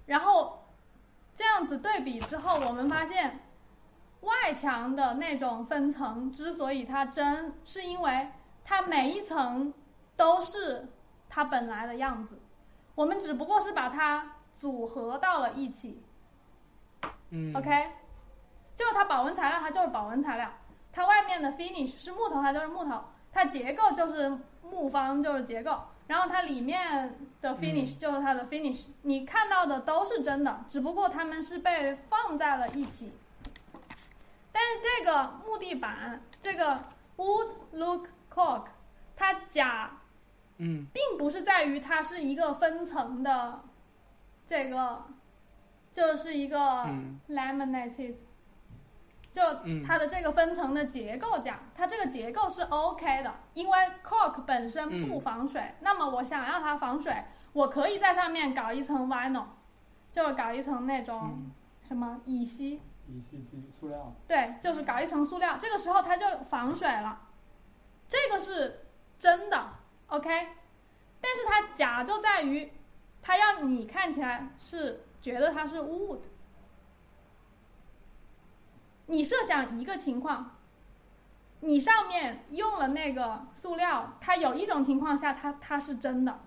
[0.07, 0.66] 然后
[1.37, 3.41] 这样子对比之后，我们发现
[4.23, 8.31] 外墙的那种分层之所以它真，是因为
[8.65, 9.73] 它每一层
[10.17, 10.89] 都是
[11.29, 12.41] 它本来的样子，
[12.95, 16.03] 我们只不过是把它组合到了一起。
[17.29, 17.91] 嗯 OK，
[18.75, 20.49] 就是它保温材料，它就是保温材料；
[20.91, 23.05] 它外面的 finish 是木头，它就是木头。
[23.31, 33.13] 它结构就是木方就是结构，然后它里面的 finish 就是它的 finish，、你看到的都是真的，只不过它们是被放在了一起。
[34.53, 36.81] 但是这个木地板，这个
[37.17, 38.67] wood look cork，
[39.15, 39.91] 它假
[40.59, 40.87] 嗯。
[40.93, 43.61] 并不是在于它是一个分层的，
[44.47, 45.05] 这个
[45.93, 47.21] 就是一个嗯。
[47.29, 48.15] laminated，
[49.37, 57.23] 就嗯它的这个分层的结构讲，它这个结构是 OK 的，因为 cork 本身嗯不防水，那么我想要它防水，
[57.53, 59.45] 我可以在上面搞一层 vinyl，
[60.11, 61.51] 就搞一层那种嗯
[61.87, 67.21] 什么乙烯，乙烯基塑料，对，就是搞一层塑料，这个时候它就防水了，
[68.09, 68.87] 这个是
[69.19, 69.69] 真的
[70.07, 70.31] ，OK。
[71.21, 72.73] 但是它假就在于，
[73.21, 76.21] 它要你看起来是觉得它是 wood。
[79.07, 80.57] 你设想一个情况，
[81.61, 86.41] 你上面用了那个塑料，它有一种情况下它它是真的，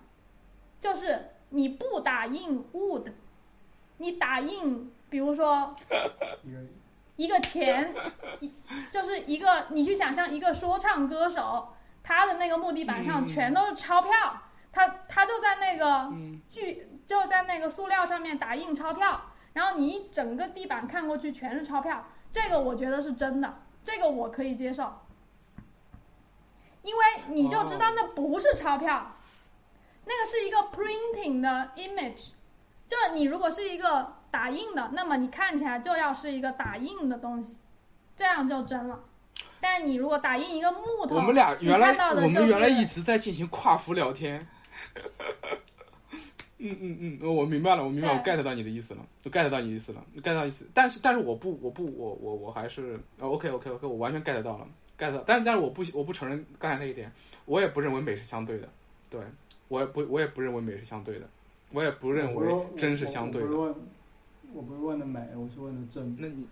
[0.78, 3.12] 就是你不打印 wood，
[3.98, 5.74] 你打印，比如说
[7.16, 7.94] 一个钱，
[8.40, 8.54] 一
[8.90, 13.28] 就是一个你去想象一个说唱歌手，他的那个木地板上嗯。
[13.28, 14.10] 全都是钞票，
[14.72, 16.40] 他他就在那个嗯。
[16.48, 19.20] 巨就在那个塑料上面打印钞票，
[19.52, 24.92] 然后你一整个地板看过去全是钞票，这个我觉得是真的，这个我可以接受，
[26.82, 29.16] 因为你就知道那不是钞票，
[30.04, 32.28] 那个是一个 printing 的 image，
[32.86, 37.58] 就是你如果是一个打印的，那么你看起来就要是一个打印的东西，
[38.16, 39.00] 这样就真了。
[39.60, 44.46] 但你如果打印一个木头，我们俩原来我们原来一直在进行跨服聊天。
[46.62, 50.68] 嗯嗯嗯，我明白了，我明白，我 get 到你的意思了，我 get 到你的意思了，get 到意思。
[50.74, 54.68] 但是但是我不我不我我我还是、哦、OK OK OK，我完全 get 到了
[54.98, 55.24] ，get 到。
[55.26, 57.10] 但是但是我不我不承认刚才那一点，
[57.46, 58.68] 我也不认为美是相对的，
[59.08, 59.20] 对
[59.68, 61.28] 我也不我也不认为美是相对的，
[61.72, 63.48] 我也不认为真是相对的。
[63.48, 63.74] 我不是问，
[64.52, 66.14] 我不是问的美，我是问的真。
[66.18, 66.46] 那你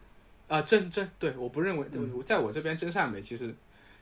[0.48, 3.54] 啊，真真对，我不认为，对嗯我在我这边真善美其实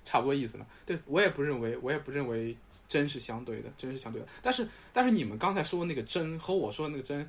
[0.05, 0.67] 差不多意思了。
[0.85, 2.57] 对我也不认为，我也不认为
[2.89, 4.29] 真是相对的，真是相对的。
[4.43, 7.29] 但是但是你们刚才说的那个真和我说的那个真，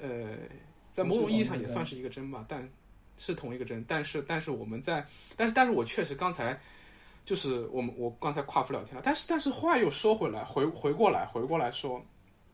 [0.00, 0.36] 呃，
[0.92, 2.68] 在某种意义上也算是一个真吧，但
[3.16, 3.84] 是同一个真。
[3.86, 5.06] 但是但是我们在，
[5.36, 6.58] 但是但是我确实刚才。
[7.22, 12.02] 就是我们我刚才跨服聊天了，但是但是话又说回来，回回过来回过来说，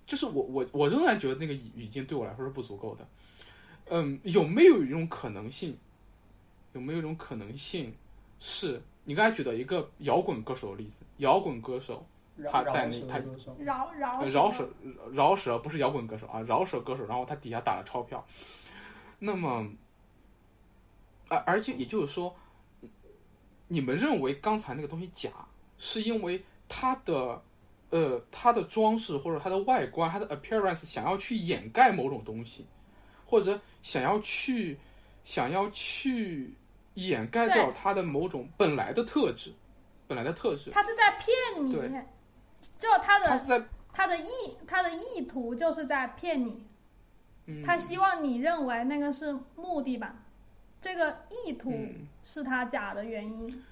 [0.04, 3.08] 就是我我我仍然觉得那个语语境对我来说是不足够的。
[3.86, 5.78] 嗯，有没有一种可能性？
[6.74, 7.94] 有没有一种可能性
[8.40, 11.02] 是你刚才举的一个摇滚歌手的例子？
[11.18, 12.04] 摇滚歌手
[12.50, 13.18] 他在那他
[13.58, 14.68] 饶饶饶舌
[15.12, 18.24] 饶舌不是摇滚歌手啊，饶舌歌手，然后他底下打了钞票。
[19.18, 19.66] 那么，
[21.28, 22.36] 而而且也就是说，
[23.66, 25.30] 你们认为刚才那个东西假，
[25.78, 27.42] 是因为它的
[27.90, 32.66] 呃它的装饰或者它的外观、它的 appearance 想要去掩盖某种东西，
[33.24, 34.78] 或者想要去
[35.24, 36.54] 想要去
[36.94, 39.50] 掩盖掉对它的某种本来的特质，
[40.06, 40.70] 本来的特质。
[40.72, 41.90] 他是在骗你对，
[42.78, 44.28] 就他的他的意
[44.66, 46.62] 他的意图就是在骗你，
[47.46, 50.14] 嗯他希望你认为那个是目的吧，
[50.80, 53.64] 这个意图嗯是他假的原因。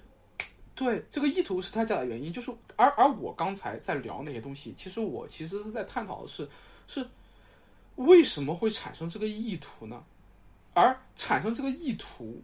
[0.73, 6.49] 对，这个意图是他假的原因，就是而而我刚才在聊那些东西，其实我其实是在探讨的是
[6.87, 7.07] 是
[7.95, 10.03] 为什么会产生这个意图呢？
[10.73, 12.41] 而产生这个意图，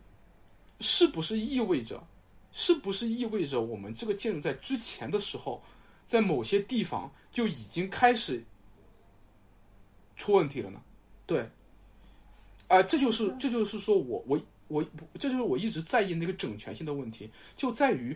[0.80, 2.02] 是不是意味着，
[2.54, 5.62] 是不是意味着我们这个建筑在之前的时候，
[6.12, 8.44] 在某些地方就已经开始
[10.18, 10.82] 出问题了呢？
[11.26, 11.50] 对，
[12.68, 14.84] 啊、这就是这就是说我我我
[15.14, 18.14] 这就是我一直在意那个整全性的问题，就在于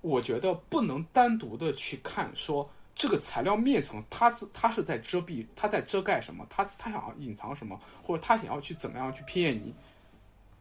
[0.00, 9.74] 我觉得不能单独的去看说这个材料面层它是它是在遮蔽，它在遮盖什么，它它想要隐藏什么，或者它想要去怎么样去骗你，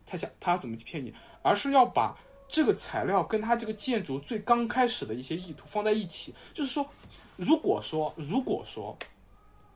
[0.06, 2.14] 他想他要怎么去骗你，而是要把
[2.48, 6.88] 这个材料跟它这个建筑最刚开始的一些意图放在一起，就是说，
[7.36, 8.98] 如果说如果说，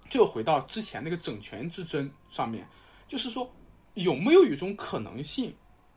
[0.10, 2.68] 就回到之前那个整全之争上面，
[3.08, 3.50] 就是说。
[3.98, 5.52] 有没有一种可能性？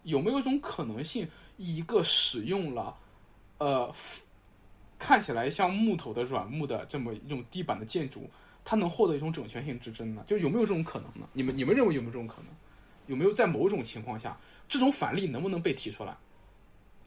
[0.04, 1.28] 有没有一种可能性，
[1.58, 2.96] 一个使用了，
[3.58, 3.94] 呃，
[4.98, 8.26] 看起来像木头的软木的这么一种地板的建筑，
[8.64, 10.24] 它能获得一种整全性之争呢？
[10.26, 11.28] 就有没有这种可能呢？
[11.34, 12.46] 你们你们认为有没有这种可能？
[13.06, 14.34] 有没有在某种情况下，
[14.66, 16.16] 这种反例能不能被提出来？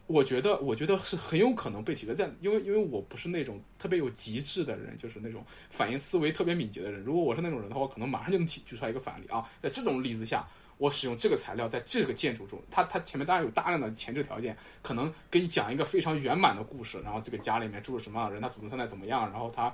[0.05, 7.01] 我觉得，我觉得是很有可能被提出来，在因为因为我不是那种特别有极致的人，就是那种反应思维特别敏捷的人。
[7.01, 9.49] 如果我是那种人的话，我可能马上就能提举出来一个反例啊。
[9.61, 10.45] 在这种例子下，
[10.77, 19.73] 我使用这个材料在这个建筑中，它它前面当然有大量的前置条件，可能给你讲一个非常圆满的故事，然后这个家里面住了什么样的人，他祖宗三代怎么样，然后他，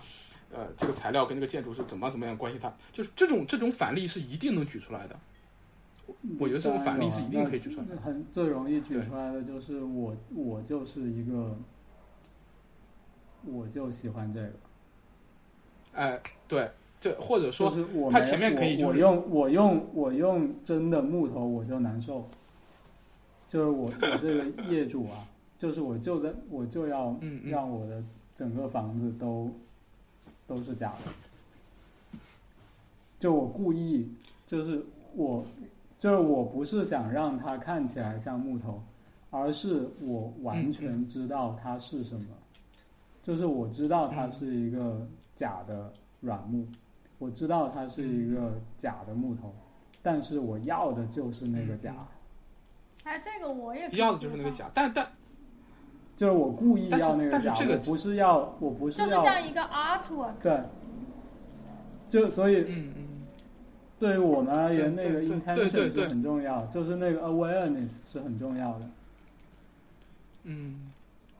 [0.51, 5.19] 呃，这个材料跟这个建筑是怎么怎么样关系，它就是这种这种反例是一定能举出来的。
[6.39, 7.97] 我觉得这个反例是一定可以举出来的。
[8.01, 11.57] 很最容易举出来的就是我，我就是一个，
[13.45, 14.51] 我就喜欢这个。
[15.93, 16.69] 哎，对，
[16.99, 22.29] 这或者说就是我没它前面可以我就是我用我用我用真的木头我就难受，
[23.47, 25.27] 就是我我这个业主啊，
[25.57, 28.03] 就是我就在我就要让我的
[28.35, 29.49] 整个房子都
[30.45, 32.19] 都是假的，
[33.19, 34.07] 就我故意
[34.45, 35.43] 就是我
[35.99, 38.81] 就是我不是想让它看起来像木头，
[39.29, 42.25] 而是我完全知道它是什么，
[43.21, 45.05] 就是我知道它是一个
[45.35, 46.65] 假的软木，
[47.17, 49.53] 我知道它是一个假的木头，
[50.01, 51.93] 但是我要的就是那个假，
[53.03, 55.05] 哎，这个我也要的就是那个，假，但但
[56.15, 60.61] 就是我故意要那个假，但是这个我不是要我不就是要像一个 artwork，对，
[62.07, 63.07] 就所以嗯嗯
[63.99, 68.89] 对于我们而言，那个 intention 是很重要，就是那个 awareness 是很重要的。
[70.43, 70.91] 嗯，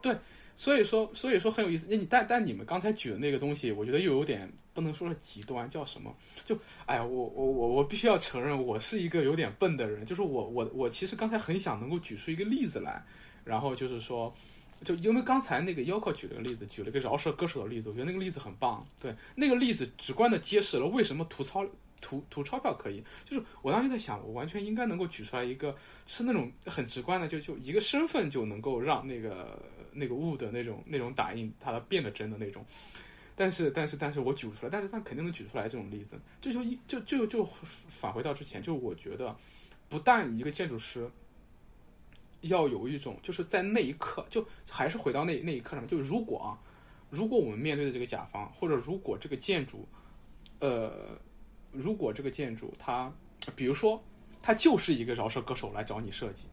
[0.02, 0.16] 对，
[0.56, 1.88] 所以说所以说很有意思。
[1.90, 6.14] 那你但但你们刚才举的那个东西，我觉得又有点不能说是极端，叫什么？
[6.46, 10.06] 就哎呀，我我我我必须要承认，我是一个有点笨的人。
[10.06, 13.02] 就是我我我其实刚才很想能够举出一个例子来，
[13.44, 14.34] 然后就是说。
[14.82, 18.88] 就因为刚才那个 Yoko 举了个例子，举了个饶舌歌手的例子，我觉得那个例子很棒。
[18.98, 21.66] 对，那个例子直观的揭示了为什么图钞
[22.02, 23.04] 图图钞票可以。
[23.26, 29.62] 就是我当时在想，我完全应该能够举出来一个，是那种很直观的，就就一个身份就能够让那个
[29.94, 32.66] 那个物的那种那种打印它变得真的那种。
[33.36, 36.20] 但是但是但是我举不出来，但是他肯定能举出来这种例子。
[36.42, 37.48] 这就一就就就
[37.90, 39.36] 返回到之前，就我觉得，
[39.88, 41.10] 不但一个建筑师。
[42.44, 46.56] 要有一种，就是在那一刻，就还是回到那那一刻上面，就如果啊，
[47.10, 49.86] 如果我们面对的这个甲方，或者如果这个建筑，
[50.60, 51.20] 呃，
[51.72, 53.12] 如果这个建筑它，
[53.56, 54.02] 比如说
[54.42, 56.48] 它就是一个饶舌歌手来找你设计，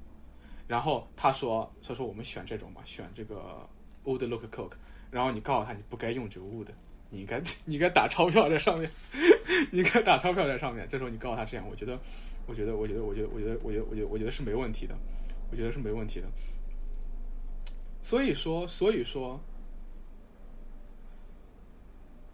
[0.67, 3.69] 然后他说，他说我们选这种吧，选这个
[4.05, 4.73] wood look coke，
[5.11, 6.69] 然后你告诉他你不该用这个 wood，
[7.11, 8.91] 你应该 你应该打钞票在上面，
[9.71, 11.99] 你应该打钞票在上面，这时候你告诉他这样，我觉得，
[12.47, 14.97] 我觉得，我觉得，我觉得，我觉得，我觉得，我觉得是没问题的。
[15.49, 16.27] 我觉得是没问题的。
[18.03, 19.41] 所以说，所以说，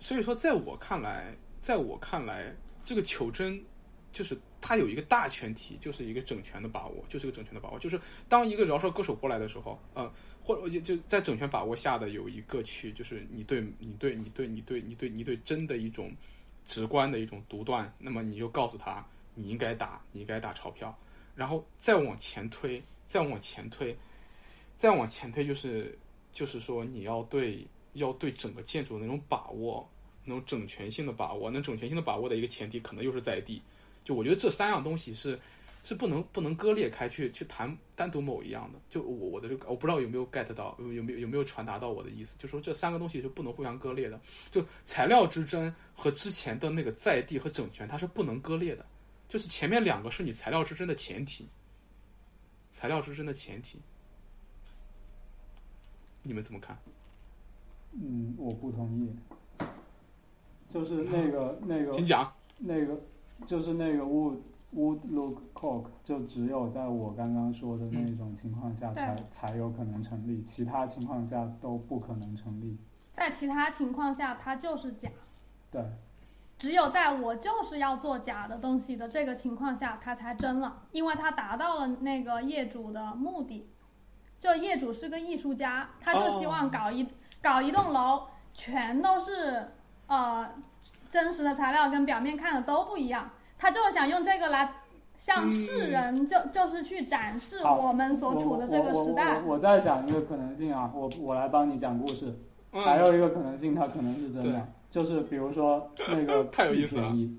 [0.01, 3.63] 所以说，在我看来，在我看来，这个求真
[4.13, 7.79] 就是它有一个大前提，就是一个整全的把握，就是个整全的把握。
[7.79, 16.13] 就是当一个饶舌歌手过来的时候，呃，或者就就在整全把握下的有一个去，就是你对你对你对你对你对你对真的一种
[16.67, 20.97] 直观的一种独断，那么你就告诉他，你应该打，你应该打钞票，
[21.35, 22.83] 然后再往前推。
[23.05, 23.95] 再往前推，
[24.79, 25.99] 再往前推，就是
[26.33, 29.87] 就是说，你要对要对整个建筑的那种把握，
[30.25, 33.63] 那种整全性的把握，那整全性的把握的一个前提，可能又是在地。
[34.05, 35.39] 就我觉得这三样东西是
[35.83, 38.81] 是不能不能割裂开去去谈单独某一样的。
[38.89, 42.37] 就我我的这个，我不知道有没有 get 到，有有没有有没有传达到我的意思？
[42.39, 44.21] 就说这三个东西是不能互相割裂的。
[44.51, 48.85] 就材料之争和之前的那个在地和整全，它是不能割裂的。
[49.29, 51.47] 就是前面两个是你材料之争的前提。
[52.71, 53.79] 材料之争的前提，
[56.23, 56.79] 你们怎么看？
[57.93, 59.11] 嗯，我不同意。
[60.73, 62.33] 就是那个那个请讲。
[62.59, 63.01] 那个
[63.45, 64.37] 就是那个 wood
[64.75, 72.77] wood look coke，就只有在我刚刚说的那种情况下才、对才有可能成立，其他情况下都不可能成立。
[73.13, 75.11] 在其他情况下它就是假，
[75.71, 75.85] 对，
[76.59, 83.69] 只有在我就是要做假的东西的这个情况下，它才真了，因为它达到了那个业主的目的。
[84.39, 87.07] 就业主是个艺术家，他就希望搞一、
[87.41, 89.69] 搞一栋楼全都是
[90.07, 90.49] 呃
[91.11, 94.73] 真实的材料，跟表面看的都不一样，他就是想用这个来
[95.19, 99.47] 向世人就、就是去展示我们所处的这个时代我我。
[99.47, 102.35] 我我在想一个可能性啊，我我来帮你讲故事。
[102.73, 107.39] 还嗯，有一个可能性，它可能是真的，就是比如说那个 太有意思了巨便宜，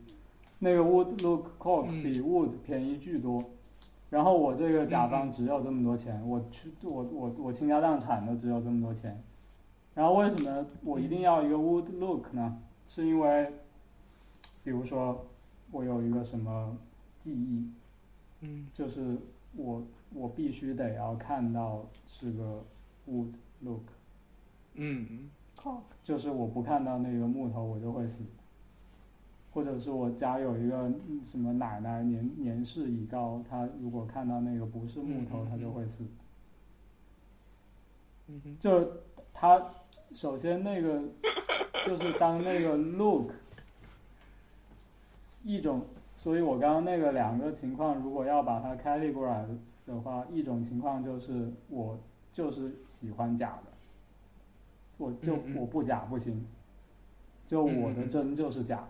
[0.59, 3.43] 那个 wood look coke 嗯比 wood 便宜巨多。
[4.11, 9.19] 然后我这个甲嗯方只有这么多钱，我去我我我倾家荡产的只有这么多钱。
[9.95, 12.61] 然后为什么我一定要一个 wood look 呢？
[12.87, 13.51] 是因为，
[14.63, 15.25] 比如说
[15.71, 16.77] 我有一个什么
[17.19, 17.69] 记忆，
[18.41, 19.17] 嗯就是
[19.55, 19.83] 我
[20.13, 22.63] 我必须得要看到是个
[23.07, 23.83] wood look。
[24.75, 28.25] 嗯好就是我不看到那个木头，我就会死。
[29.53, 36.07] 或者是我家有一个嗯什么奶奶年年事已高，她如果看到那个不是木头，她就会死。
[38.27, 38.91] 嗯哼，就
[39.31, 39.63] 他
[40.13, 41.01] 首先那个
[41.85, 43.31] 就是当那个 look
[45.43, 45.85] 一种，
[46.15, 49.47] 所以我刚刚那个两个情况，如果要把它 categorize
[49.85, 51.99] 的话，一种情况就是我
[52.31, 53.71] 就是喜欢假的，
[54.97, 56.45] 我就我不假不行，
[57.47, 58.87] 就我的真就是假，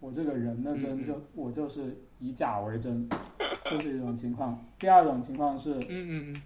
[0.00, 3.08] 我这个人的真就我就是以假为真，
[3.64, 4.62] 这是一种情况。
[4.78, 5.74] 第二种情况是。
[5.74, 6.42] 嗯嗯嗯，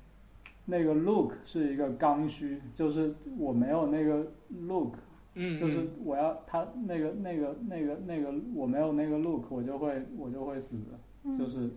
[0.71, 4.95] 那个 look 是一个刚需，就是我没有那个 look，
[5.35, 10.79] 嗯，就是我要他那个那个那个那个我没有那个 look，我就会我就会死，
[11.25, 11.71] 嗯，就是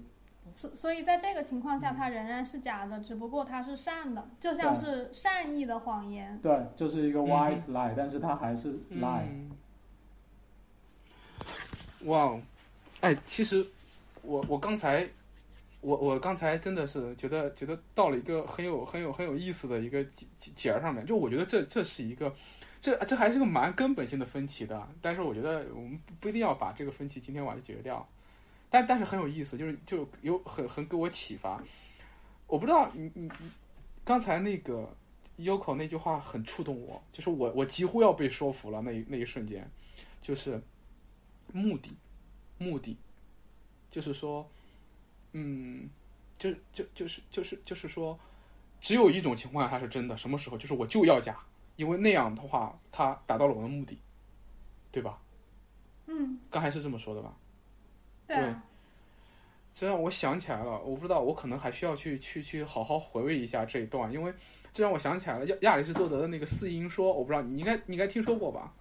[0.54, 6.40] 所所以在这个情况下，它仍然是假的，只不过它是善的，就像是善意的谎言。
[6.42, 7.26] 对，就是一个嗯。
[7.26, 9.52] white lie，、但是它还是 lie，、嗯
[12.06, 12.42] 哇哦，
[13.00, 13.66] 哎，其实
[14.24, 15.08] 我我刚才
[15.84, 22.34] 我我刚才真的是觉得觉得到了一个很有很有很有意思的一个节节节儿上面，就我觉得这这是一个
[22.80, 28.08] 这这还是个蛮根本性的分歧的，但是我觉得我们不不一定要把这个分歧今天晚上解决掉，
[28.70, 31.62] 但但是很有意思，就是就有很很给我启发。
[32.48, 33.50] 我不知道你你你
[34.04, 34.96] 刚才那个
[35.38, 39.70] Yoko 那句话很触动我，就是我我几乎要被说服了那一那一瞬间，
[40.22, 40.62] 就是
[41.52, 41.92] 目的
[42.58, 42.98] 目的，
[43.90, 44.48] 就是说，
[45.34, 45.90] 嗯，
[46.38, 48.18] 就就就是就是就是说，
[48.80, 50.58] 只有一种情况下它是真的，什么时候？
[50.58, 51.38] 就是我就要假，
[51.76, 54.00] 因为那样的话，它达到了我的目的，
[54.92, 55.20] 对吧？
[56.08, 57.36] 嗯，刚才是这么说的吧？
[58.28, 58.64] 对啊，
[59.74, 64.34] 这让我想起来了，我不知道，我可能还需要去去去好好回味一下这一段，因为
[64.72, 68.74] 这让我想起来了亚亚里士多德的那个四因说，我不知道你应该你应该听说过吧？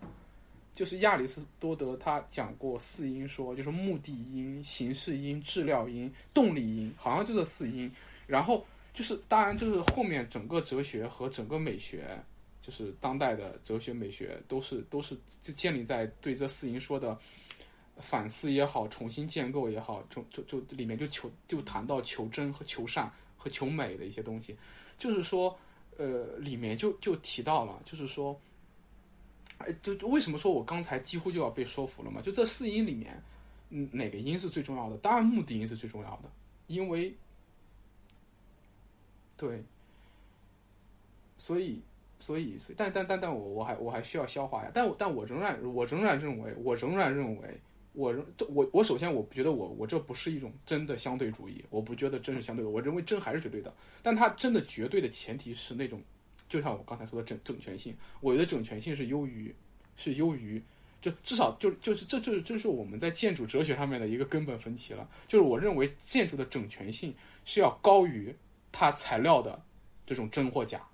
[0.74, 7.90] 就是亚里士多德他讲过四因说，就是目的因、形式因、质料因、动力因，好像就这四因。
[8.27, 12.19] 然后就是当然就是后面整个哲学和整个美学，
[12.62, 17.19] 就是当代的哲学美学都是都是建立在对这四因说的
[17.99, 24.57] 反思也好，重新建构也好，就就就里面就求就谈到求真和求善和求美的一些东西，
[24.99, 25.57] 就是说，
[25.99, 28.40] 呃，里面就就提到了，就是说，
[29.83, 32.21] 就就为什么说我刚才几乎就要被说服了嘛？
[32.21, 33.23] 就这四音里面，
[33.71, 34.97] 嗯，哪个音是最重要的？
[34.99, 36.31] 当然目的音是最重要的，
[36.67, 37.15] 因为，
[39.37, 39.63] 对，
[41.37, 41.81] 所以。
[42.19, 44.71] 所以，所以，但但但但我我还我还需要消化呀。
[44.73, 47.61] 但我但我仍然我仍然认为，我仍然认为，
[47.95, 53.75] 我认这我我首先我觉得我我这不是一种真的相对主义，我不觉得真是相对的，我认为真还是绝对的。
[54.05, 56.01] 但它真的绝对的前提是那种，
[56.53, 59.55] 就像我刚才说的整整全性，我觉得整全性是优于
[59.97, 60.62] 是优于，
[61.01, 65.09] 就至少就就是这就是这是我们在建筑哲学上面的一个根本分歧了。
[65.27, 67.15] 就是我认为建筑的整全性
[67.47, 68.37] 是要高于
[68.70, 69.59] 它材料的
[70.05, 70.87] 这种真或假，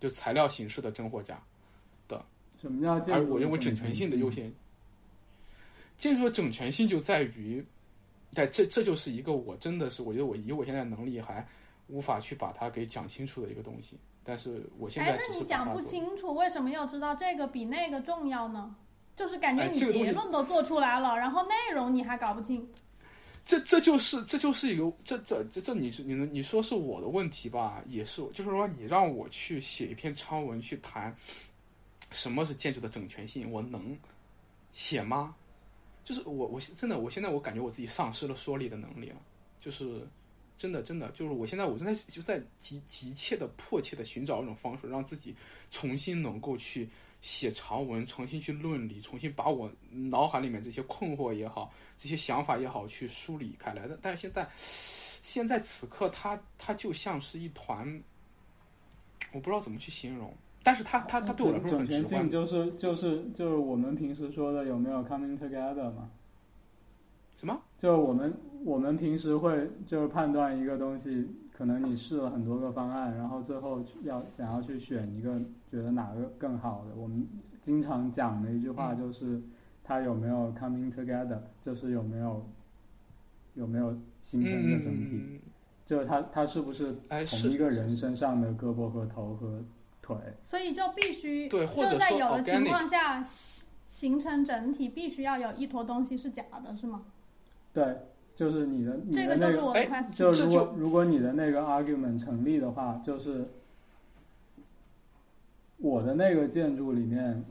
[0.00, 1.40] 就材料形式的真或假
[2.08, 2.26] 的。
[2.60, 4.42] 什么叫建筑而我认为整全性的优先？
[4.46, 4.54] 先，
[5.96, 7.64] 建筑的整全性就在于，
[8.32, 11.46] 在这这就是一个我真的是我觉得我以我现在能力还
[11.86, 18.74] 无法去把它给讲清楚的一个东西，但是我现在哎，只是那你讲不清楚，为什么要知道这个比那个重要呢？
[19.16, 22.66] 就是感觉你结论都做出来了，然后内容你还搞不清。
[23.44, 27.82] 这这就是这就是一个这这这这你是你你说是我的问题吧？
[27.86, 31.14] 也是，就是说你让我去写一篇长文去谈
[32.12, 33.96] 什么是建筑的整全性，我能
[34.72, 35.34] 写吗？
[36.04, 39.16] 就是我我真的我现在我感觉我自己丧失了说理的能力了，
[39.60, 40.06] 就是
[40.60, 45.34] 真的真的就是我现在我正在就在急急切的迫切的寻找一种方式，让自己
[45.70, 46.86] 重新能够去
[47.22, 51.72] 写长文，重新去论理，重新把我脑海里面这些困惑也好。
[51.96, 53.98] 这些想法也好，去梳理开来的。
[54.02, 57.98] 但是现在，现在此刻，它它就像是一团，
[59.32, 60.30] 我不知道怎么去形容。
[60.62, 66.10] 但是它它它对我来说很直观就是就是就是我们平时说的有没有 coming together 嘛？
[67.40, 67.58] 什么？
[67.80, 68.30] 就我们
[68.66, 75.40] 我们平时会就是判断一个东西，可能你试了很多个方案，然后最后要想要去选一个
[75.70, 76.94] 觉得哪个更好的。
[77.00, 77.26] 我们
[77.62, 79.40] 经常讲的一句话嗯就是，
[79.82, 82.46] 它有没有 coming together，就是有没有
[83.54, 85.40] 有没有形成一个整体，嗯，
[85.86, 89.64] 就是它它是不是哎，同一个人身上的胳膊和头和
[90.02, 90.14] 腿。
[90.42, 97.02] 所以就必须对或者就在有的情况下形形成整体，必须要有一坨东西是假的，是吗？
[97.72, 97.96] 对，
[98.34, 100.14] 就是你的你这的那个个就是我的哎 question。
[100.14, 103.44] 就如果如果你的那个 argument 成立的话，就是
[105.78, 107.44] 我的那个建筑里面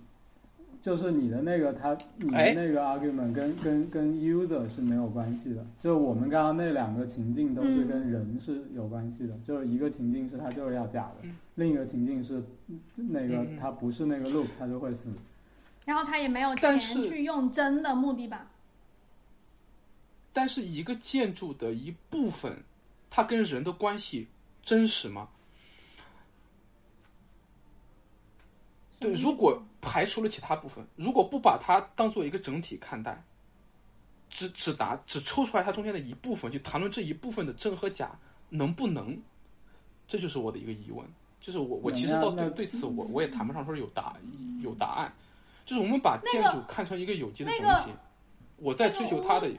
[0.81, 12.41] 就是你的那个它你的哎那个 argument 跟跟跟 user 是没有关系的，就我们刚刚那两个情境都是嗯跟人是有关系的，就是一个情境是它就是要假的，嗯另一个情境是
[12.95, 15.13] 那个嗯嗯它不是那个 loop 它就会死。
[15.85, 18.48] 然后他也没有钱去用真的目的吧？
[20.31, 22.63] 但是一个建筑的一部分，
[23.09, 24.27] 它跟人的关系
[24.63, 25.27] 真实吗？
[28.99, 33.23] 对，如果排除了其他部分，如果不把它当做一个整体看待，
[34.29, 38.11] 只只答只抽出来它中间的一部分去谈论这一部分的真和假
[38.49, 39.17] 能不能，
[40.07, 41.05] 这就是我的一个疑问。
[41.41, 44.13] 就是我我其实到对对此我我也谈不上说是有答
[44.61, 45.13] 有答案，
[45.65, 47.91] 就是我们把建筑看成一个有机的那个整体，
[48.57, 49.49] 我在追求它的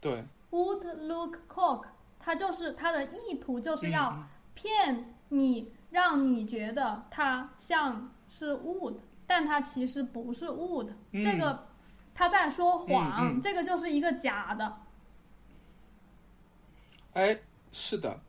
[0.00, 0.24] 对。
[0.50, 1.84] ，would look cock，
[2.18, 8.94] 它就是它的意图就是要嗯骗你，让你觉得它像是 wood，
[9.26, 10.88] 但它其实不是 wood。
[11.12, 11.66] 嗯这个
[12.14, 14.76] 他在说谎，这个就是一个假的。
[17.12, 17.38] 哎，
[17.70, 18.20] 是的，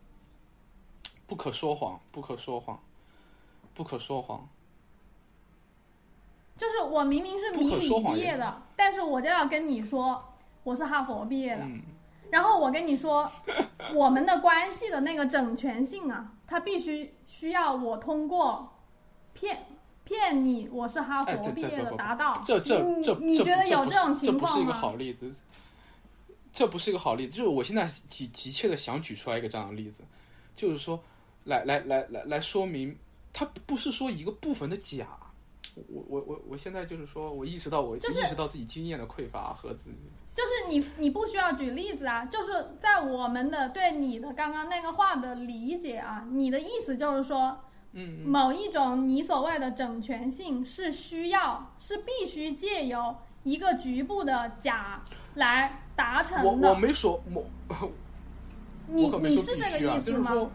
[1.26, 2.80] 不可说谎，不可说谎，
[3.74, 4.48] 不可说谎。
[6.56, 10.22] 就是我明明是不可米理说谎也毕业的，但是我就要跟你说
[10.62, 11.82] 我是哈佛毕业的，嗯，
[12.30, 13.30] 然后我跟你说
[13.94, 18.70] 我们的关系的那个整全性啊，它必须需要我通过
[19.32, 19.66] 骗
[20.04, 22.42] 骗你我是哈哎佛毕业的达到。
[22.44, 24.72] 这这你这你觉得有这不有这种是这不是一个情况吗？
[24.74, 25.32] 好例子，
[26.52, 27.36] 这不是一个好例子。
[27.36, 30.02] 就是我现在急急切的想举出来一个这样的例子，
[30.56, 31.02] 就是说，
[31.44, 32.96] 来来来来来说明，
[33.32, 35.06] 它不是说一个部分的假。
[35.88, 39.96] 我我我我现在就是说，我意识到我就是意识到自己经验的匮乏和自己
[40.40, 47.54] 就是你你不需要举例子啊，就是在我们的对你的刚刚那个话的理解啊，你的意思就是说，
[47.92, 55.02] 嗯某一种你所谓的整全性是需要是必须借由一个局部的假
[55.34, 56.74] 来达成我我。
[56.74, 57.44] 没说我
[58.86, 60.30] 你我可没说你是这个必须啊，意思吗？
[60.30, 60.50] 就是说，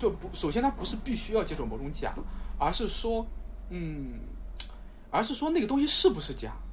[0.00, 2.12] 就不首先它不是必须要接受某种假，
[2.58, 3.24] 而是说，
[3.70, 4.18] 嗯，
[5.12, 6.67] 而是说那个东西是不是假，那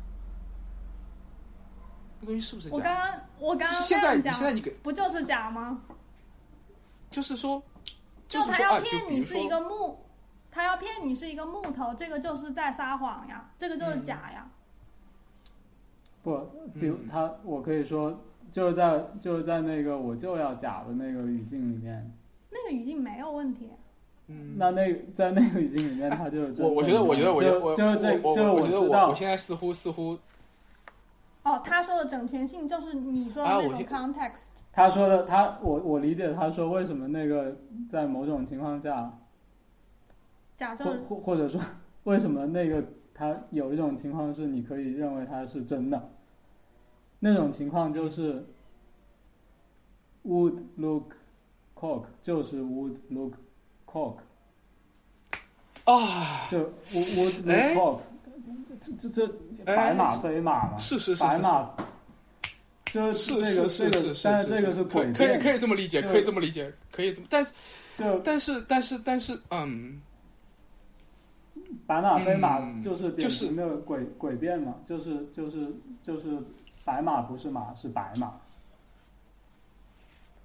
[2.26, 2.94] 东西是不是我刚？
[2.94, 5.82] 刚我刚刚就是现在你现在你给，不就是假吗？
[7.10, 7.62] 就是说，
[8.28, 9.98] 就是他要骗你是一个木，
[10.52, 14.46] 他要骗你是一个木头，这个就是在撒谎呀，这个就是假呀。
[16.24, 16.36] 不，
[16.80, 18.20] 比如嗯他，我可以说
[18.52, 22.12] 就是在就是在那个我就要假的那个语境里面，
[22.50, 23.70] 那个语境没有问题。
[24.28, 30.18] 嗯，那那在那个语境里面，他就是我我觉得，我觉得，我觉得，我就就是这，就是我我觉得知道我我现在似乎似乎
[31.46, 37.56] 哦，他说的整全性就是你说的那种 context，、他说的，他我我理解他说为什么那个
[37.90, 39.20] 在某种情况下，
[40.58, 41.62] 假证或或者说
[42.06, 46.10] 为什么那个他有一种情况是你可以认为它是真的，
[47.20, 48.44] 那种情况就是
[50.26, 51.14] would look
[51.76, 53.34] cock 就是 would look
[53.86, 54.16] cock
[55.84, 58.00] 啊，就 would would 哎 look cock
[58.82, 61.70] 这这这哎白马非马嘛，是是是是白马
[62.86, 67.46] 就是这个是是这个是，但是这个是可诡，可以可以这么理解，可以这么理解，可以这么，但
[67.98, 70.02] 就但是但是但是，嗯，
[71.86, 75.74] 白马非马嗯就是典型的诡诡辩嘛，就是就是
[76.06, 76.38] 就是
[76.86, 78.34] 白马不是马是白马，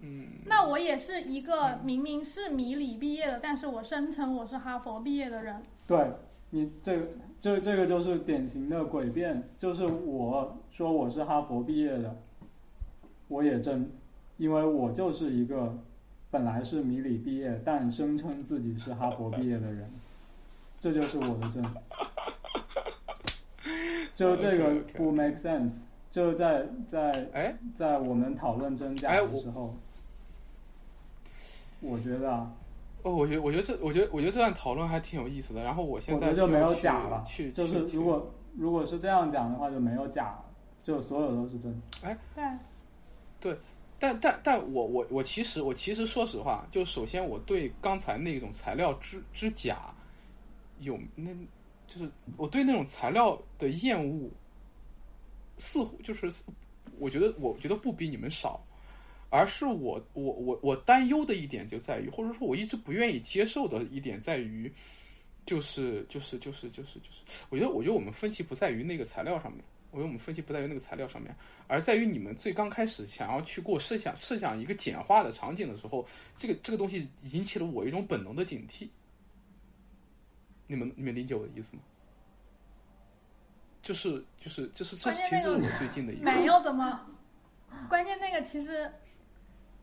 [0.01, 5.62] 嗯，那我也是一个明明是米理毕业的，但是我声称我是哈佛毕业的人。
[5.86, 6.10] 对
[6.51, 7.06] 你这个
[7.41, 12.15] 这这个就是典型的诡辩，就是我说我是哈佛毕业的，
[13.29, 13.91] 我也真，
[14.37, 15.79] 因为我就是一个
[16.31, 19.91] 本来是米理毕业，但声称自己是哈佛毕业的人，
[20.79, 21.65] 这就是我的真。
[24.15, 29.75] 就这个不 make sense，就在在哎，在我们讨论真假的时候，
[31.81, 32.53] 我觉得啊，
[33.02, 35.62] 哦，我觉得我觉得这我觉得我觉得这段讨论还挺有意思的。
[35.62, 40.44] 然后我现在得就没有假了去就是如果如果是这样讲的话，就没有假了，
[40.82, 41.82] 就所有都是真。
[42.02, 42.44] 哎，对
[43.40, 43.59] 对，
[43.98, 49.94] 但但但我我我其实我其实说实话，就首先我对刚才那种材料之之假
[50.81, 51.31] 有那，
[51.86, 54.28] 就是我对那种材料的厌恶，
[55.59, 56.31] 似乎就是
[56.98, 58.60] 我觉得我觉得不比你们少，
[59.31, 64.70] 而是我我我我担忧的一点就在于，或者说我一直不愿意接受的一点在于，
[65.47, 69.65] 就是就是就是就是就是，我觉得我觉得我们分歧不在于那个材料上面。
[69.93, 71.35] 我觉得我们分歧不在于那个材料上面，
[71.66, 78.89] 而在于你们最刚开始想要去给我设想设想一个简化的场景的时候，这个这个东西引起了我一种本能的警惕。
[80.69, 81.82] 你们你们理解我的意思吗？
[83.82, 87.05] 就是就是就是这其实是我最近的一个没有怎么，
[87.89, 88.89] 关键那个其实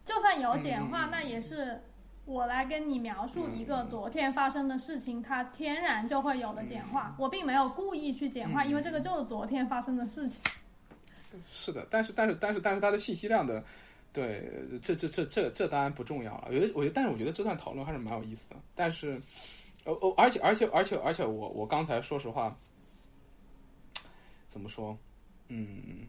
[0.07, 1.79] 就算有简化，嗯那也是
[2.25, 7.15] 我来跟你描述一个昨天发生的事情，它天然就会有的简化。
[7.19, 10.41] 我并没有故意去简化，嗯因为这个就是昨天发生的事情。
[11.47, 13.63] 是的，但是但是但是但是它的信息量的，
[14.11, 14.49] 对，
[14.81, 16.45] 这这这这这当然不重要了。
[16.47, 18.55] 我觉得我觉得，但是我觉得这段讨论还是蛮有意思的。
[18.73, 19.21] 但是，
[19.83, 22.57] 呃哦，而且而且而且而且我我刚才说实话，
[24.47, 24.97] 怎么说？
[25.49, 26.07] 嗯，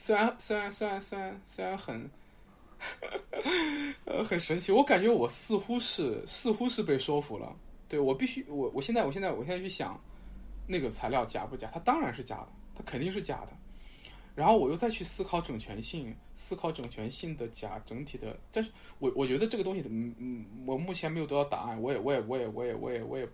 [0.00, 2.10] 虽然虽然虽然虽然虽然很。
[4.06, 7.54] 呃，很神奇，我感觉我似乎是似乎是被说服了。
[7.86, 10.00] 对我必须，我我现在我现在我现在去想，
[10.66, 11.70] 那个材料假不假？
[11.74, 13.48] 它当然是假的，它肯定是假的。
[14.34, 23.28] 然后我又再去思考整全性，思考整全性的假整体的，但是我我觉得这个东西，嗯嗯，我目前没有得到答案，我也我也我也我也我也我也，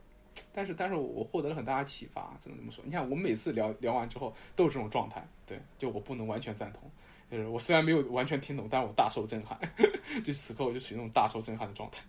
[0.52, 2.82] 但是但是我获得了很大的启发，只能这么说。
[2.84, 6.90] 你看，我每次聊聊完之后都是这种状态，对，就我不能完全赞同，
[7.30, 9.58] 就是我虽然没有完全听懂，但是我大受震撼，
[10.24, 12.02] 就此刻我就属于那种大受震撼的状态。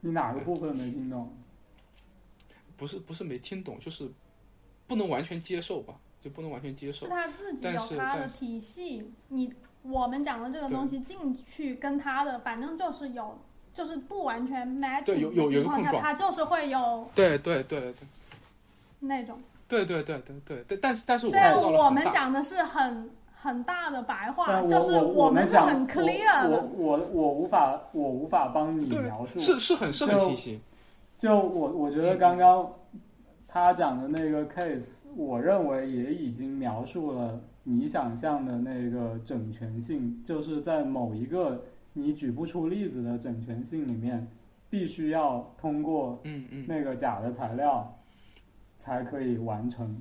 [0.00, 1.30] 你哪个部分没听懂？
[2.76, 4.10] 不是不是没听懂，就是
[4.86, 7.12] 不能完全接受吧，就不能完全接受是。
[7.12, 9.52] 他自己但有他的体系，你
[9.82, 13.38] 我们讲的这个东西进去跟他的，反正就是有，
[13.80, 17.94] 就是不完全 match 对有有有一的情况下，个碰撞他就是会有对对对对
[18.98, 19.38] 那种。
[19.66, 26.50] 对对对对对对，但是但是我虽然受到了我们讲的是很很大的白话，就是我们是很 clear 的。
[26.50, 30.60] 我我我无法我无法帮你描述，是是很是很清晰。
[31.16, 32.70] 就我我觉得刚刚
[33.48, 44.26] 他讲的那个 case，我认为也已经描述了你想象的那个整全性，就是在某一个你举不出例子的整全性里面，
[44.68, 47.96] 必须要通过嗯嗯，那个假的材料
[48.78, 50.00] 才可以完成。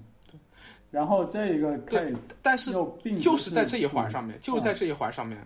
[0.91, 5.37] 然后这一个 case 但是又并不就是在这一环上面，就是在这一环上面。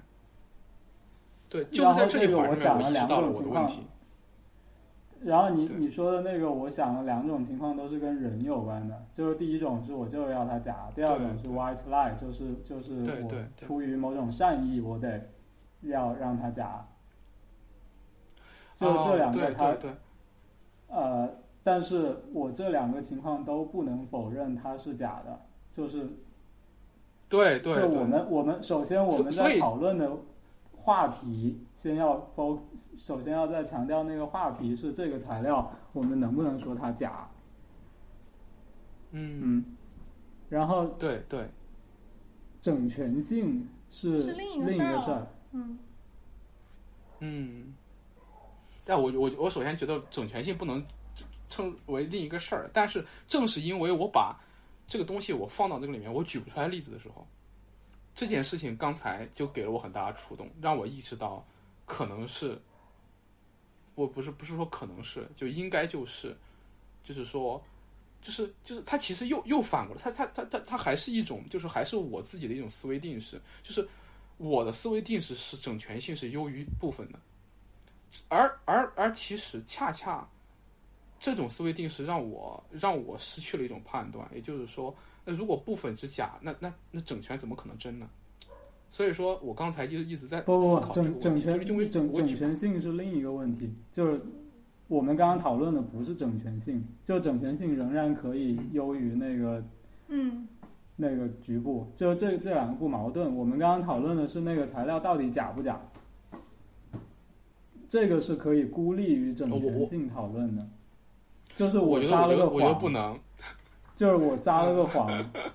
[1.49, 3.84] 对，就在这一环上面，我意识想了两到了我的种情况问题。
[5.22, 15.30] 然后你你说的那个，我想了两种情况都是跟人有关的，就是第一种是我就要他假，第二种是 white lie，就是就是我出于某种善意，我得
[15.84, 16.88] 要让他假。
[18.76, 19.96] 就哦这两个他、对对对，
[20.88, 21.30] 呃，
[21.64, 25.40] 但是我这两个情况都不能否认它是假的，
[25.76, 26.10] 就是
[27.30, 30.12] 对对就我，们我们首先我们在讨论的
[30.76, 32.28] 话题，先要
[32.98, 37.30] 首先要再强调那个话题是这个材料，我们能不能说它假？
[39.12, 39.66] 嗯，嗯，
[40.50, 41.48] 然后对对，
[42.60, 45.28] 整全性是是另一个事儿。
[45.54, 45.80] 嗯，
[47.20, 47.74] 嗯。
[48.86, 50.86] 但我我我首先觉得整全性不能
[51.50, 54.38] 称为另一个事儿，但是正是因为我把
[54.86, 57.26] 这个东西我放到这个里面，我举不出来例子的时候，
[58.14, 61.46] 这件事情刚才就给了我很大的触动，让我意识到
[61.86, 62.62] 可能是，
[63.96, 66.36] 我不是不是说可能是，就应该就是，
[67.06, 67.64] 就是说，
[68.22, 73.88] 就是就是它其实又又反过来，它它它它它还是一种，就是还是我自己的一种思维定式，就是
[74.44, 77.20] 我的思维定式是整全性是优于部分的，
[78.28, 80.28] 而而而其实恰恰
[81.18, 84.94] 这种思维定式让我让我失去了一种判断，也就是说，
[85.24, 88.10] 那如果部分之假，那那那整全怎么可能真呢？
[88.90, 94.22] 所以说我刚才就一直在不不不，思考这个问题，整整全整整全性是另一个问题，就是
[94.90, 99.64] 我们刚刚讨论的不是整全性，就整全性仍然可以优于那个
[100.10, 100.48] 嗯，
[100.95, 103.36] 那个局部，就这这两个不矛盾。
[103.36, 105.80] 我们刚刚讨论的是那个材料到底假不假，
[107.90, 110.65] 这个是可以孤立于整全性讨论的。
[111.56, 112.53] 就是我撒了个谎。
[112.53, 113.20] 我觉得不谎，能，
[113.95, 115.07] 就是我撒了个谎，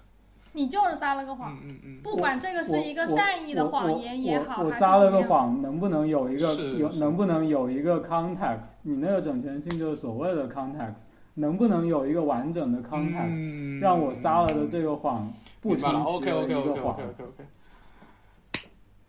[0.52, 8.74] 你就是撒了个谎，嗯嗯嗯，不管这个是一个善意的谎言也好，我撒了个谎，能不能有一个有能不能有一个 context？
[8.82, 11.02] 你那个整全性就是所谓的 context，
[11.38, 17.44] 能不能有一个完整的 context，、嗯让我撒了的这个谎不明白了成其，OK 为 OK 一 OK 个 OK 谎 OK OK。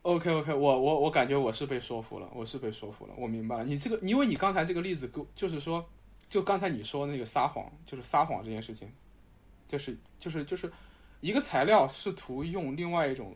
[0.01, 3.63] OK OK，我我我感觉我是被说服了，我是被说服了，我明白了。
[3.63, 5.83] 你这个，因为你刚才这个例子就是说，
[6.29, 8.89] 就刚才你说那个撒谎，就是撒谎这件事情，
[9.67, 10.71] 就是就是就是
[11.19, 13.35] 一个材料试图用另外一种，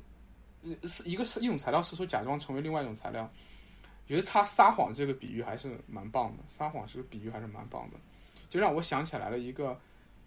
[0.63, 3.29] 呃是一个是一种材料试图假装成为另外一种材料，
[4.07, 7.97] 觉得他撒谎这个比喻还是蛮棒的，撒谎这个比喻还是蛮棒的，
[8.53, 9.75] 就让我想起来了一个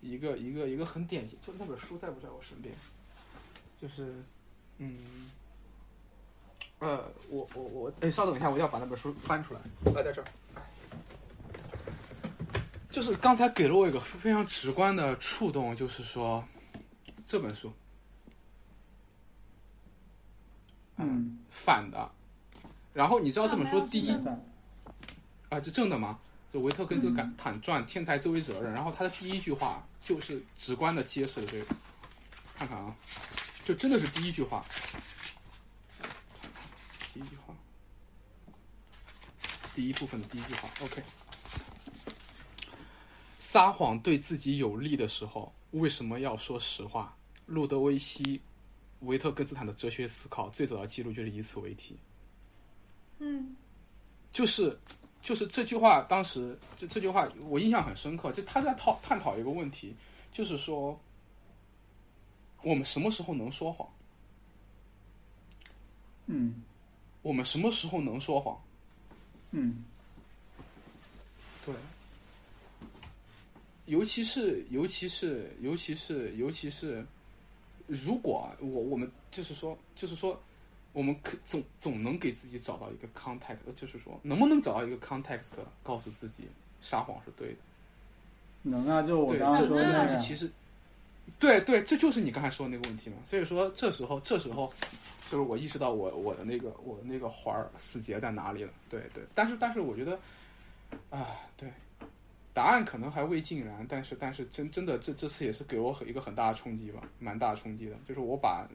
[0.01, 2.75] 一个一个一个很典型，就那本书在不在我身边？
[3.81, 4.21] 就是，
[4.79, 5.31] 嗯，
[6.81, 9.61] 呃，我我我，哎，稍等一下，我要把那本书翻出来，
[9.95, 10.27] 啊，在这儿。
[12.91, 16.43] 就是刚才给了我一个非常直观的触动，就是说
[17.29, 17.73] 这本书
[20.97, 22.11] 嗯，反的，
[22.93, 24.39] 然后你知道这本书第一啊没有
[25.51, 26.19] 啊，就正的吗？
[26.57, 31.67] 就维特根斯坦坦传《天才周围责任》，然后他的第一句话就是直观的揭示了这个。
[32.55, 32.97] 看看啊，
[33.63, 34.65] 就真的是第一句话，
[37.13, 37.55] 第一句话，
[39.75, 40.71] 第一部分的第一句话。
[40.81, 41.03] OK，
[43.39, 47.15] 撒谎对自己有利的时候，为什么要说实话？
[47.45, 48.25] 路德维希·
[49.01, 51.99] 维特根斯坦的哲学思考最早的记录就是以此为题。
[53.19, 53.55] 嗯
[54.33, 54.79] 就是
[55.27, 59.93] 就是这句话，当时这这句话我印象很深刻，就他在讨探讨一个问题，
[60.33, 60.97] 就是说
[62.63, 63.89] 我们什么时候能说谎？
[66.27, 66.63] 嗯
[67.23, 68.57] 我们什么时候能说谎？
[69.51, 69.83] 嗯
[71.65, 71.75] 对，
[73.87, 77.05] 尤其是尤其是尤其是尤其是，
[77.89, 80.41] 如果我我们就是说就是说，
[80.97, 85.51] 我们可总总能给自己找到一个 context，就是说能不能找到一个 context，
[85.83, 86.49] 告诉自己
[86.81, 87.57] 撒谎是对的。
[88.63, 90.51] 能啊，就我对，刚刚这这个说的那个，东西其实，
[91.39, 93.17] 对对，这就是你刚才说的那个问题嘛。
[93.27, 94.73] 所以说，这时候这时候，
[95.31, 98.73] 就是我意识到我我的那个我的那个环儿死结在哪里了。
[98.89, 100.19] 对对，但是但是我觉得，
[101.11, 101.27] 啊，
[101.59, 101.71] 对，
[102.55, 108.67] 答案可能还未尽然，但是但是真真的这这次也是给我很一个很大的冲击吧，蛮大的冲击的，就是我把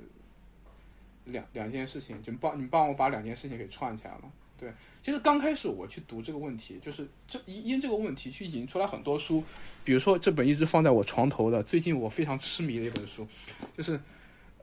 [1.26, 4.32] 两两件事情，就帮你帮我把两件事情给串起来了。
[4.58, 4.72] 对，
[5.02, 9.44] 其实刚开始我去读这个问题，就是这因因这个问题去引出来很多书，
[9.84, 13.28] 比如说这本一直放在我床头的，最近我非常痴迷的一本书，
[13.76, 14.00] 就是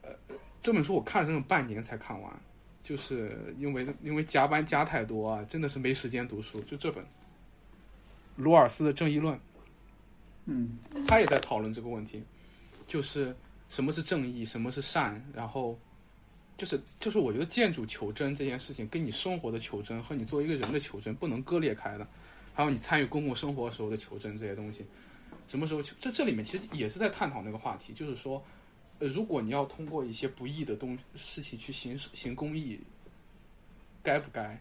[0.02, 0.10] 呃
[0.62, 2.32] 这本书我看了整整半年才看完，
[2.84, 6.60] 就是因为因为加班加太多啊，真的是没时间读书。
[6.60, 7.04] 就这本
[8.36, 9.34] 罗尔斯的《正义论》，
[10.44, 10.78] 嗯
[11.08, 12.22] 他也在讨论这个问题，
[12.86, 13.34] 就是
[13.68, 15.76] 什么是正义，什么是善，然后
[16.58, 22.06] 就是就是我觉得建筑求真这件事情，跟你生活的求真和你作为一个人的求真不能割裂开的，
[22.52, 24.84] 还有你参与公共生活时候的求真这些东西，
[25.46, 25.94] 什么时候求？
[26.00, 28.44] 这这里面其实也是在探讨那个话题，就是说，
[28.98, 32.78] 呃，如果你要通过一些不义的东事情去行行公益，
[34.02, 34.60] 该不该？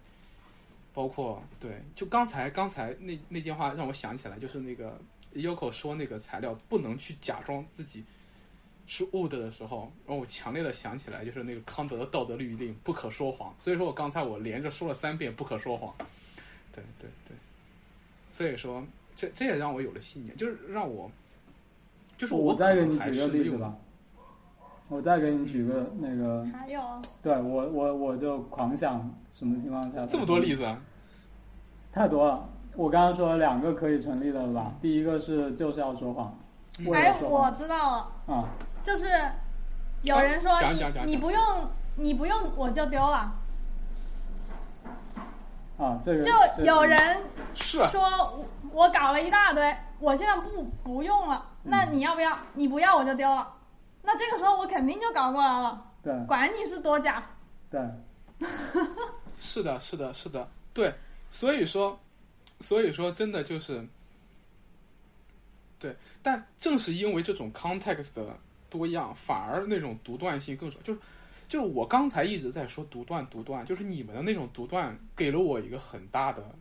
[0.94, 5.00] 包括对，就刚才刚才那那句话让我想起来，就是那个
[5.34, 8.04] Yoko 说那个材料不能去假装自己
[8.88, 13.54] 是 wood 的时候，让我强烈的想起来，就是那个康德的道德律令不可说谎。
[13.60, 15.94] 所以说我刚才我连着说了三遍不可说谎。
[16.74, 17.36] 对对对，
[18.32, 18.84] 所以说
[19.16, 21.12] 这这也让我有了信念，就是让我，
[22.18, 23.76] 就是我可能再给你还是没有举个例子吧，
[24.88, 26.82] 我再给你举个那个，还有
[27.22, 30.82] 对我我我就狂想什么情况下这么多例子啊。
[31.92, 32.48] 太多了。
[32.76, 34.72] 我刚刚说了两个可以成立的吧？
[34.80, 36.40] 第一个是就是要说谎，
[36.86, 38.50] 为哎了，说谎我知道了，啊，
[38.88, 39.06] 就是
[40.04, 43.36] 有人说你你不用你不用我就丢了，
[45.78, 47.22] 啊，这个就有人
[47.54, 47.82] 是。
[47.82, 52.40] 啊说我我搞了一大堆，我现在不不用了，那你要不要？
[52.54, 53.54] 你不要我就丢了，
[54.04, 56.18] 那这个时候我肯定就搞过来了，对。
[56.26, 57.22] 管你是多假。
[57.70, 57.82] 对，
[59.36, 60.96] 是的，是的，是的，对，
[61.30, 62.00] 所以说，
[62.62, 63.86] 所以说，真的就是，
[65.78, 68.24] 对，但正是因为这种 context 的
[68.70, 70.80] 多样，反而那种独断性更少。
[70.82, 71.00] 就是，
[71.48, 76.56] 就是我刚才一直在说独断，独断，就是你们的那种独断给了我一个很大的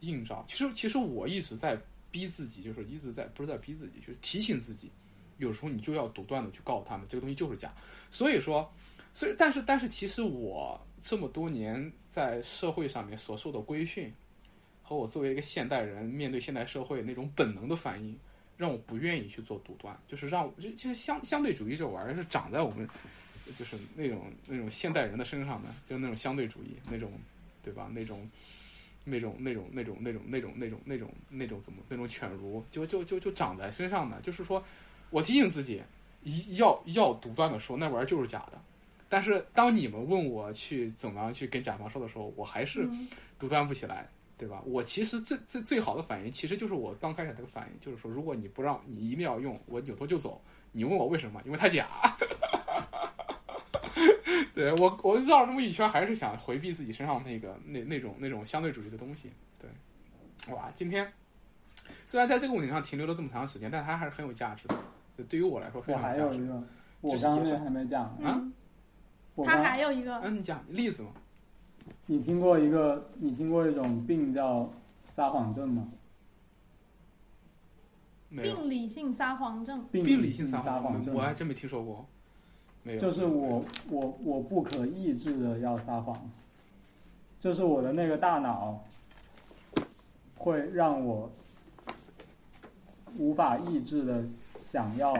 [0.00, 0.44] 映照。
[0.48, 1.78] 其实，其实我一直在
[2.10, 4.90] 逼自己，就是一直在不是在逼自己，就是提醒自己，
[5.38, 7.72] 有时候你就要独断的去告诉他们，这个东西就是假。
[8.10, 8.70] 所以说。
[9.14, 14.10] 所以，但是，但是，其实我这么多年在社会上面所受的规训，
[14.82, 18.18] 和我作为一个现代人面对现代社会那种本能的反应，
[18.62, 22.88] 让我不愿意去做独断，就是让我，就就是相相对主义这玩意儿是长在我们，
[23.56, 27.10] 就是那种那种现代人的身上的，就那种相对主义，那种，
[27.60, 27.90] 对吧？
[27.92, 28.30] 那种，
[29.04, 34.64] 那种那种那种那种那种那种那种那种怎么那种犬儒，就就就就长在身上的，就是说
[35.10, 35.82] 我提醒自己，
[36.22, 38.62] 一要要独断的说那玩意儿就是假的。
[39.08, 43.08] 但是当你们问我去怎么样去跟甲方说的时候，我还是嗯
[43.40, 44.62] 独断不起来，对吧？
[44.66, 50.42] 我其实最最最好的反应，其实就是我刚开始那个反应，就是说，如果你不让你一定要用，我扭头就走。
[50.72, 51.40] 你问我为什么？
[51.44, 51.86] 因为它假。
[54.54, 59.30] 对我，我绕了这么一圈，还是想回避自己身上那个那那种那种相对主义的东西。
[59.58, 59.70] 对，
[60.54, 61.10] 哇，今天
[62.06, 64.76] 虽然在这个问题上停留了这么长时间，但它还是很有价值的。
[65.16, 66.20] 就对于我来说非常有价值。
[66.20, 66.62] 还有一个，
[67.00, 68.52] 我就是刚刚那也是还没讲，啊嗯，
[69.44, 71.10] 他还有一个，嗯，你讲例子嘛？
[72.06, 74.68] 你听过一个，你听过一种病叫
[75.04, 75.88] 撒谎症吗？
[78.28, 79.84] 没有病理性撒谎症。
[79.92, 82.06] 病病理性性撒谎症我还真没听说过，
[82.82, 82.98] 没有。
[82.98, 86.16] 就是我我我不可抑制的要撒谎，
[87.38, 88.82] 就是我的那个大脑
[90.36, 91.30] 会让我
[93.18, 94.24] 无法抑制的
[94.62, 95.14] 想要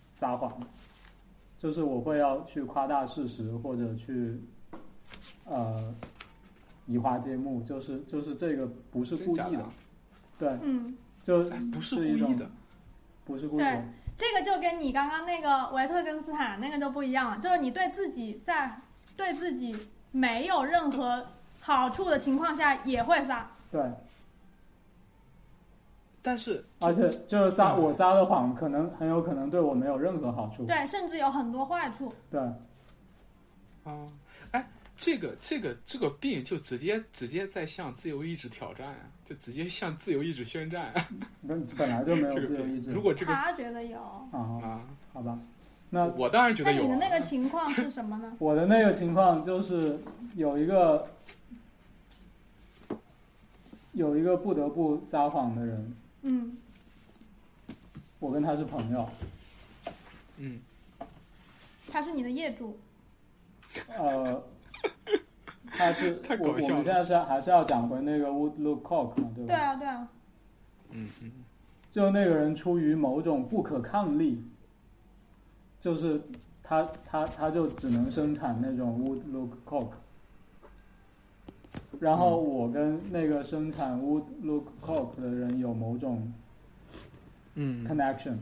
[0.00, 0.52] 撒谎，
[1.60, 4.42] 就是我会要去夸大事实或者去
[5.44, 5.94] 呃
[6.86, 9.72] 移花接木，就是就是这个不是故意的的，啊？
[10.38, 12.50] 对，嗯，就哎不是是一种故意的。
[13.24, 13.84] 不是故意的，
[14.18, 18.76] 这个就跟你刚刚那个维特根斯坦那个就不一样了，就是你对自己在
[19.16, 19.76] 对自己
[20.10, 21.24] 没有任何
[21.60, 23.48] 好处的情况下也会撒。
[23.70, 23.80] 对。
[26.24, 30.64] 但是而且就是撒嗯我撒的谎，可能很有可能对我没有任何好处。
[30.66, 32.12] 对，甚至有很多坏处。
[32.30, 32.56] 对，啊，
[33.84, 34.08] 哎，
[34.96, 40.92] 这个这个这个病就直接直接在向自由意志挑战啊，就直接向自由意志宣战。
[40.94, 41.08] 啊
[41.46, 42.90] 本本来就没有这个病，自由意志。
[42.90, 43.98] 如果这个他觉得有。
[43.98, 45.38] 啊，啊，好吧，
[45.90, 46.86] 那我当然觉得有啊。
[46.88, 48.36] 那你的那个情况是什么呢？
[48.38, 49.98] 我的那个情况就是
[50.36, 51.06] 有一个
[53.92, 56.56] 有一个不得不撒谎的人，嗯，
[58.20, 59.08] 我跟他是朋友，
[60.36, 60.60] 嗯，
[61.90, 62.78] 他是你的业主。
[63.88, 64.42] 呃，
[65.66, 69.46] 他是 太我我们搞笑了现在是还是要讲回那个 Woodlook Cock 嘛，对吧？
[69.46, 70.08] 对啊，对啊。
[70.90, 71.32] 嗯嗯
[71.90, 74.42] 就那个人出于某种不可抗力，
[75.80, 76.20] 就是
[76.62, 79.88] 他他他就只能生产那种 Woodlook Cock，
[82.00, 86.32] 然后我跟那个生产 Woodlook Cock 的人有某种
[87.56, 88.36] 嗯 connection，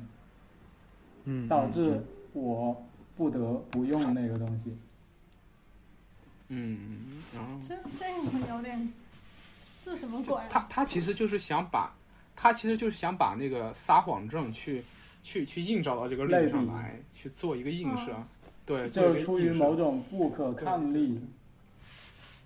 [1.24, 2.00] 嗯，导致
[2.32, 2.80] 我
[3.16, 4.76] 不得不用那个东西。
[6.52, 7.22] 嗯
[7.66, 8.06] 这这
[8.38, 8.92] 个有点，
[9.84, 10.46] 这什么鬼啊？
[10.50, 11.92] 他他其实就是想把，
[12.36, 14.84] 他其实就是想把那个撒谎症去
[15.22, 18.12] 去去映照到这个例子上来，去做一个映射。
[18.66, 21.20] 对，就是出于某种不可抗力，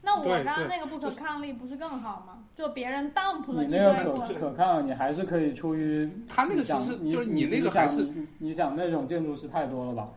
[0.00, 2.44] 那我刚刚那个不可抗力不是更好吗？
[2.56, 8.08] 就别人 dump 了你那个我可可抗，你还是可以出于他那个你想其实你就是你那个还是
[8.38, 10.08] 你想那种建筑师太多了吧？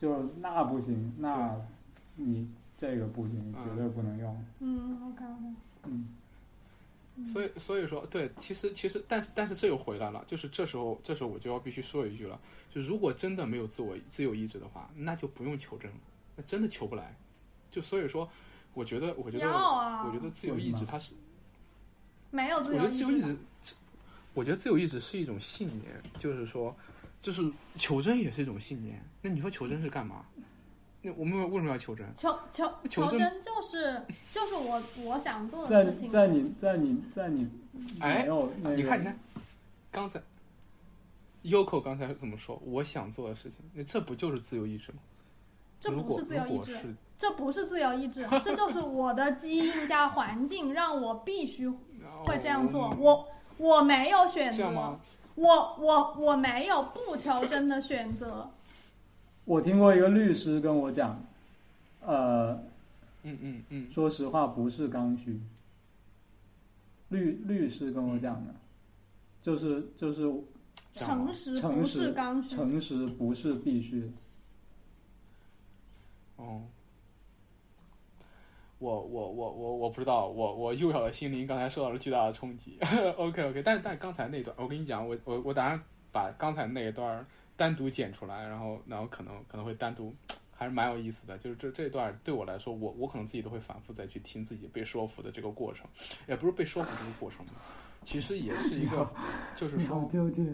[0.00, 1.56] 就那不行，那
[2.16, 2.46] 你
[2.76, 4.44] 这个不行，嗯绝对不能用。
[4.60, 5.54] 嗯，OK OK。
[5.84, 6.08] 嗯，
[7.24, 12.38] 所以所以说，对，其实其实，但是但是这又回来了，就是这时候这时候我就要必须说一句了，
[12.70, 15.96] 就如果真的没有自我自由意志的话，那就不用求证了，
[16.36, 17.16] 那真的求不来。
[17.70, 18.28] 就所以说，
[18.74, 21.14] 我觉得我觉得啊，我觉得自由意志它是，
[22.30, 23.36] 没有自由意志得自由意志，
[24.34, 26.76] 我觉得自由意志是一种信念，就是说，
[27.22, 29.02] 就是求真也是一种信念。
[29.22, 30.24] 那你说求真是干嘛？
[31.06, 32.04] 那我们为什么要求真？
[32.16, 34.02] 求求求真就是
[34.32, 36.10] 就是我我想做的事情。
[36.10, 37.48] 在你在你在你
[38.00, 39.18] 哎没有那个，你看，你看，
[39.92, 40.20] 刚才
[41.44, 42.60] Yoko 刚才怎么说？
[42.64, 44.98] 我想做的事情，那这不就是自由意志吗？
[45.80, 51.68] 这不是自由意志，这不是自由意志， 这就是我的基因加环境让我必须
[52.24, 52.86] 会这样做。
[52.86, 53.28] 哦我
[53.58, 54.98] 我没有选择吗，？
[55.36, 58.50] 我我我没有不求真的选择。
[59.46, 61.24] 我听过一个律师跟我讲，
[62.00, 62.52] 呃，
[63.22, 65.40] 嗯嗯嗯，说实话不是刚需。
[67.08, 68.52] 律律师跟我讲的，
[69.40, 70.22] 就是就是
[70.92, 74.08] 诚实诚不是实刚需，诚实不是必须的。
[76.38, 76.62] 哦，
[78.80, 82.76] 我我我我我不知道，我我幼小的心灵刚才受到了巨大的冲击。
[83.16, 87.24] OK OK，但但刚才那段，我跟你讲，我我我打算把刚才那一段
[87.56, 90.14] 单独剪出来，然后然后可能可能会单独，
[90.54, 91.38] 还是蛮有意思的。
[91.38, 95.86] 就是这这段对我来说，我我可能自己都会反复再去听自己被说服的这个过程，
[96.28, 97.52] 也不是被说服这个过程吧，
[98.04, 99.10] 其实也是一个，
[99.56, 100.44] 就是说纠结。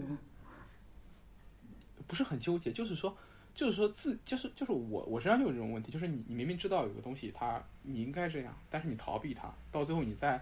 [2.05, 3.15] 不是很纠结，就是说，
[3.55, 10.39] 就是说自，就是就是我我身上就有这种问题，就是你你明明知道有个东西它你应该这样，但是你逃避它，到最后你在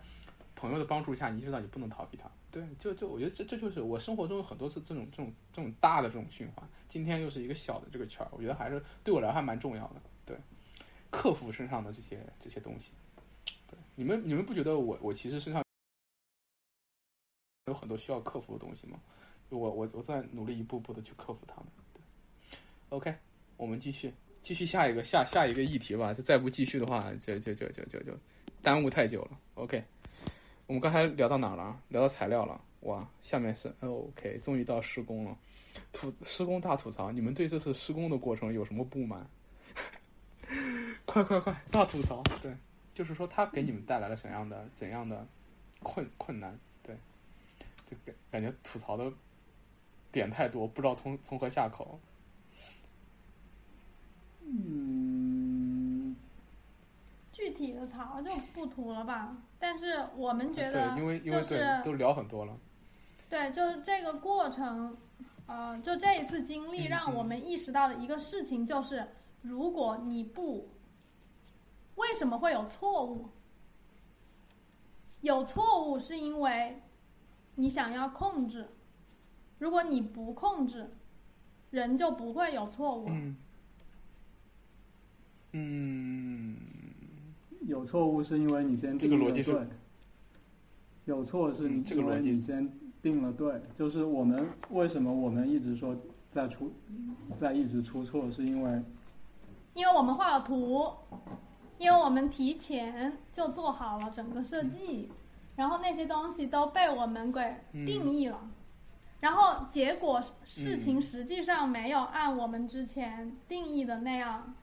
[0.55, 2.29] 朋友的帮助下，你知道你不能逃避它。
[2.51, 10.01] 对，就就我觉得这这就是我生活中有很多次这种这种这种大的这种循环，今天又是一个小的这个圈儿，我觉得还是对我来说还蛮重要的。
[10.25, 10.37] 对，
[11.09, 12.91] 克服身上的这些这些东西。
[13.67, 15.63] 对，你们你们不觉得我我其实身上
[17.67, 18.99] 有很多需要克服的东西吗？
[19.49, 21.65] 我我我在努力一步步的去克服它们。
[21.93, 22.01] 对
[22.87, 23.13] ，OK，
[23.57, 26.13] 我们继续继续下一个下下一个议题吧。
[26.13, 28.17] 再再不继续的话，就就就就就就
[28.61, 29.37] 耽误太久了。
[29.55, 29.83] OK，
[30.71, 31.77] 我们刚才聊到哪了？
[31.89, 32.61] 聊到材料了。
[32.83, 35.37] 哇，下面是 OK，终于到施工了。
[35.91, 39.27] 吐施工大吐槽，你们对这次施工的过程有什么不满？
[41.03, 42.23] 快快快，大吐槽！
[42.41, 42.55] 对，
[42.93, 45.27] 就是说它给你们带来了怎样的怎样的
[45.83, 46.57] 困困难？
[46.81, 46.95] 对，
[47.85, 49.11] 就感感觉吐槽的
[50.09, 51.99] 点太多，不知道从从何下口。
[54.39, 56.15] 嗯，
[57.33, 59.35] 具体的槽就不吐了吧。
[59.61, 61.43] 但是我们觉得，对，因为因为
[61.83, 62.57] 都聊很多了。
[63.29, 64.97] 对，就是这个过程，
[65.45, 69.07] 呃，就这一次经历嗯让我们意识到的一个事情就是，
[69.43, 70.71] 如果你不，
[71.95, 73.29] 为什么会有错误？
[75.21, 76.81] 有错误是因为
[77.53, 78.67] 你想要控制，
[79.59, 80.89] 如果你不控制，
[81.69, 83.05] 人就不会有错误。
[83.07, 83.37] 嗯
[85.53, 86.57] 嗯，
[87.71, 89.75] 有错误是因为你先这个逻辑是定了对，
[91.05, 92.69] 有错是你因为嗯这个逻辑你先
[93.01, 95.95] 定了对，就是我们为什么我们一直说
[96.29, 96.69] 在出
[97.37, 98.83] 在一直出错，是因为
[99.73, 100.91] 因为我们画了图，
[101.77, 105.09] 因为我们提前就做好了整个设计，
[105.55, 108.49] 然后那些东西都被我们给定义了，
[109.21, 114.53] 然后结果事情实际上没有按我们之前定义的那样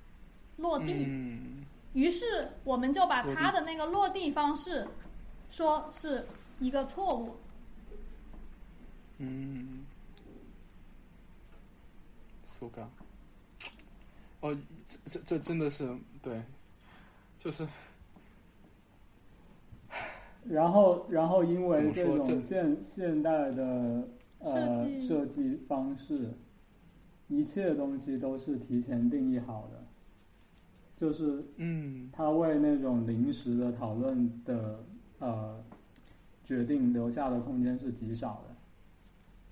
[0.58, 1.57] 落地，嗯
[1.98, 4.86] 于是我们就把他的那个落地方式
[5.50, 6.24] 说是
[6.60, 7.34] 一个错误。
[9.18, 9.84] 嗯
[12.44, 12.86] ，so ga。
[14.40, 14.56] 哦，
[14.88, 15.92] 这这这真的是
[16.22, 16.40] 对，
[17.36, 17.66] 就是
[20.44, 24.08] 然后，然后因为这种现现代的
[24.38, 26.32] 呃设计设计方式，
[27.26, 29.84] 一切东西都是提前定义好的，
[31.00, 34.84] 就是嗯他为那种临时的讨论的
[35.18, 35.62] 呃
[36.44, 38.54] 决定留下的空间是极少的。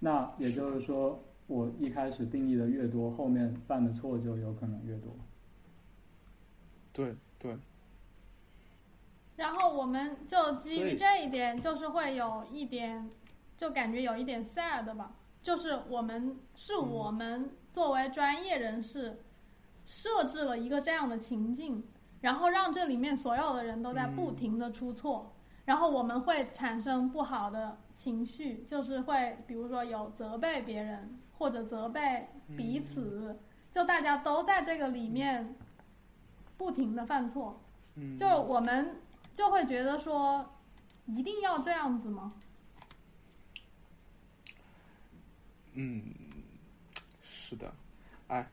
[0.01, 5.11] 那也就是说，我一开始定义的越多，后面犯的错就有可能越多。
[6.93, 7.57] 对对，
[9.37, 13.09] 然后我们就基于这一点，就是会有一点，
[13.57, 15.15] 就感觉有一点 sad 吧。
[15.43, 19.17] 就是我们是嗯我们作为专业人士
[19.87, 21.83] 设置了一个这样的情境，
[22.21, 25.35] 然后让这里面所有的人都在不停的出错，
[25.65, 33.39] 然后我们会产生不好的情绪，就是会比如说有责备别人或者责备彼此，
[33.71, 35.57] 就大家都在这个里面
[36.57, 37.61] 不停的犯错。
[37.95, 39.01] 嗯，就我们
[39.35, 40.45] 就会觉得说，
[41.07, 42.29] 一定要这样子吗？
[45.79, 46.03] 嗯，
[47.23, 47.73] 是的，
[48.29, 48.49] 哎，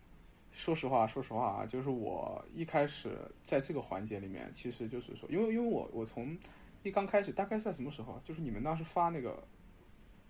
[0.53, 6.37] 说实话，说实话啊，就是我一开始在这个环节里面，其实就是说，因为因为我我从
[6.83, 8.21] 一刚开始，大概是在什么时候？
[8.23, 9.43] 就是你们当时发那个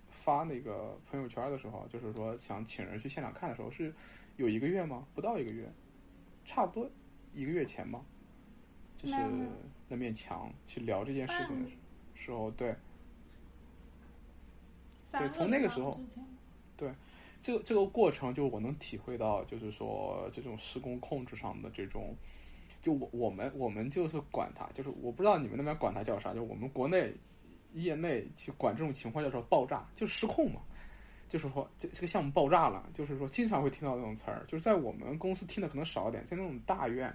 [0.09, 3.93] 发那个朋友圈的时候，就是说想请人去现场看的时候，是
[4.37, 5.05] 有一个月吗？
[5.13, 5.69] 不到一个月，
[6.45, 6.89] 差不多
[7.33, 8.03] 一个月前吗？
[8.95, 9.15] 就是
[9.89, 11.75] 那面墙去聊这件事情的时
[12.15, 12.73] 时候，对。
[15.11, 16.25] 对从那个时候之前
[17.43, 22.15] 这个这个过程，就是我能体会到，就是说这种施工控制上的这种，
[22.81, 27.13] 就我我们我们就是管它，就是我不知道你们那边管它叫啥，就我们国内
[27.73, 30.61] 业内去管这种情况叫做爆炸，就是失控嘛。
[31.29, 37.11] 就是说这这个项目爆炸了，就是说经常会听到这种词儿，就是在我们公司听的可能少一点，在那种大院，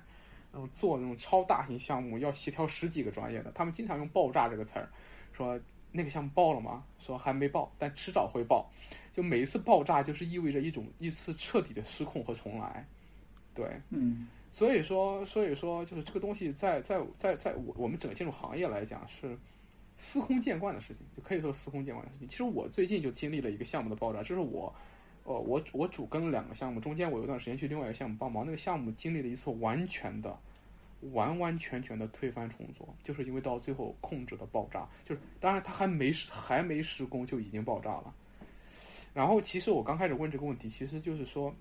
[0.50, 4.90] 那种做那种超大型项目要协调十几个专业的，他们经常用“爆炸”这个词儿，
[5.32, 5.60] 说
[5.90, 6.84] 那个项目爆了吗？
[6.98, 8.70] 说还没爆，但迟早会爆。
[9.12, 12.86] 就每一次爆炸，就是意味着一种一次彻底的失控和重来。
[13.54, 19.36] 对，嗯所以说，所以说，就是这个东西在在在在我我们整个建筑行业来讲是
[19.96, 22.28] 司空见惯的事情，就可以说司空见惯的事情。
[22.28, 24.72] 其实我最近就经历了一个项目的爆炸，就是我，
[25.24, 30.38] 呃，我我主跟了两个项目，中间我有一段时间去另外一个项目帮忙，那个项目经历了一次完全的。
[31.12, 38.14] 完完全全的推翻重做，就是因为到最后控制的爆炸，就是当然它还没还没施工就已经爆炸了。
[39.14, 41.54] 然后其实我刚开始问这个问题，其实就是说，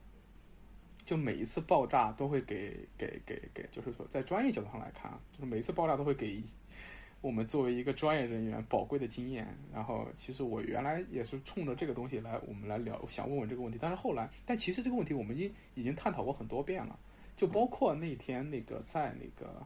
[1.06, 6.44] 就每一次爆炸都会给给给给，就是说在专业角度上来看啊，就是每次爆炸都会给
[7.22, 9.48] 我们作为一个专业人员宝贵的经验。
[9.74, 13.80] 然后其实我原来也是冲着这个东西来，我们来聊，想问问这个问题。
[13.82, 17.00] 但是后来，但其实这个问题我们已经已经探讨过很多遍了，
[17.38, 19.66] 就包括那天那个在那个。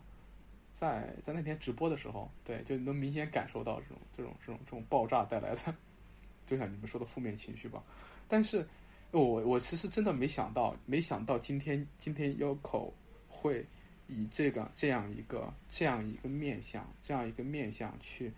[0.74, 5.76] 在在那天直播的时候，对，就能明显感受到这种这种这种这种爆炸带来的，
[6.48, 7.84] 就像你们说的负面情绪吧。
[8.28, 8.68] 但是，
[9.12, 12.92] 我我其实真的没想到，没想到今天今天 Yoko
[13.28, 13.64] 会
[14.08, 18.34] 以这个这样一个这样一个面相这样一个面相去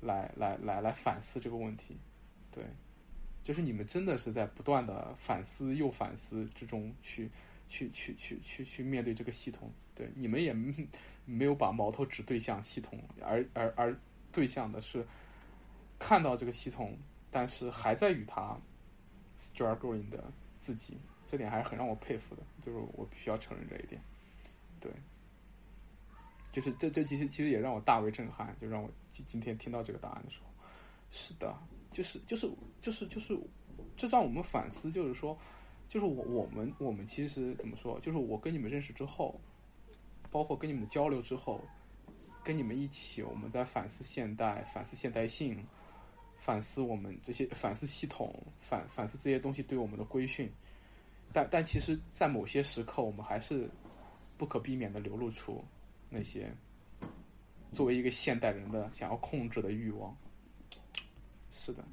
[0.00, 1.98] 来来来来反思这个问题。
[2.50, 2.64] 对，
[3.44, 7.30] 就是你们真的是在不断的反思又反思之中去
[7.72, 9.72] 去去去去去面对这个系统。
[9.94, 10.54] 对，你们也
[11.24, 13.96] 没有把矛头指对向系统，而而而
[14.30, 15.06] 对向的是
[15.98, 16.98] 看到这个系统，
[17.30, 18.58] 但是还在与它
[19.38, 24.02] struggling 的自己，这点还是很让我佩服的，就是我必须要承认这一点。
[24.80, 24.90] 对，
[26.50, 30.50] 就是这这其实其实也让我大为震撼，就让我今今天听到这个答案的时候，
[31.10, 31.56] 是的，
[31.92, 32.50] 就是就是
[32.80, 33.38] 就是就是，
[33.96, 35.38] 这让我们反思，就是说，
[35.92, 39.38] 就是我我们我们其实怎么说，就是我跟你们认识之后，
[40.30, 41.60] 包括跟你们的交流之后，
[42.42, 45.62] 跟你们一起，我们在反思现代，反思现代性。
[46.38, 50.50] 反思我们这些反思系统，反反思这些东西对我们的规训，
[51.30, 53.70] 但但其实，在某些时刻，我们还是
[54.38, 55.62] 不可避免的流露出
[56.08, 56.50] 那些
[57.74, 60.16] 作为一个现代人的想要控制的欲望。
[61.50, 61.84] 是的，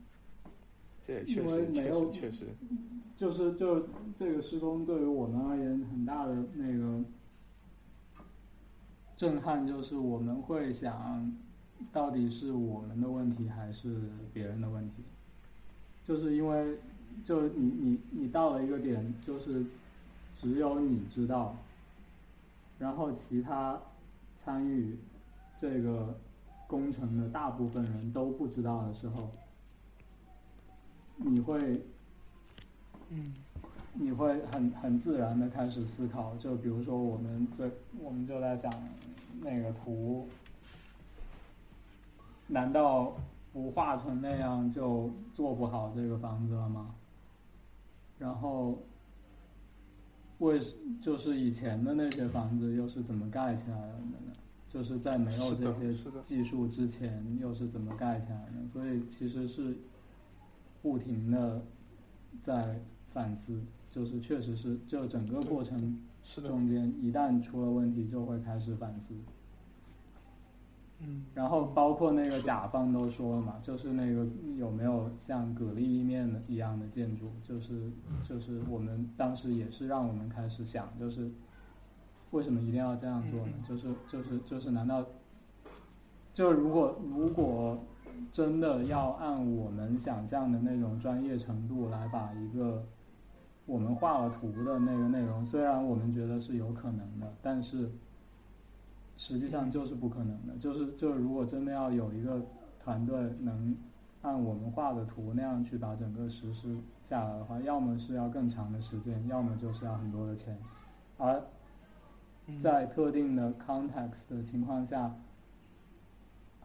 [1.09, 2.45] 这也确实确实确实，
[3.17, 3.87] 就是就
[4.19, 7.03] 这个施工对于我们而言很大的那个
[9.17, 11.35] 震撼，就是我们会想。
[11.93, 14.01] 到底是我们的问题还是
[14.33, 14.95] 别人的问题？
[16.05, 16.77] 就是因为，
[17.23, 19.63] 就你你你到了一个点，就是
[20.41, 21.55] 只有你知道，
[22.79, 23.79] 然后其他
[24.35, 24.97] 参与
[25.61, 26.19] 这个
[26.67, 29.29] 工程的大部分人都不知道的时候，
[31.19, 31.81] 你会，
[33.09, 33.33] 嗯，
[33.93, 36.35] 你会很很自然的开始思考。
[36.37, 37.69] 就比如说，我们这
[37.99, 38.71] 我们就在想
[39.41, 40.27] 那个图。
[42.51, 43.15] 难道
[43.53, 46.95] 不画成那样就做不好这个房子了吗？
[48.17, 48.79] 然后，
[50.39, 50.59] 为
[50.99, 54.33] 就是以前的那些房子又是怎么盖起来的呢？
[54.67, 55.93] 就是在没有这些
[56.23, 58.67] 技术之前又是怎么盖起来的？
[58.73, 59.77] 所以其实是
[60.81, 61.61] 不停的
[62.41, 62.79] 在
[63.11, 69.13] 反思，就是确实是就整个过程中间一旦出了问题就会开始反思。
[71.01, 74.27] 嗯，然后包括那个甲方都说了嘛，就是那个
[74.57, 77.89] 有没有像蛤蜊意面的一样的建筑，就是
[78.27, 81.31] 就是我们当时也是让我们开始想，就是
[82.31, 83.53] 为什么一定要这样做呢？
[83.65, 85.05] 就是就是就是难道
[86.33, 87.81] 就如果如果
[88.31, 92.85] 真的要按我们想象的那种专业程度来把一个
[93.65, 97.89] 我们画了图的那个内容，虽然我们觉得是有可能的，但是。
[99.21, 102.41] 实际上就是不可能的，就是就是，如果真的要有一个
[102.81, 103.75] 团队能
[104.21, 110.57] 按我们画的图那样去把整个实施下来的话，要么是要更长的时间，要么就是要很多的钱，
[111.17, 111.43] 而
[112.57, 115.13] 在特定的 context 的情况下，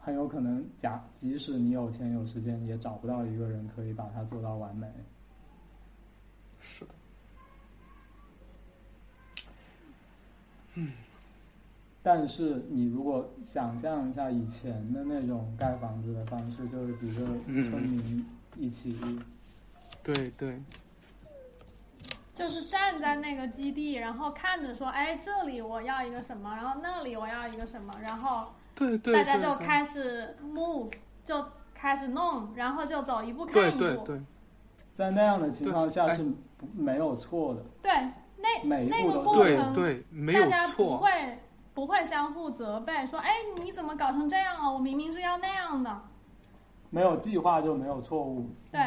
[0.05, 4.87] 很有可能假即使你有钱有时间，也找不到一个人可以把它做到完美。
[6.61, 6.91] 是的，
[10.75, 10.91] 嗯。
[12.03, 18.23] 但是你如果想象一下以前的那种盖房子的方式，就是几个村民
[18.57, 18.95] 一起，
[20.03, 20.61] 对对，
[22.35, 30.91] 就是站在那个基地，然后看着说，哎，这里我要一个什么，然后那里我要一个什么，然后对对，大家就开始 move，
[31.25, 31.43] 就
[31.73, 33.79] 开始弄，然后就走一步看一步。
[33.79, 34.21] 对对对，
[34.93, 36.23] 在那样的情况下是
[36.73, 37.63] 没有错的。
[37.81, 37.91] 对，
[38.37, 40.97] 那那个过程，对对，没有错。
[40.97, 41.09] 不会。
[41.75, 43.29] 不会相互责备，说：“哎，
[43.61, 44.73] 你怎么搞成这样了？
[44.73, 46.01] 我明明是要那样的。”
[46.89, 48.49] 没有计划就没有错误。
[48.71, 48.81] 对。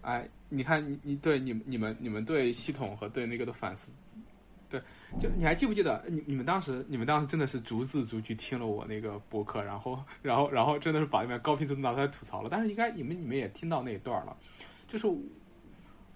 [0.00, 3.92] 哎，你看，你你对你你们你们对系统和对那个的反思，
[4.68, 4.80] 对，
[5.18, 6.04] 就你还记不记得？
[6.08, 12.48] 你你们当时你们当时真的是逐字逐句听了我那个博客，然后然后然后真的是把那边高频词拿出来吐槽了。
[12.50, 14.36] 但是应该你们你们也听到那一段了，
[14.86, 15.06] 就是。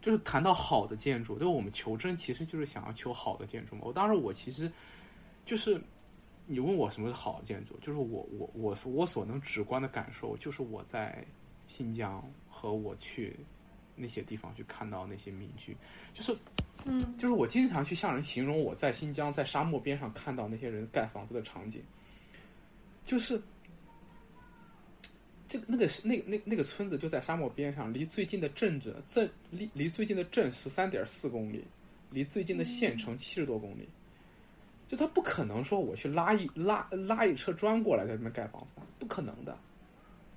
[0.03, 3.83] 就是谈到好的建筑，对我们求真其实就是想要求好的建筑嘛。
[3.85, 4.73] 我当时我其实
[5.45, 5.79] 就是
[6.47, 11.23] 你问我什么是好的建筑，就是我我我我所能直观的感受，就是我在
[11.69, 13.37] 新疆和我去
[13.95, 15.77] 那些地方去看到那些民居，
[16.15, 16.35] 就是
[16.87, 21.83] 嗯，就是我经常去向人形容我在新疆在沙漠边上看到那些人盖房子的场景，
[23.05, 23.41] 就是。
[25.53, 31.65] 这那个是那那那个村子就在沙漠边上，离最近的镇子镇离离最近的镇十三点四公里，
[32.09, 33.89] 离最近的县城七十多公里，
[34.87, 39.59] 就他不可能说我去拉一拉拉一车砖过来在那边盖房子，不可能的。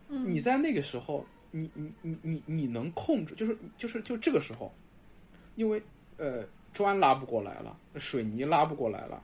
[0.07, 4.73] 你在那个时候，你你你你你能控制，就是就是就这个时候，
[5.53, 5.79] 因为
[6.25, 9.21] 呃砖拉不过来了，水泥拉不过来了，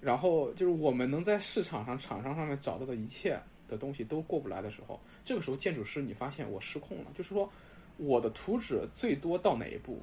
[0.00, 3.40] 然后就是我们能在市场上厂商上面找到的一切。
[3.68, 7.50] 的东西都过不来的时候，这个时候建筑师你发现我失控了，就是说
[7.96, 10.00] 我的图纸最多到哪一步，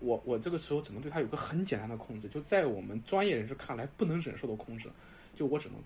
[0.00, 4.90] 我我这个时候只能对它有个很简单的控制，就在我们专业人士看来不能忍受的控制，
[5.34, 5.78] 就我只能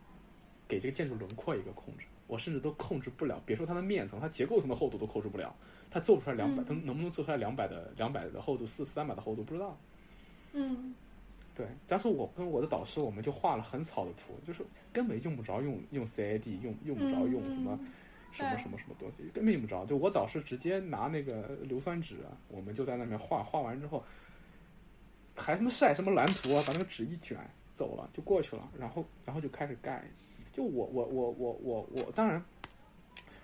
[0.66, 5.55] 给这个建筑轮廓一个控制，我甚至都控制不了，别说它的面层，它结构层的厚度都控制不了，
[5.89, 9.78] 它做不出来两百、嗯它能不能做出来两百的两百的厚度，四三百的厚度不知道。
[10.52, 10.94] 嗯
[11.55, 17.89] 对，当时我跟我的导师，我们就画了很草的图，就是根本用不着用用 CAD，用用不着用什么、嗯
[18.32, 19.85] 什么什么什么东西，根本用不着。
[19.85, 24.02] 就我导师直接拿那个硫酸纸啊，我们就在那边画，画完之后
[25.35, 27.36] 还他妈晒什么蓝图啊，把那个纸一卷
[27.74, 30.02] 走了就过去了，然后然后就开始盖。
[30.52, 32.43] 就我我我我我我当然。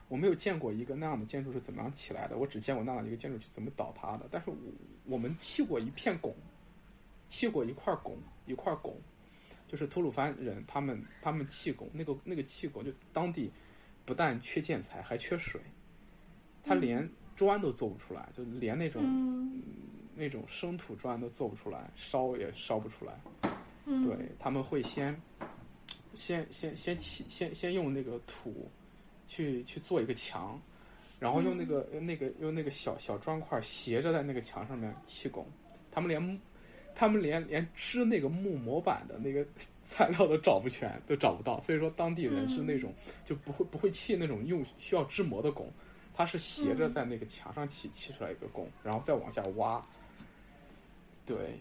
[0.09, 4.29] 我没有见过一个那样的建筑是怎么样起来的，我只见过那样一个建筑是怎么倒塌的。
[4.31, 4.57] 但是我
[5.05, 6.33] 我们砌过一片拱，
[7.29, 8.17] 砌过一块拱，
[8.47, 8.97] 一块拱，
[9.67, 13.51] 就是吐鲁番人他们他们砌拱，那个那个砌拱就当地
[14.05, 15.61] 不但缺建材，还缺水，
[16.63, 19.63] 他连砖都做不出来，就连那种、嗯
[20.19, 23.21] 那种生土砖都做不出来，烧也烧不出来。
[23.85, 25.15] 嗯，对，他们会先
[26.15, 28.67] 先先先砌先先用那个土
[29.29, 30.59] 去去做一个墙，
[31.21, 35.47] 然后用那个、那个用那个小小砖块斜着在那个墙上面砌拱。
[35.91, 36.39] 他们连木
[36.99, 39.47] 他们连连织那个木模板的那个
[39.87, 41.61] 材料都找不全，都找不到。
[41.61, 42.93] 所以说当地人是那种、
[43.23, 45.71] 就不会不会砌那种用需要织模的拱，
[46.15, 49.85] 他是斜着在那个墙上砌砌出来一个拱，然后再往下挖。
[51.27, 51.61] 对，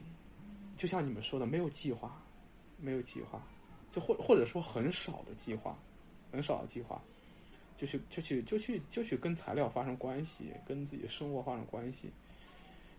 [0.77, 2.17] 就像你们说的，没有计划，
[2.79, 3.45] 没有计划，
[3.91, 5.77] 就或或者说很少的计划，
[6.31, 7.01] 很少的计划，
[7.77, 12.09] 就去就去就去就去跟材料发生关系，跟自己的生活发生关系。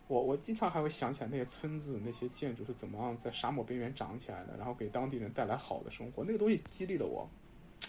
[0.09, 7.29] 我我经常还会想起来那些村子那些建筑是怎么样在沙漠边缘长起来的，然后给当地人带来好的生活，那个东西激励了我，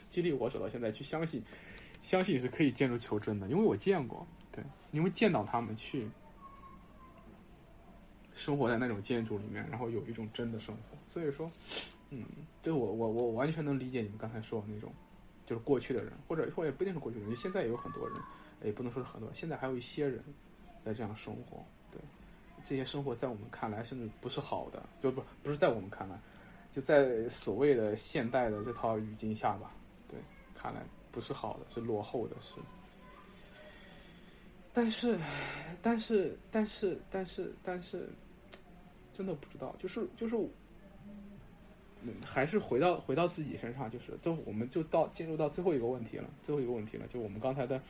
[0.10, 1.44] 激励我走到现在去相信，
[2.02, 6.10] 相信是可以建筑求真的，因为我见过，对，因为见到他们去
[8.34, 11.52] 生活在那种建筑里面，然后有一种真的生活，所以说，
[12.10, 12.24] 嗯，
[12.62, 14.92] 对我我我完全能理解你们刚才说的那种，
[15.46, 18.18] 就是过去的人，或者或者也不一定是过去的人，现在也有很多人，
[18.64, 20.24] 也不能说是很多人，现在还有一些人
[20.84, 21.64] 在这样生活，
[22.68, 26.20] 这些生活在我们看来甚至不是好的，就不不是在我们看来，
[26.70, 29.72] 就在所谓的现代的这套语境下吧，
[30.06, 30.20] 对，
[30.54, 32.56] 看来不是好的，是落后的，是。
[34.74, 35.18] 但是，
[35.82, 38.10] 但是，但是，但是，但是，
[39.14, 40.36] 真的不知道，就是就是，
[42.26, 47.82] 还是回到回到自己身上，就是都我们就到进入到最后一个问题了，最后一个问题了，就我们刚才的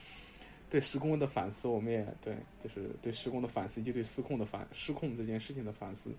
[0.69, 6.09] 对施工的反思，我们也对，就是对施工的反思以及对失控的反失控这件事情的反思，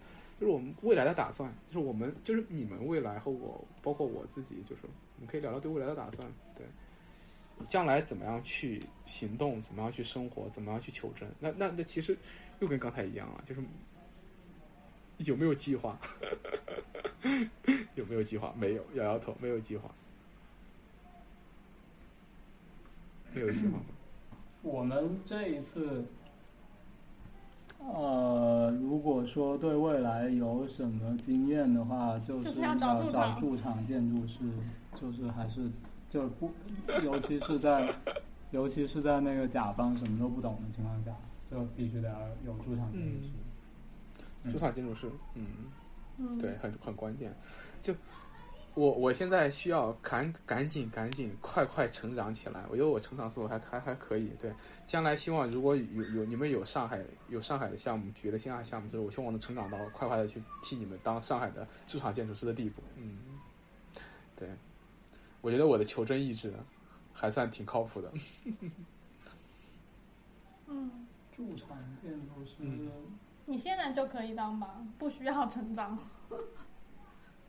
[0.41, 6.65] 就是我们未来的打算，就是我们就是你们未来和我，包括我自己，就是我们可以聊聊对未来的打算，对。
[7.67, 11.29] 将来怎么样去行动，怎么样去生活，怎么样去求真？
[11.41, 12.17] 那那那其实
[12.61, 13.61] 又跟刚才一样啊，就是
[15.19, 15.99] 有没有计划？
[17.97, 18.55] 有没有计划？
[18.57, 19.93] 没有，摇摇头，没有计划，
[23.33, 23.81] 没有计划。
[24.69, 26.05] 我们这一次，
[27.79, 33.87] 呃，如果说对未来有什么经验的话，就就是是要找驻找场。
[33.87, 34.39] 建筑师，
[35.01, 35.71] 就是还是
[36.11, 36.51] 就不，
[37.03, 37.95] 尤其是在
[38.51, 41.17] 尤其是在那个甲方什么都不懂的情况下，
[41.51, 43.31] 就必须得要有驻场建筑师。
[44.45, 44.53] 嗯。
[44.53, 45.47] 驻场建筑师，嗯，
[46.19, 47.35] 嗯，对，很很关键。
[47.81, 47.95] 就
[48.79, 54.31] 我我现在需要赶赶紧赶紧快快成长起来，我觉得我成长速度还还还可以。
[54.39, 54.55] 对，
[54.87, 62.81] 将来希望如果有有你们有上海有上海的项目，别的新海项目，就是我希望我能成长到快快的去替你们当上海的驻场建筑师的地步。
[62.95, 63.19] 嗯，
[64.37, 64.49] 对，
[65.41, 66.55] 我觉得我的求真意志
[67.13, 68.13] 还算挺靠谱的。
[70.69, 71.05] 嗯，
[71.37, 72.89] 驻场建筑师，嗯
[73.45, 75.99] 你现在就可以当吧，不需要成长。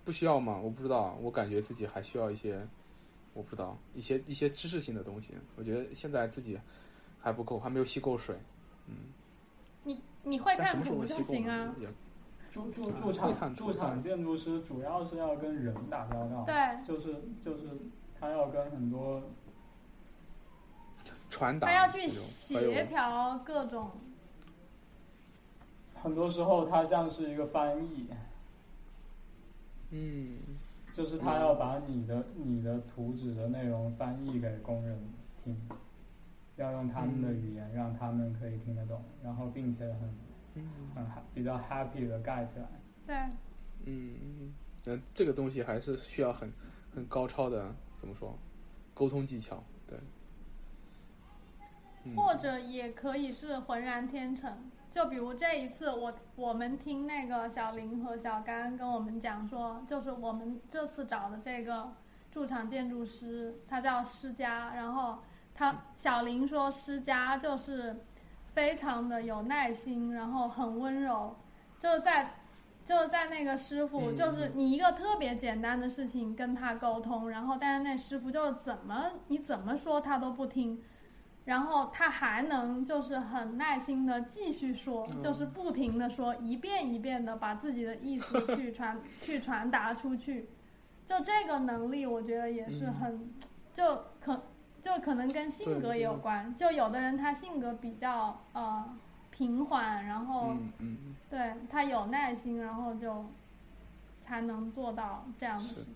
[0.03, 0.59] 不需要吗？
[0.61, 2.65] 我不知道，我感觉自己还需要一些，
[3.33, 5.33] 我不知道一些一些知识性的东西。
[5.55, 6.59] 我觉得现在自己
[7.19, 8.35] 还不够，还没有吸够水。
[8.87, 8.95] 嗯，
[9.83, 11.75] 你你会看图就行啊？
[12.51, 16.55] 驻驻会驻场驻场建筑师主要是要跟人打交道，对，
[16.87, 17.13] 就是
[17.45, 17.69] 就是
[18.19, 19.21] 他要跟很多
[21.29, 23.91] 传达他要去协调各种，
[25.93, 28.09] 很多时候他像是一个翻译，
[29.91, 30.37] 嗯
[30.93, 34.97] 就是他要把你的你的图纸的内容翻译给工人
[35.43, 35.55] 听，
[36.57, 40.09] 要用他们的语言让他们可以听得懂，然后并且很
[40.55, 42.65] 嗯很比较 happy 的盖起来。
[43.07, 43.15] 对，
[43.85, 44.53] 嗯嗯，
[44.85, 46.51] 那这个东西还是需要很
[46.93, 48.37] 很高超的怎么说
[48.93, 49.97] 沟通技巧，对。
[52.05, 54.71] 嗯或者也可以是浑然天成。
[54.91, 61.91] 就比如这一次我我们听那个小林和小甘跟我们讲说，就是我们这次找的这个
[62.31, 65.19] 驻场建筑师，他叫施佳，然后
[65.53, 67.95] 他小林说施佳就是
[68.53, 71.35] 非常的有耐心，然后很温柔，
[71.79, 72.31] 就是在
[72.83, 80.81] 就是在那个师傅，嗯就是你一个特别简单的事情跟他沟通，然后但是那师傅就是怎么你怎么说他都不听。
[81.49, 85.19] 然后他还能就是很耐心的继续说，嗯。
[85.23, 90.47] 就是不停的说，一遍一遍的把自己的意思去传 去传达出去，
[91.07, 93.33] 就这个能力，我觉得也是很，
[93.73, 94.43] 就可
[94.79, 96.55] 就可能跟性格也有关。
[96.55, 98.87] 就有的人他性格比较呃
[99.31, 100.55] 平缓，然后、
[101.31, 103.25] 对他有耐心，然后就
[104.21, 105.95] 才能做到这样的事情。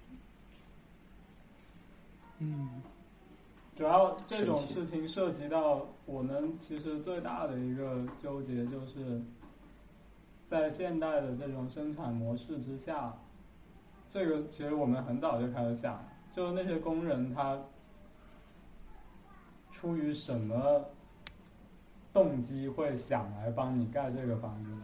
[2.39, 2.81] 嗯
[3.75, 9.21] 主要这种事情涉及到我们其实最大的一个纠结，就是
[10.45, 13.15] 在现代的这种生产模式之下，
[14.11, 17.59] 这个其实我们很早就开始想，就是那些工人他
[19.71, 20.85] 出于什么
[22.13, 24.83] 动机会想来帮你盖这个房子呢？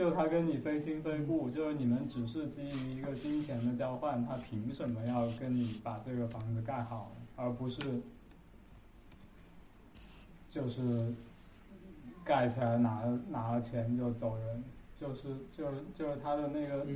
[0.00, 7.12] 就他跟你非亲非故，就是你们只是基于一个金钱的交换，他凭什么要跟你把这个房子盖好？
[7.36, 8.00] 而不是
[10.48, 11.12] 就是
[12.24, 14.64] 盖起来拿了拿了钱就走人，
[14.98, 16.86] 就是就是就是他的那个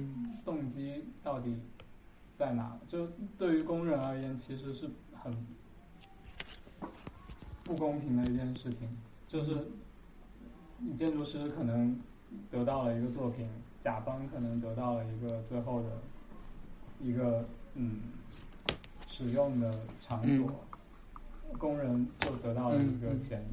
[0.42, 1.58] 动机到底
[2.38, 2.78] 在哪？
[2.88, 3.06] 就
[3.36, 5.30] 对于工人而言，其实是很
[7.64, 8.88] 不公平的一件事情。
[9.28, 9.58] 就是
[10.78, 12.00] 你建筑师可能
[12.50, 13.48] 得到了一个作品，
[13.82, 15.88] 甲方可能得到了一个最后的
[17.00, 17.44] 一个
[17.74, 18.00] 嗯
[19.08, 20.50] 使用的场所，
[21.58, 23.44] 工人就得到了一个嗯嗯钱。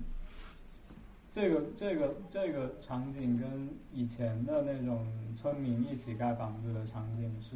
[1.34, 5.08] 这个这个这个场景跟以前的那种
[5.40, 7.56] 村民一起盖房子的场景是，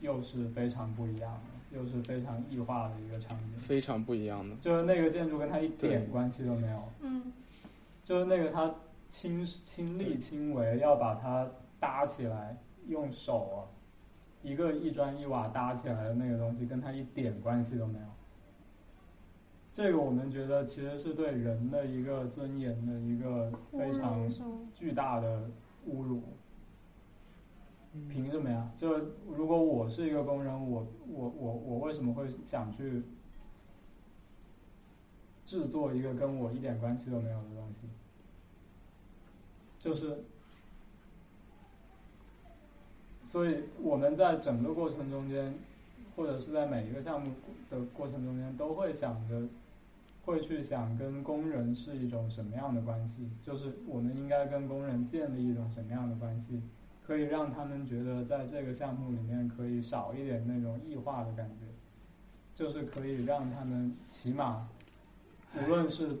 [0.00, 3.56] 又是非常不一样的，又是非常异化的一个场景。
[3.56, 4.54] 非常不一样的。
[4.56, 7.32] 就是那个建筑跟他一点关系都没有，嗯
[8.04, 8.74] 就是那个他
[9.08, 11.50] 亲亲力亲为要把它
[11.80, 12.56] 搭起来，
[12.86, 13.58] 用手啊，
[14.42, 18.06] 一个一砖一瓦搭起来的那个东西，跟他一点关系都没有。
[19.72, 24.28] 这个我们觉得其实是对人的一个尊严的一个非常
[24.74, 25.50] 巨大的
[25.88, 26.22] 侮辱。
[28.10, 28.70] 凭什么呀？
[28.76, 28.90] 就
[29.26, 33.02] 如果我是一个工人，我我我我为什么会想去
[35.46, 37.88] 制作一个跟我一点关系都没有的东西？
[39.86, 40.18] 就是，
[43.24, 45.54] 所以我们在整个过程中间，
[46.16, 47.30] 或者是在每一个项目
[47.70, 49.46] 的过程中间，都会想着，
[50.24, 56.60] 会去想跟工人是一种什么样的关系，就是我们应该跟工人建立一种什么样的关系。
[57.06, 61.66] 可以让他们觉得在这个项目里面可以少一点那种异化的感觉，
[62.56, 64.68] 就是可以让他们起码，
[65.54, 66.16] 无论是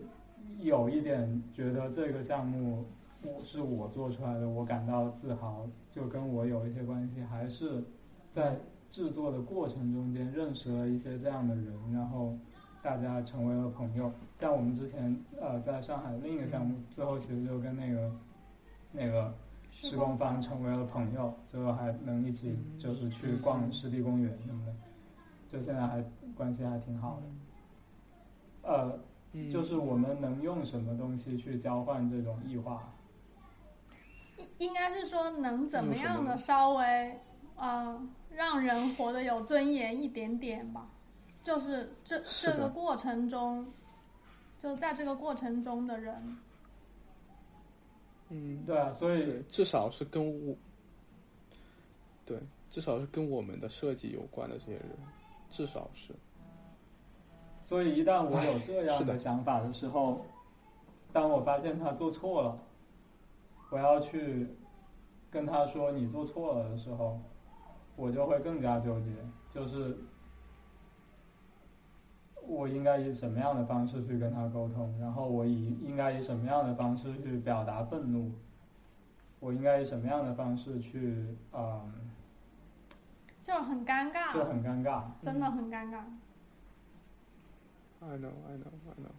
[0.60, 2.84] 有一点觉得这个项目
[3.26, 7.84] 我是我做出来的，我感到自豪，就跟我有一些关系，还是
[8.32, 8.58] 在
[8.90, 12.36] 制作的过程中间认识了一些这样的人，然后
[12.82, 14.12] 大家成为了朋友。
[14.38, 18.10] 像我们之前呃在上海另一个项目，最后其实就跟那个
[18.92, 19.34] 那个。
[19.68, 24.72] 施工方成为了朋友，最后还能一起就是去逛湿地公园什么的，
[25.50, 26.02] 就现在还
[26.34, 28.70] 关系还挺好的。
[28.70, 28.98] 呃，
[29.34, 32.90] 嗯就是我们能用什么东西去交换这种异化？
[34.58, 37.18] 应应该是说能怎么样的稍微
[37.56, 37.98] 呃
[38.30, 40.86] 让人活得有尊严一点点吧，
[41.42, 43.66] 就是这是这个过程中，
[44.60, 46.36] 就在这个过程中的人，
[48.28, 50.54] 嗯，对啊，所以，至少是跟我，
[52.26, 54.90] 对，至少是跟我们的设计有关的这些人，
[55.50, 56.12] 至少是，
[57.64, 59.18] 所以一旦我有这样的。
[59.18, 60.24] 想法的时候，
[61.12, 62.58] 当我发现他做错了，
[63.70, 64.48] 我要去
[65.30, 67.20] 跟他说你做错了的时候，
[67.96, 69.10] 我就会更加纠结，
[69.50, 69.98] 就是
[72.46, 78.32] 我应该以什么样的方式去跟他沟通，然后我以应该以什么样的方式去表达愤怒，
[79.40, 81.92] 我应该以什么样的方式去，嗯，
[83.42, 85.02] 就很尴尬，就很尴尬。
[85.20, 86.02] 真的很尴尬。
[87.98, 89.14] I know, I know, I know。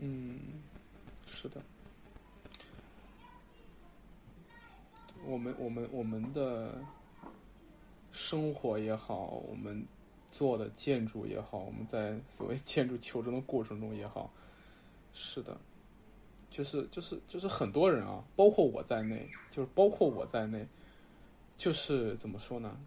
[0.00, 0.38] 嗯，
[1.26, 1.60] 是的。
[5.26, 6.80] 我们我们我们的
[8.12, 9.84] 生活也好，我们
[10.30, 14.32] 做的建筑也好，我们在所谓建筑求真的过程中也好，
[15.12, 15.58] 是的，
[16.50, 20.66] 就是就是就是很多人啊，包括我在内，就是包括我在内，
[21.56, 22.78] 就是怎么说呢？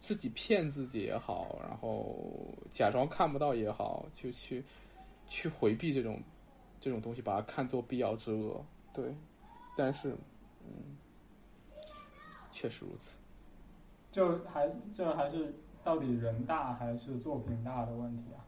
[0.00, 2.16] 自己骗自己也好，然后
[2.70, 4.62] 假装看不到也好，就去
[5.28, 6.20] 去回避这种
[6.80, 8.64] 这种东西，把它看作必要之恶。
[8.92, 9.14] 对，
[9.76, 10.16] 但是，
[10.64, 10.96] 嗯，
[12.50, 13.18] 确实如此。
[14.10, 18.42] 就还这还是到底人大还是作品大的问题啊？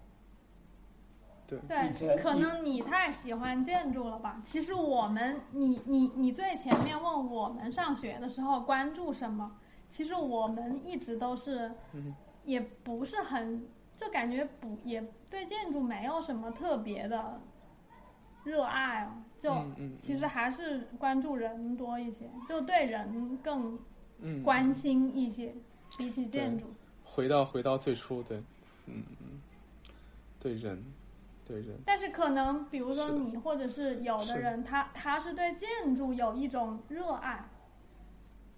[1.47, 4.41] 对对，可能你太喜欢建筑了吧？
[4.43, 9.59] 其实我们，你你你最前面问我们上学的时候关注什么，
[9.91, 17.41] 其实我们一直都是嗯，也不是很，就感觉不也对建筑没有什么特别的
[18.45, 19.65] 热爱哦，就
[20.01, 23.79] 其实还是关注人多一些，就对人更
[24.21, 25.55] 嗯关心一些，
[25.99, 26.67] 比起建筑。
[27.05, 28.39] 回到回到最初，对，
[28.87, 29.41] 嗯嗯，
[30.41, 30.83] 对人，
[31.47, 37.45] 对人，但是可能，比如说你，或者是有的人，他他是对建筑有一种热爱，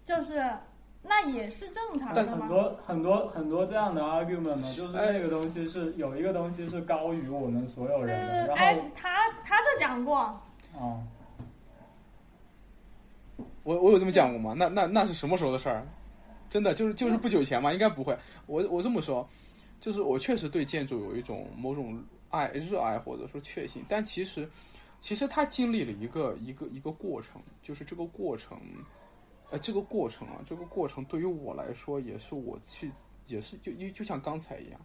[0.04, 0.58] 就是
[1.06, 2.46] 那也是正常但的嘛。
[2.46, 10.18] 很多很多很多这样的 argument 嘛，就是哎那个东西是有一个东西是高于我们所有人的，对对，哎然后，他他就讲过，
[10.72, 11.02] 哦，
[13.62, 14.54] 我我有这么讲过吗？
[14.56, 15.86] 那那那是什么时候的事儿？
[16.50, 17.72] 真的就是就是不久前嘛？
[17.72, 18.16] 应该不会。
[18.46, 19.28] 我我这么说，
[19.80, 22.00] 就是我确实对建筑有一种某种
[22.30, 24.48] 爱、热爱或者说确信，但其实
[25.00, 28.56] 其实他经历了一个一个一个过程，就是这个过程，
[29.54, 32.90] 呃，这个过程啊，这个过程对于我来说也是我去
[33.28, 34.80] 也是就就就像刚才一样，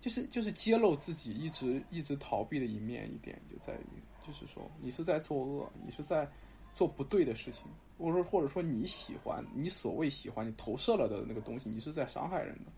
[0.00, 6.26] 就是就是揭露自己一直一直逃避的一面，一点就在于就是说你是在作恶，你是在
[6.74, 7.64] 做不对的事情。
[7.98, 12.72] 或者说，或者说你喜欢你所谓喜欢你投射了的那个东西，你是在伤害人的。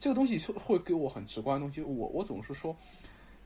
[0.00, 1.82] 这个东西是会给我很直观的东西。
[1.82, 2.74] 我我总是说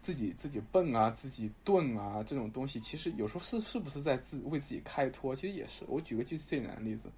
[0.02, 5.34] 自己自己笨啊，自己钝啊，这种东西其实有时候是是不是在自为自己开脱？
[5.34, 5.84] 其实也是。
[5.86, 7.08] 我举个最最简单的例子，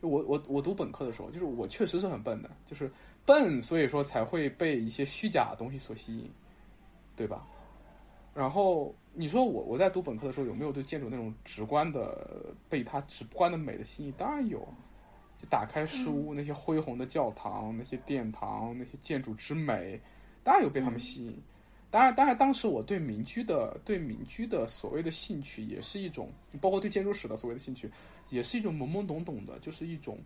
[0.00, 2.90] 我我我读本科的时候，就是我确实是很笨的，就是
[3.24, 6.28] 笨，所以说才会被一些虚假的东西所吸引，
[7.14, 7.46] 对吧？
[8.34, 14.12] 然后你说我我在读本科的时候有没有对建筑那种直观的被它直观的美的吸引？
[14.18, 14.58] 当然有，
[15.38, 20.00] 就打开书，那些恢宏的教堂、那些殿堂、那些建筑之美，
[20.42, 21.40] 当然有被他们吸引。
[21.94, 26.28] 当然，当然，当时我对民居的对民居的所谓的兴趣，也是一种，
[26.60, 27.88] 包括对建筑史的所谓的兴趣，
[28.30, 30.18] 也是一种懵懵懂懂的，就是一种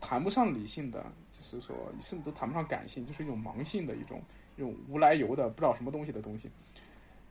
[0.00, 4.22] 谈不上理性的，就是说甚至都谈不上感性，就是一种盲性的一种
[4.56, 6.50] 一种无来由的不知道什么东西的东西。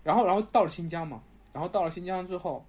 [0.03, 2.63] 然后，然后到了新疆嘛，然后到了新疆之后，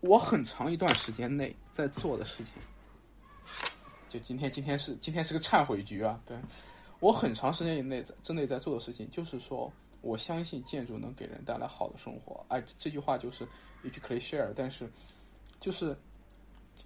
[0.00, 2.54] 我很长一段时间内在做的事情，
[4.08, 6.18] 就今天，今天是今天是个忏悔局啊！
[6.24, 6.34] 对
[7.00, 9.72] 我很长时间以内在之内在做的事情，就是说
[10.02, 12.44] 我相信建筑能给人带来好的生活。
[12.48, 13.46] 哎，这句话就是
[13.82, 14.90] 一句 cliche，但是
[15.58, 15.96] 就是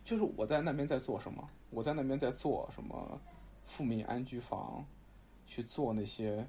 [0.04, 1.48] 就是我在那边在做什么？
[1.70, 3.20] 我在那边在做什么？
[3.66, 4.84] 富民安居房，
[5.46, 6.46] 去做那些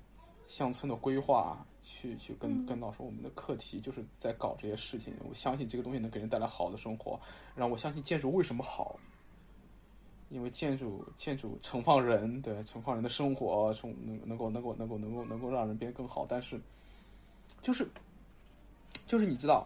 [0.48, 5.14] 乡村的规划，去去跟嗯跟老师我们的课题就是在搞这些事情。
[5.28, 7.18] 我相信这个东西能给人带来好的生活，
[7.56, 9.00] 然后我相信建筑为什么好，
[10.36, 16.26] 因为建筑建筑盛放人，对盛放人的生活，从能能够能够能够能够能够让人变得更好。
[16.28, 16.60] 但是
[17.62, 17.88] 就是
[19.08, 19.66] 就是你知道，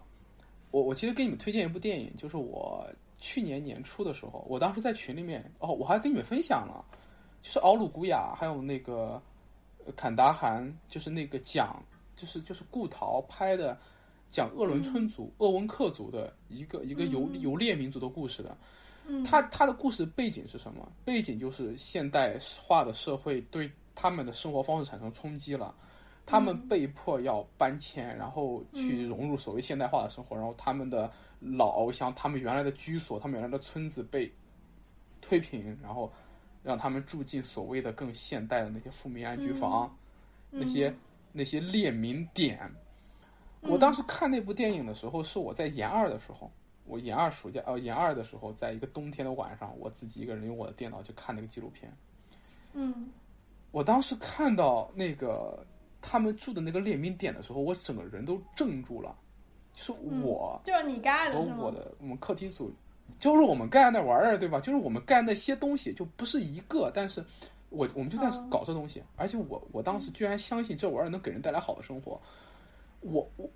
[0.69, 6.85] 我我其实给你们推荐一部电影，就是我去年年初的时候，我当时在群里面哦，我还跟你们分享了，
[7.41, 9.19] 就是奥鲁古雅还有那个
[9.85, 11.83] 呃坎达汗，就是那个讲
[12.15, 13.75] 就是就是顾陶拍的
[14.29, 18.55] 讲鄂伦春族、鄂温克族的一个一个游嗯游猎民族的故事的。
[19.09, 20.87] 嗯，他他的故事背景是什么？
[21.03, 25.73] 背景就是现代化的社会对他们的生活方式产生冲击了，
[26.25, 34.31] 他们被迫要搬迁，然后去融入所谓现代化的生活，然后他们的老翱翔，他们原来的居所，他们原来的村子被
[35.21, 36.11] 推平，然后
[36.63, 39.93] 让他们住进所谓的更现代的那些富民安居房，
[40.51, 40.93] 那些
[41.31, 42.71] 那些列民点。
[43.61, 46.49] 我当时看那部电影的时候，是我在研二的时候，
[46.89, 51.89] 我研二暑假呃研二的时候，在一个冬天的晚上，我自己一个人用我的电脑去看那个纪录片。
[52.73, 53.09] 嗯
[53.71, 55.65] 我当时看到那个
[56.01, 59.15] 他们住的那个列民点的时候，我整个人都怔住了。
[59.75, 59.91] 就是
[60.23, 61.63] 我就是你盖的和？
[61.63, 62.69] 我的我们课题组，
[63.17, 64.59] 就是我们干那玩意儿，对吧？
[64.59, 67.23] 就是我们干那些东西，就不是一个，但是
[67.69, 72.19] 我我们就在嗯搞这东西，而且我我当时居然相信这玩意儿能给人带来好的生活。
[73.01, 73.49] 我我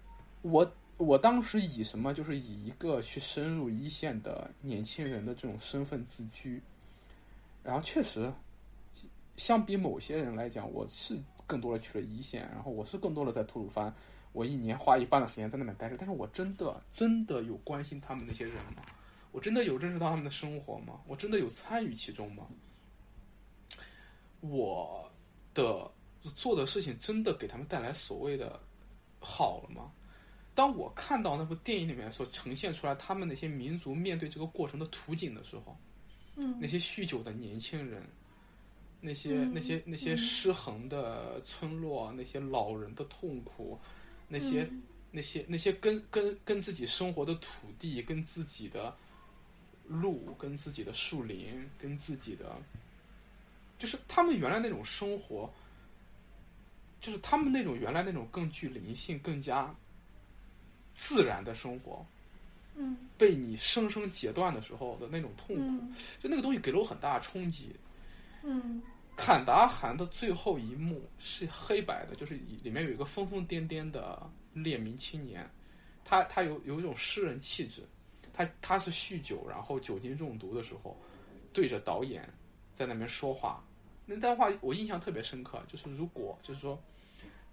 [0.44, 0.72] 我
[1.04, 2.14] 我当时以什么？
[2.14, 6.62] 就是以一个去深入一线的年轻人的这种身份自居，
[7.64, 8.32] 然后确实，
[9.38, 13.94] 相比某些人来讲，我是更多的去了一线，然后我是更多的在吐鲁番，
[14.32, 18.84] 我一年花一半的时间在那边待着，但是我真的真的有关心他们那些人吗？
[19.32, 21.02] 我真的有认识到他们的生活吗？
[21.08, 22.46] 我真的有参与其中吗？
[24.42, 25.12] 我
[25.54, 25.90] 的
[26.36, 28.60] 做的事情真的给他们带来所谓的
[29.20, 29.92] 好了吗？
[30.56, 35.78] 当我看到那部电影里面所呈现出来他们那些民族面对这个过程的图景的时候，
[36.36, 36.58] 嗯。
[36.60, 38.04] 那些酗酒的年轻人，
[39.02, 43.80] 那些、嗯那些那些嗯失衡的村落，那些老人的痛苦，
[44.28, 44.82] 那些、嗯。
[45.16, 48.92] 那些那些跟跟跟自己生活的土地、跟自己的
[49.86, 52.60] 路、跟自己的树林、跟自己的，
[53.78, 55.48] 就是他们原来那种生活，
[57.00, 59.72] 就是他们那种原来那种更具灵性、更加
[60.94, 62.06] 自然的生活，
[62.76, 62.98] 嗯。
[63.18, 65.96] 被你生生截断的时候的那种痛苦，嗯。
[66.22, 67.76] 就那个东西给了我很大的冲击。
[68.44, 68.82] 嗯。
[69.16, 75.48] 坎达汗的最后一幕是黑白的，就是里面有一个疯疯癫癫的列民青年，
[76.04, 77.84] 他他有有一种诗人气质，
[78.34, 80.98] 他他是酗酒，然后酒精中毒的时候，
[81.54, 82.28] 对着导演
[82.74, 83.64] 在那边说话，
[84.08, 86.82] 那段话我印象特别深刻，就是如果就是说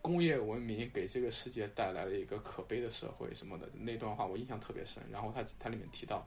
[0.02, 5.02] 工业文明给这个世界带来了一个可悲的社会什么的，那段话我印象特别深。
[5.10, 6.26] 然后他他里面提到，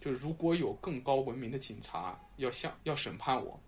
[0.00, 3.58] 就是如果有更高文明的警察要向要审判我。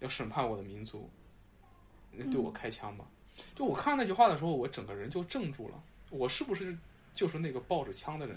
[0.00, 1.08] 要审判我的民族，
[2.10, 3.04] 那对我开枪吧？
[3.54, 5.80] 就我看那句话的时候，我整个人就怔住了。
[6.10, 6.76] 我是不是
[7.14, 8.36] 就是那个抱着枪的人？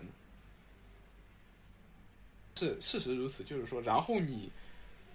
[2.55, 4.51] 是事实如此，就是说，然后你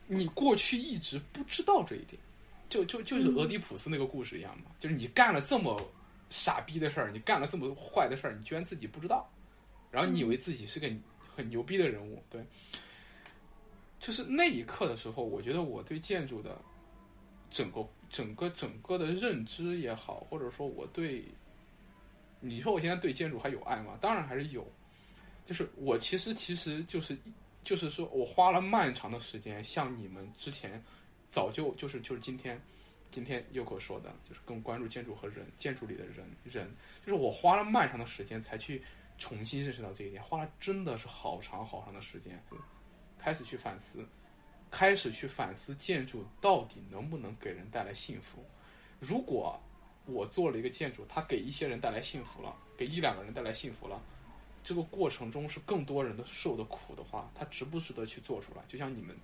[0.09, 2.21] 你过去一直不知道这一点，
[2.71, 5.79] 就就就是俄狄浦斯那个故事一样嘛，就是你干了这么
[6.31, 9.29] 傻逼的事儿，你干了这么坏的事儿，你居然自己不知道，
[9.91, 10.89] 然后你以为自己是个
[11.37, 12.43] 很牛逼的人物，对。
[13.99, 16.59] 就是那一刻的时候，我觉得我对建筑的
[17.51, 21.23] 整个、整个、整个的认知也好，或者说我对，
[22.41, 23.99] 你说我现在对建筑还有爱吗？
[24.01, 24.67] 当然还是有。
[25.45, 27.15] 就是我其实其实就是
[27.63, 30.83] 就是说我花了漫长的时间，像你们之前
[31.31, 32.61] 早就就是就是今天
[33.11, 36.71] 今天又给我说的，就是更关注建筑和人，建筑里的人人，
[37.07, 38.83] 就是我花了漫长的时间才去
[39.17, 42.43] 重新认识到这一点，花了真的是好长好长的时间。
[43.19, 44.07] 开始去反思，
[44.71, 48.45] 开始去反思建筑到底能不能给人带来幸福。
[48.99, 49.61] 如果
[50.07, 54.03] 我做了一个建筑，它给一些人带来幸福了，给一两个人带来幸福了，
[54.65, 58.63] 这个过程中是更多人的受的苦的话，它值不值得去做出来？
[58.69, 59.15] 就像你们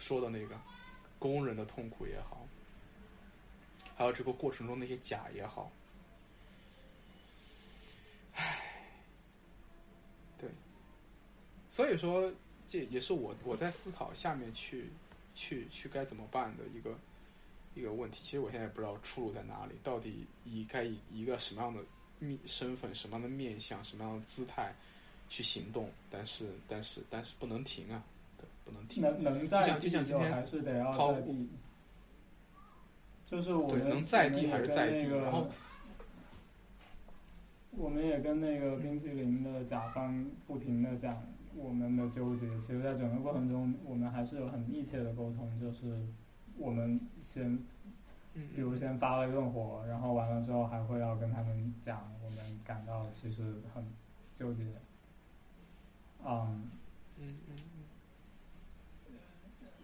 [0.00, 0.58] 说的那个
[1.18, 2.44] 工人的痛苦也好，
[3.94, 5.70] 还有这个过程中那些假也好，
[8.34, 8.88] 唉，
[10.38, 10.48] 对。
[11.68, 12.32] 所以说，
[12.66, 14.88] 这也是我我在思考下面去
[15.34, 16.98] 去去该怎么办的一个
[17.74, 18.24] 一个问题。
[18.24, 21.84] 其实我现在也不知道出路在哪里，到底以该以一个什么样的
[22.18, 24.74] 面身份、什么样的面相、什么样的姿态
[25.28, 28.02] 去行动，但是但是但是不能停啊，
[28.70, 29.02] 不能停。
[29.02, 31.48] 能能在就还是得要抛在地，
[33.24, 35.48] 就是我们能在地还是在那个然后
[37.72, 41.22] 我们也跟那个冰淇淋的甲方不停的讲
[41.56, 46.04] 我们的纠结，其实，在整个过程中，我们还是有很密切的沟通，就是
[46.56, 47.58] 我们先
[48.34, 53.84] 嗯，比如先发了一顿火，然后完了之后还会要跟他们讲，我们感到其实很
[54.36, 54.62] 纠结。
[56.24, 56.68] 嗯，
[57.18, 57.34] 嗯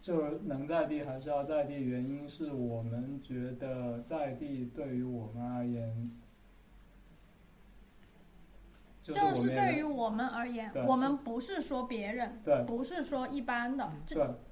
[0.07, 6.12] 嗯就能在地还是要在地，原因是我们觉得在地对于我们而言，
[9.02, 12.65] 就是就是对于我们而言，我们不是说别人，对。
[12.65, 13.91] 不是说一般的，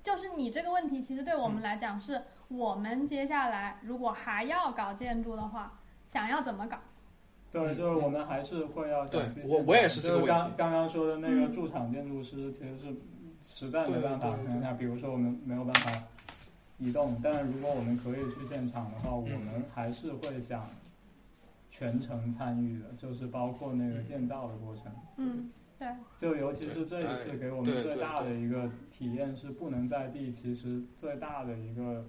[0.02, 6.78] 就是你这个问题，其实对我们来讲，是我们接下来如果还要搞建筑的话，想要怎么搞？
[7.52, 10.00] 对，嗯就是我们还是会要对我我也是。
[10.00, 11.54] 这个问题就是刚刚刚说的那个嗯。
[11.54, 12.86] 驻场建筑师，其实是
[13.44, 14.50] 实在没办法对对对。
[14.50, 16.02] 情况下，比如说我们没有办法
[16.78, 19.40] 移动，但如果我们可以去现场的话，我嗯。
[19.40, 20.68] 们还是会想
[21.70, 24.84] 全程参与的，就是包括那个建造的过程。
[25.16, 25.88] 嗯，对，
[26.20, 32.06] 就尤其是这一次给我们最大的一个体验是不能在地，其实最大的一个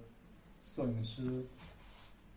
[0.60, 1.44] 损失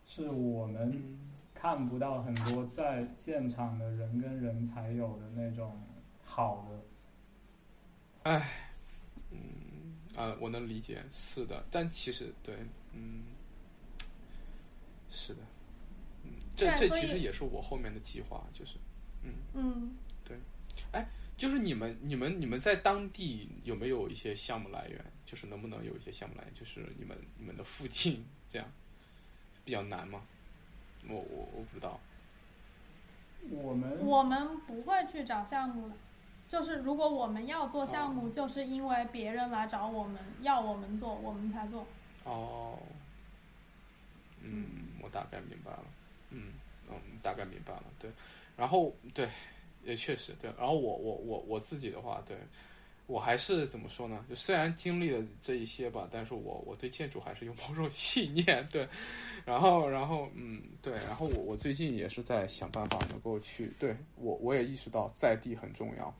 [0.05, 1.25] 是我们嗯。
[1.61, 5.73] 看不到很多在现场的人跟人才有的那种
[6.23, 6.79] 好的。
[8.23, 8.41] 嗯
[10.19, 12.53] 啊，我能理解，是的，但其实对，
[12.93, 13.23] 嗯，
[15.09, 15.39] 是的，
[16.25, 18.73] 嗯，这这其实也是我后面的计划，就是，
[19.23, 19.31] 嗯。
[19.53, 20.37] 嗯，对，
[20.91, 21.07] 哎
[21.37, 25.05] 就是你们、你们、你们在当地有没有一些项目来源？
[25.25, 26.53] 就是能不能有一些项目来源？
[26.53, 28.69] 就是你们、你们的附近这样
[29.63, 30.21] 比较难吗？
[31.07, 31.97] 我我我不知道。
[33.49, 35.95] 我们我们不会去找项目的，
[36.49, 41.85] 就是如果我们要做项目，就是因为别人来找我们要我们做，我们才做。
[42.23, 42.77] 哦，
[44.41, 44.65] 嗯，
[45.01, 45.85] 我大概明白了，
[46.31, 46.53] 嗯
[46.89, 48.11] 嗯，大概明白了，对，
[48.57, 49.29] 然后对，
[49.83, 52.35] 也确实对，然后我我我我自己的话，对。
[53.07, 54.23] 我还是怎么说呢？
[54.29, 58.87] 就虽然经历了这一些吧，但是我我对建筑还是有某种 信念，对，
[59.43, 66.13] 然后然后嗯，对，然后我我最近也是在想办法能够去，对我我也意识到在地很重要。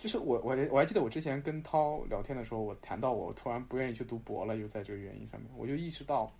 [0.00, 6.32] 就是我，我我还记得我之前跟涛聊天的时候，我谈到我突然不愿意去读博了，又在这个原因上面，我就意识到，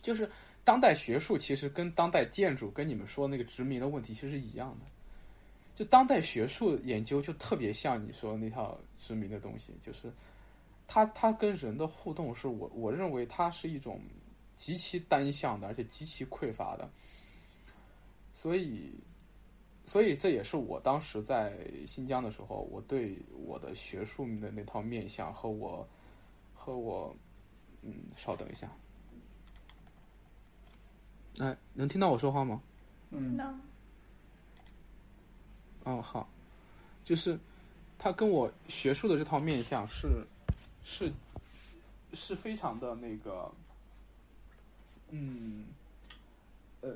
[0.00, 0.30] 就是
[0.62, 4.86] 当代学术其实跟当代建筑跟你们说那个殖民的问题其实是一样的，
[5.74, 10.12] 就当代学术研究就特别像你说那套殖民的东西，就是
[10.86, 14.00] 它它跟人的互动是我我认为它是一种
[14.54, 16.88] 极其单向的，而且极其匮乏的，
[18.32, 18.94] 所以。
[19.84, 25.86] 所以这也是我当时在新疆的时候，我对我的学术的那套面相和我
[26.54, 27.14] 和我，
[27.82, 28.70] 嗯，稍等一下，
[31.40, 32.62] 哎，能听到我说话吗？
[33.10, 33.60] 嗯，能。
[35.84, 36.28] 哦，好，
[37.04, 37.38] 就是
[37.98, 40.24] 他跟我学术的这套面相是
[40.84, 41.12] 是
[42.14, 43.50] 是非常的那个，
[45.10, 45.66] 嗯，
[46.82, 46.90] 呃。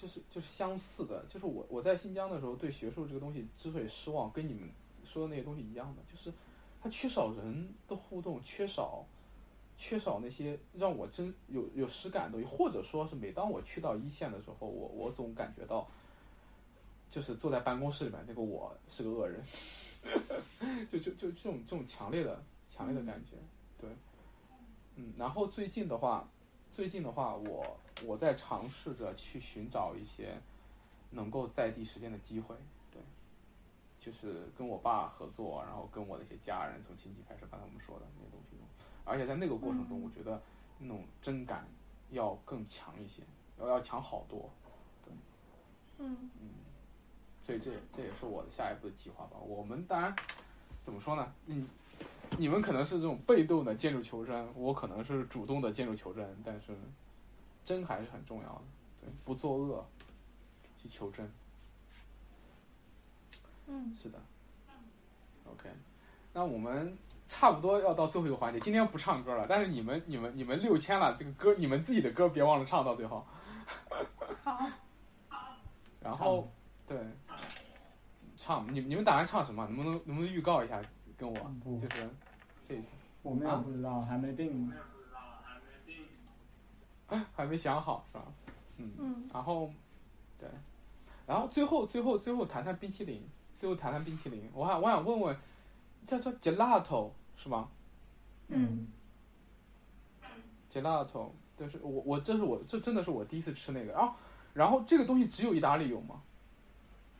[0.00, 4.66] 就是就是相似的，就是我我在新疆的时候对学术这个东西之所以失望，跟你们
[5.04, 6.32] 说的那些东西一样的，就是
[6.80, 9.04] 它缺少人的互动，缺少
[9.76, 15.86] 缺少那些让我真有有实感的东西，或者说是每当我去到一线的时候，我我总感觉到，
[17.10, 19.42] 就是坐在办公室里面那个我是个恶人，
[20.90, 23.36] 就就就这种这种强烈的强烈的感觉，
[23.78, 23.90] 对，
[24.96, 26.26] 嗯，然后最近的话。
[26.72, 27.76] 最近的话，我
[28.06, 30.34] 我在尝试着去寻找一些
[31.10, 32.54] 能够在地实践的机会，
[32.90, 33.00] 对，
[34.00, 38.56] 就是跟我爸合作，然后跟我的一些家人，从亲戚开始，刚才我们说的那些东西，
[39.04, 40.40] 而且在那个过程中，我觉得
[40.78, 41.66] 那种真感
[42.10, 43.22] 要更强一些，
[43.58, 44.48] 要要强好多，
[45.04, 45.12] 对，
[45.98, 46.48] 嗯嗯，
[47.42, 49.36] 所以这这也是我的下一步的计划吧。
[49.38, 50.14] 我们当然
[50.82, 51.34] 怎么说呢？
[51.46, 51.68] 嗯。
[52.38, 56.76] 你们可能是这种被动的建筑求真，我可能是主动的建筑求真，但是
[57.64, 58.62] 真还是很重要的，
[59.00, 59.84] 对，不作恶，
[60.78, 61.30] 去求真。
[63.66, 64.18] 嗯，是的。
[65.44, 65.68] OK，
[66.32, 66.96] 那我们
[67.28, 73.26] 差不多要到最后一个环节，今天不唱歌了，但是你们、你们、你们六千了，这个歌你们自己的歌别忘了唱到最后。
[74.42, 74.58] 好。
[76.00, 76.50] 然后，
[76.86, 76.98] 对，
[78.34, 79.66] 唱，你你们打算唱什么？
[79.66, 80.80] 能不能能不能预告一下？
[81.20, 82.10] 跟我就是
[82.66, 82.88] 这一次，
[83.22, 84.72] 我们也不知道，还没定。
[87.36, 88.24] 还没想好是吧？
[88.78, 89.28] 嗯嗯。
[89.30, 89.70] 然后，
[90.38, 90.48] 对，
[91.26, 93.22] 然后最后最后最后谈谈冰淇淋，
[93.58, 94.48] 最后谈谈冰淇淋。
[94.54, 95.36] 我还我想问问，
[96.06, 97.68] 叫叫 gelato 是吗？
[98.48, 98.86] 嗯。
[100.72, 104.14] gelato 就是我我这是我这真的是我第一次吃那个，然后
[104.54, 106.22] 然后这个东西只有意大利有吗？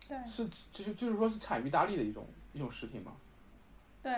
[0.09, 0.17] 对。
[0.25, 3.12] 是就是就是说是产于意大利的一种一种食品吗？
[4.03, 4.12] 对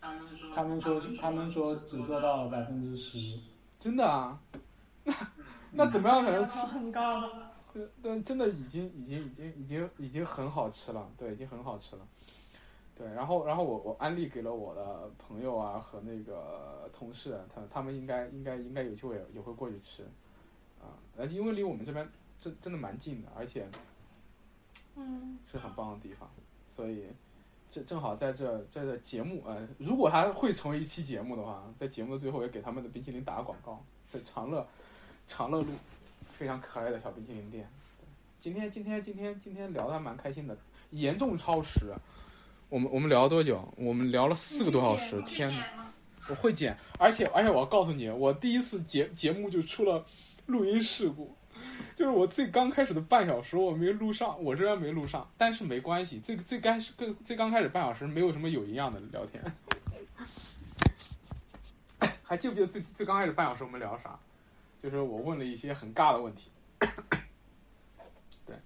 [0.00, 3.38] 他们说他们说他们说只做到了百分之十，
[3.80, 4.40] 真的啊？
[5.04, 5.14] 那
[5.72, 6.58] 那怎么样才能吃？
[6.58, 7.50] 很高的。
[8.02, 12.06] 但真的已经已经已经已经已经很好吃了，对，已经很好吃了。
[12.94, 20.02] 对，然后然后我我安利给了我的朋友啊和那个同事，他他们应该应该应该有机会也会过去吃，
[20.82, 22.06] 啊，而且因为离我们这边
[22.38, 23.66] 真真的蛮近的，而且，
[24.94, 26.28] 嗯，是很棒的地方。
[26.74, 27.04] 所以，
[27.70, 34.66] 这正好在这这个节目，呃，如果它会成为一期节目的话，在节目的最后也给他们的冰淇淋打个广告，在长乐
[35.26, 35.68] 长乐路
[36.32, 37.68] 非常可爱的小冰淇淋店。
[38.40, 40.56] 今天今天今天今天聊的还蛮开心的，
[40.90, 41.94] 严重超时。
[42.68, 43.62] 我们我们聊了多久？
[43.76, 45.92] 我们聊了四个多小时，天哪！
[46.30, 50.04] 我会剪，而且而且我要告诉你，我第一次节节目就出了
[50.46, 51.34] 录音事故，
[51.94, 59.42] 就是我最刚开始的半小时我没录上，我这边没录上，但是没关系，最最开始跟最刚开始半小时没有什么有营养的聊天。
[62.22, 64.18] 还记不记得最最刚开始半小时我们聊啥？
[64.78, 66.50] 就是我问了一些很尬的问题，
[68.44, 68.56] 对，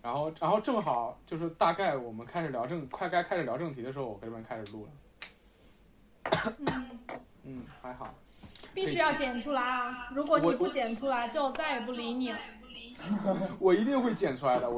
[0.00, 4.92] 然后然后正好就是大概我们开始聊正快该开始聊正题的时候，我这边开始录了。
[7.42, 8.14] 嗯，还好。
[8.74, 10.08] 必须要剪出来啊！
[10.14, 12.38] 如果你不剪出来，就再也不理你了。
[13.58, 14.68] 我 一定会剪出来的。